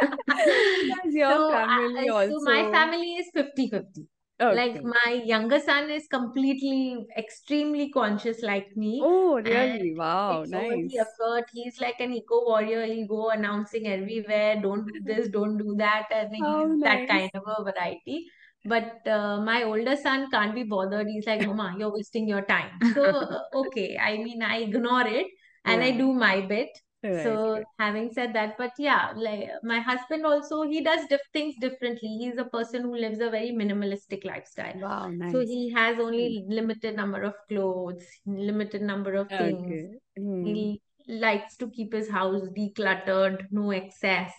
your 1.04 1.40
So, 1.40 1.52
uh, 1.54 1.64
family 1.64 2.04
I- 2.04 2.14
so 2.26 2.40
my 2.40 2.68
family 2.72 3.14
is 3.16 3.30
50-50. 3.34 4.08
Like 4.40 4.82
my 4.82 5.22
younger 5.24 5.60
son 5.60 5.90
is 5.90 6.06
completely 6.08 7.06
extremely 7.16 7.90
conscious 7.90 8.42
like 8.42 8.76
me. 8.76 9.00
Oh, 9.02 9.36
really? 9.36 9.94
Wow, 9.94 10.44
makes 10.44 10.52
all 10.52 10.68
the 10.68 10.76
nice. 10.76 10.96
effort. 10.98 11.44
He's 11.52 11.80
like 11.80 12.00
an 12.00 12.12
eco 12.12 12.44
warrior. 12.46 12.84
He'll 12.84 13.06
go 13.06 13.30
announcing 13.30 13.86
everywhere, 13.86 14.60
don't 14.60 14.86
do 14.86 15.00
this, 15.04 15.28
don't 15.28 15.56
do 15.58 15.74
that, 15.78 16.06
and 16.10 16.34
How 16.40 16.68
he's 16.70 16.80
that 16.82 17.06
kind 17.08 17.30
of 17.34 17.42
a 17.46 17.64
variety. 17.64 18.26
But 18.64 19.06
uh, 19.06 19.40
my 19.40 19.62
older 19.62 19.96
son 19.96 20.30
can't 20.30 20.54
be 20.54 20.64
bothered. 20.64 21.06
He's 21.06 21.26
like, 21.26 21.40
Mama, 21.46 21.74
you're 21.78 21.92
wasting 21.92 22.28
your 22.28 22.42
time. 22.42 22.70
So, 22.92 23.40
okay, 23.54 23.96
I 23.98 24.18
mean, 24.18 24.42
I 24.42 24.58
ignore 24.58 25.06
it 25.06 25.26
and 25.64 25.82
I 25.82 25.92
do 25.92 26.12
my 26.12 26.42
bit. 26.42 26.68
Right, 27.02 27.40
So, 27.46 27.62
having 27.78 28.12
said 28.12 28.32
that, 28.34 28.56
but 28.56 28.72
yeah, 28.78 29.12
like 29.14 29.48
my 29.62 29.80
husband 29.80 30.24
also, 30.24 30.62
he 30.62 30.82
does 30.82 31.06
diff 31.08 31.20
things 31.32 31.54
differently. 31.60 32.08
He's 32.18 32.38
a 32.38 32.44
person 32.44 32.82
who 32.82 32.96
lives 32.96 33.20
a 33.20 33.30
very 33.30 33.50
minimalistic 33.50 34.24
lifestyle. 34.24 34.80
Wow, 34.80 35.10
So 35.26 35.40
he 35.40 35.70
has 35.72 35.98
Hmm. 35.98 36.04
only 36.06 36.44
limited 36.48 36.96
number 36.96 37.22
of 37.22 37.34
clothes, 37.48 38.06
limited 38.26 38.82
number 38.82 39.14
of 39.14 39.28
things. 39.36 39.56
Okay. 39.66 39.98
Hmm. 40.16 40.42
He 40.44 40.80
likes 41.08 41.56
to 41.58 41.70
keep 41.70 41.92
his 41.92 42.08
house 42.10 42.48
decluttered, 42.56 43.46
no 43.50 43.70
excess. 43.72 44.32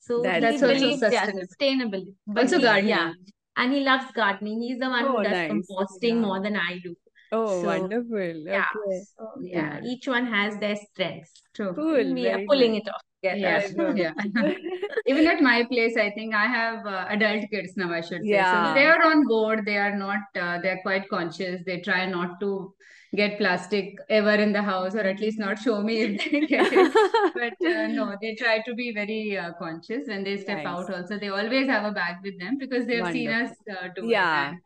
So 0.00 0.22
That's 0.22 0.40
he 0.40 0.58
That's 0.58 0.62
also 0.62 0.90
believes, 0.90 1.08
yeah, 1.10 1.28
sustainable. 1.28 1.48
sustainable. 1.48 2.04
But 2.26 2.44
Also 2.44 2.58
he, 2.58 2.78
yeah, 2.80 3.12
and 3.56 3.72
he 3.72 3.80
loves 3.80 4.12
gardening. 4.12 4.60
He's 4.62 4.78
the 4.78 4.90
one 4.90 5.06
who 5.08 5.18
Oh, 5.18 5.22
does 5.22 5.38
nice. 5.38 5.48
composting 5.50 6.02
Yeah. 6.02 6.20
more 6.20 6.40
than 6.42 6.56
I 6.56 6.78
do. 6.82 6.94
Oh, 7.32 7.60
So 7.62 7.66
wonderful. 7.66 8.36
yeah, 8.46 8.64
Okay. 8.86 9.00
so 9.16 9.30
yeah, 9.40 9.80
Yeah. 9.80 9.90
each 9.90 10.08
one 10.08 10.26
has 10.26 10.56
their 10.58 10.76
strengths. 10.76 11.32
True. 11.54 11.72
Cool. 11.74 12.14
We 12.14 12.28
are 12.28 12.44
pulling 12.46 12.72
nice. 12.72 12.82
it 12.82 12.88
off 12.88 13.02
together. 13.22 13.94
Yeah. 13.96 14.12
Yeah. 14.34 14.54
Even 15.06 15.26
at 15.26 15.40
my 15.42 15.64
place, 15.70 15.96
I 15.96 16.10
think 16.10 16.34
I 16.34 16.46
have 16.46 16.86
uh, 16.86 17.06
adult 17.08 17.44
kids 17.50 17.76
now, 17.76 17.92
I 17.92 18.00
should 18.00 18.22
say. 18.22 18.38
So 18.52 18.58
Yeah. 18.62 18.72
they 18.74 18.86
are 18.86 19.02
on 19.10 19.26
board. 19.26 19.64
They 19.66 19.76
are 19.76 19.94
not, 19.96 20.20
uh, 20.40 20.58
they're 20.62 20.80
quite 20.82 21.08
conscious. 21.08 21.62
They 21.66 21.80
try 21.80 22.06
not 22.06 22.40
to 22.40 22.72
get 23.16 23.38
plastic 23.38 23.96
ever 24.10 24.34
in 24.34 24.52
the 24.52 24.60
house, 24.62 24.94
or 24.94 25.00
at 25.00 25.18
least 25.18 25.38
not 25.38 25.58
show 25.58 25.82
me 25.82 26.00
if 26.02 26.30
they 26.30 26.40
get 26.54 26.72
it. 26.72 26.92
But 27.34 27.54
uh, 27.66 27.86
no, 27.88 28.14
they 28.22 28.34
try 28.36 28.60
to 28.66 28.74
be 28.74 28.92
very 28.92 29.36
uh, 29.36 29.52
conscious 29.58 30.06
when 30.08 30.24
they 30.24 30.36
step 30.36 30.58
Nice. 30.58 30.66
out. 30.66 30.92
Also, 30.94 31.18
they 31.18 31.28
always 31.28 31.66
have 31.68 31.84
a 31.84 31.92
bag 31.92 32.16
with 32.22 32.38
them 32.38 32.58
because 32.58 32.86
they 32.86 32.96
have 32.96 33.12
seen 33.12 33.30
us 33.30 33.50
Wonderful. 33.66 33.88
uh, 33.90 33.92
do 33.96 34.04
it. 34.04 34.10
Yeah. 34.10 34.48
And 34.50 34.58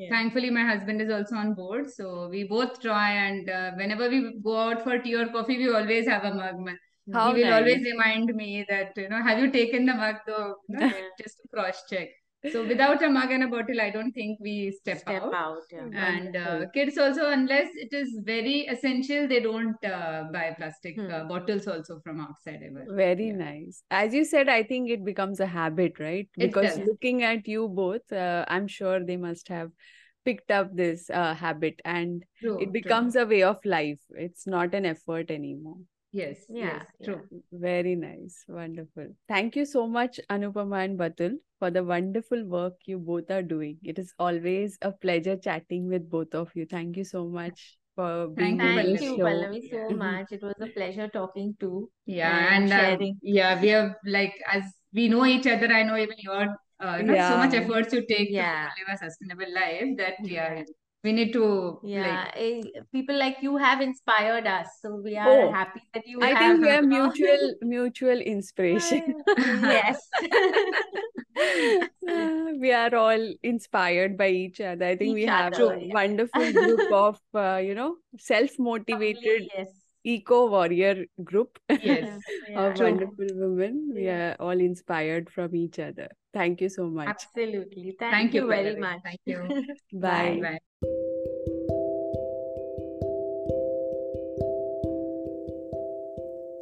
Yeah. 0.00 0.08
thankfully, 0.10 0.50
my 0.50 0.62
husband 0.62 1.02
is 1.02 1.10
also 1.10 1.36
on 1.36 1.54
board. 1.54 1.90
So 1.90 2.28
we 2.30 2.44
both 2.44 2.80
try. 2.80 3.10
And 3.12 3.50
uh, 3.50 3.72
whenever 3.76 4.08
we 4.08 4.38
go 4.42 4.56
out 4.56 4.82
for 4.82 4.98
tea 4.98 5.14
or 5.14 5.26
coffee, 5.26 5.58
we 5.58 5.72
always 5.72 6.06
have 6.06 6.24
a 6.24 6.32
mug. 6.32 6.70
How 7.12 7.34
He 7.34 7.42
will 7.42 7.52
always 7.52 7.84
remind 7.84 8.34
me 8.34 8.64
that, 8.68 8.92
you 8.96 9.08
know, 9.08 9.22
have 9.22 9.38
you 9.38 9.50
taken 9.50 9.84
the 9.84 9.94
mug 9.94 10.16
though? 10.26 10.54
You 10.68 10.78
know, 10.78 10.92
just 11.20 11.36
to 11.42 11.48
cross 11.52 11.82
check. 11.90 12.08
So 12.48 12.64
without 12.66 13.02
a 13.02 13.10
mug 13.10 13.30
and 13.30 13.44
a 13.44 13.48
bottle, 13.48 13.80
I 13.80 13.90
don't 13.90 14.12
think 14.12 14.38
we 14.40 14.70
step, 14.70 14.98
Step 14.98 15.22
out. 15.22 15.34
out. 15.34 15.58
Yeah. 15.70 15.88
And 15.94 16.36
uh, 16.36 16.64
kids 16.72 16.96
also, 16.96 17.30
unless 17.30 17.68
it 17.74 17.92
is 17.92 18.18
very 18.24 18.66
essential, 18.66 19.28
they 19.28 19.40
don't 19.40 19.76
uh, 19.84 20.24
buy 20.32 20.54
plastic 20.56 20.96
Hmm. 20.96 21.10
uh, 21.10 21.24
bottles 21.24 21.66
also 21.66 22.00
from 22.02 22.20
outside 22.20 22.62
ever. 22.62 22.84
Very 22.88 23.26
Yeah. 23.26 23.36
nice. 23.36 23.82
As 23.90 24.14
you 24.14 24.24
said, 24.24 24.48
I 24.48 24.62
think 24.62 24.90
it 24.90 25.04
becomes 25.04 25.40
a 25.40 25.46
habit, 25.46 26.00
right? 26.00 26.28
Because 26.36 26.78
looking 26.78 27.22
at 27.22 27.46
you 27.46 27.68
both, 27.68 28.10
uh, 28.12 28.44
I'm 28.48 28.66
sure 28.68 29.04
they 29.04 29.16
must 29.18 29.48
have 29.48 29.70
picked 30.24 30.50
up 30.50 30.74
this 30.74 31.08
uh, 31.10 31.34
habit 31.34 31.80
and 31.84 32.24
True, 32.40 32.54
it 32.60 32.64
true. 32.64 32.72
becomes 32.72 33.16
a 33.16 33.26
way 33.26 33.42
of 33.42 33.58
life. 33.64 34.00
It's 34.10 34.46
not 34.46 34.74
an 34.74 34.86
effort 34.86 35.30
anymore. 35.30 35.78
Yes, 36.12 36.44
Yeah, 36.48 36.72
yes, 36.72 36.86
yeah. 36.98 37.06
true. 37.06 37.42
Very 37.52 37.94
nice. 37.94 38.44
Wonderful. 38.48 39.14
Thank 39.28 39.54
you 39.54 39.64
so 39.64 39.86
much, 39.86 40.18
Anupama 40.28 40.84
and 40.84 40.98
Batul, 40.98 41.36
for 41.58 41.70
the 41.70 41.84
wonderful 41.84 42.44
work 42.44 42.74
you 42.86 42.98
both 42.98 43.30
are 43.30 43.42
doing. 43.42 43.78
It 43.84 43.98
is 43.98 44.12
always 44.18 44.76
a 44.82 44.90
pleasure 44.90 45.36
chatting 45.36 45.86
with 45.88 46.10
both 46.10 46.34
of 46.34 46.50
you. 46.54 46.66
Thank 46.66 46.96
you 46.96 47.04
so 47.04 47.26
much 47.28 47.78
for 47.94 48.28
being 48.28 48.58
Thank 48.58 48.76
you, 48.76 48.80
Pallavi. 48.80 49.02
you. 49.02 49.24
Pallavi, 49.24 49.70
so 49.70 49.96
much. 50.04 50.32
It 50.32 50.42
was 50.42 50.54
a 50.60 50.66
pleasure 50.66 51.08
talking 51.08 51.54
to 51.60 51.66
you. 52.06 52.16
Yeah, 52.16 52.54
and 52.56 52.72
and 52.72 53.02
uh, 53.02 53.06
yeah, 53.22 53.60
we 53.60 53.68
have 53.68 53.94
like 54.04 54.34
as 54.50 54.64
we 54.92 55.08
know 55.08 55.24
each 55.26 55.46
other, 55.46 55.72
I 55.72 55.84
know 55.84 55.96
even 55.96 56.16
your 56.18 56.56
uh, 56.80 56.96
you 56.98 57.04
know, 57.04 57.20
so 57.20 57.36
much 57.36 57.52
Yeah. 57.52 57.60
efforts 57.60 57.92
you 57.94 58.04
take 58.06 58.28
to 58.28 58.34
Yeah. 58.34 58.68
live 58.78 58.94
a 58.94 58.98
sustainable 58.98 59.52
life 59.54 59.96
that 59.98 60.14
yeah, 60.24 60.54
Yeah. 60.54 60.64
We 61.02 61.12
need 61.12 61.32
to 61.32 61.80
like 61.82 61.82
Yeah, 61.90 62.30
eh, 62.34 62.62
people 62.92 63.16
like 63.18 63.38
you 63.42 63.56
have 63.56 63.80
inspired 63.80 64.46
us, 64.46 64.68
so 64.82 64.96
we 64.96 65.16
are 65.16 65.30
Oh, 65.30 65.50
happy 65.52 65.82
that 65.94 66.06
you 66.06 66.22
I 66.22 66.28
have, 66.28 66.58
think 66.58 66.60
we 66.60 66.70
are 66.70 66.82
mutual 66.82 67.54
mutual 67.62 68.18
inspiration. 68.18 69.22
yes. 69.62 69.98
Uh, 72.08 72.52
we 72.58 72.72
are 72.72 72.94
all 72.94 73.34
inspired 73.42 74.16
by 74.18 74.28
each 74.28 74.60
other. 74.60 74.84
I 74.84 74.96
think 74.96 75.14
we 75.14 75.22
Each 75.22 75.28
have 75.28 75.54
other, 75.54 75.74
a 75.74 75.78
yeah. 75.80 75.94
wonderful 75.94 76.52
group 76.52 76.90
of, 76.90 77.20
uh, 77.34 77.56
you 77.56 77.74
know, 77.74 77.96
self-motivated 78.18 79.48
Yes. 79.56 79.68
Eco 80.04 80.48
warrior 80.50 81.04
group 81.24 81.58
Yes. 81.82 82.20
Yeah, 82.48 82.60
of 82.68 82.74
True. 82.76 82.86
wonderful 82.90 83.26
women. 83.34 83.90
We 83.94 84.04
Yeah. 84.04 84.32
are 84.32 84.36
all 84.40 84.58
inspired 84.60 85.30
from 85.30 85.54
each 85.54 85.78
other. 85.78 86.08
Thank 86.32 86.60
you 86.60 86.68
so 86.68 86.88
much. 86.88 87.08
Absolutely. 87.08 87.96
Thank, 87.98 88.12
Thank 88.12 88.34
you, 88.34 88.42
you 88.42 88.48
very 88.48 88.76
much. 88.76 89.00
Thank 89.04 89.20
you. 89.26 89.48
Bye. 89.92 90.38
Bye. 90.40 90.58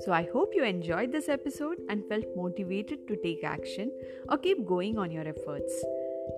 So 0.01 0.13
I 0.13 0.29
hope 0.33 0.53
you 0.55 0.65
enjoyed 0.65 1.13
this 1.13 1.29
episode 1.29 1.79
and 1.91 2.07
felt 2.09 2.25
motivated 2.37 3.07
to 3.09 3.17
take 3.23 3.43
action 3.45 3.91
or 4.31 4.39
keep 4.39 4.65
going 4.67 4.97
on 4.97 5.11
your 5.11 5.27
efforts. 5.29 5.85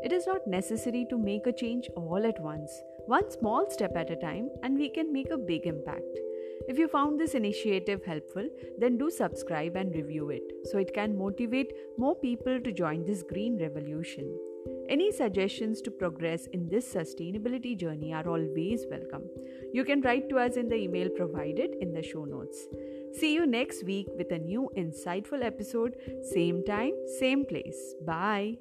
It 0.02 0.12
is 0.12 0.26
not 0.26 0.46
necessary 0.46 1.06
to 1.10 1.18
make 1.18 1.46
a 1.46 1.52
change 1.52 1.88
all 1.94 2.24
at 2.26 2.40
once, 2.40 2.82
one 3.06 3.30
small 3.30 3.70
step 3.70 3.92
at 3.96 4.10
a 4.10 4.16
time, 4.16 4.48
and 4.62 4.78
we 4.78 4.88
can 4.88 5.12
make 5.12 5.30
a 5.30 5.38
big 5.38 5.66
impact. 5.66 6.18
If 6.68 6.78
you 6.78 6.88
found 6.88 7.18
this 7.18 7.34
initiative 7.34 8.04
helpful, 8.04 8.48
then 8.78 8.98
do 8.98 9.10
subscribe 9.10 9.76
and 9.76 9.94
review 9.94 10.30
it 10.30 10.52
so 10.64 10.78
it 10.78 10.94
can 10.94 11.16
motivate 11.16 11.72
more 11.98 12.14
people 12.14 12.60
to 12.60 12.72
join 12.72 13.04
this 13.04 13.22
green 13.22 13.58
revolution. 13.58 14.38
Any 14.88 15.10
suggestions 15.12 15.80
to 15.82 15.90
progress 15.90 16.46
in 16.46 16.68
this 16.68 16.92
sustainability 16.92 17.76
journey 17.76 18.12
are 18.12 18.28
always 18.28 18.84
welcome. 18.90 19.22
You 19.72 19.84
can 19.84 20.00
write 20.02 20.28
to 20.28 20.38
us 20.38 20.56
in 20.56 20.68
the 20.68 20.76
email 20.76 21.08
provided 21.08 21.76
in 21.80 21.92
the 21.92 22.02
show 22.02 22.24
notes. 22.24 22.66
See 23.18 23.34
you 23.34 23.46
next 23.46 23.84
week 23.84 24.08
with 24.16 24.30
a 24.32 24.38
new 24.38 24.70
insightful 24.76 25.44
episode, 25.44 25.96
same 26.32 26.64
time, 26.64 26.92
same 27.18 27.44
place. 27.44 27.94
Bye. 28.04 28.58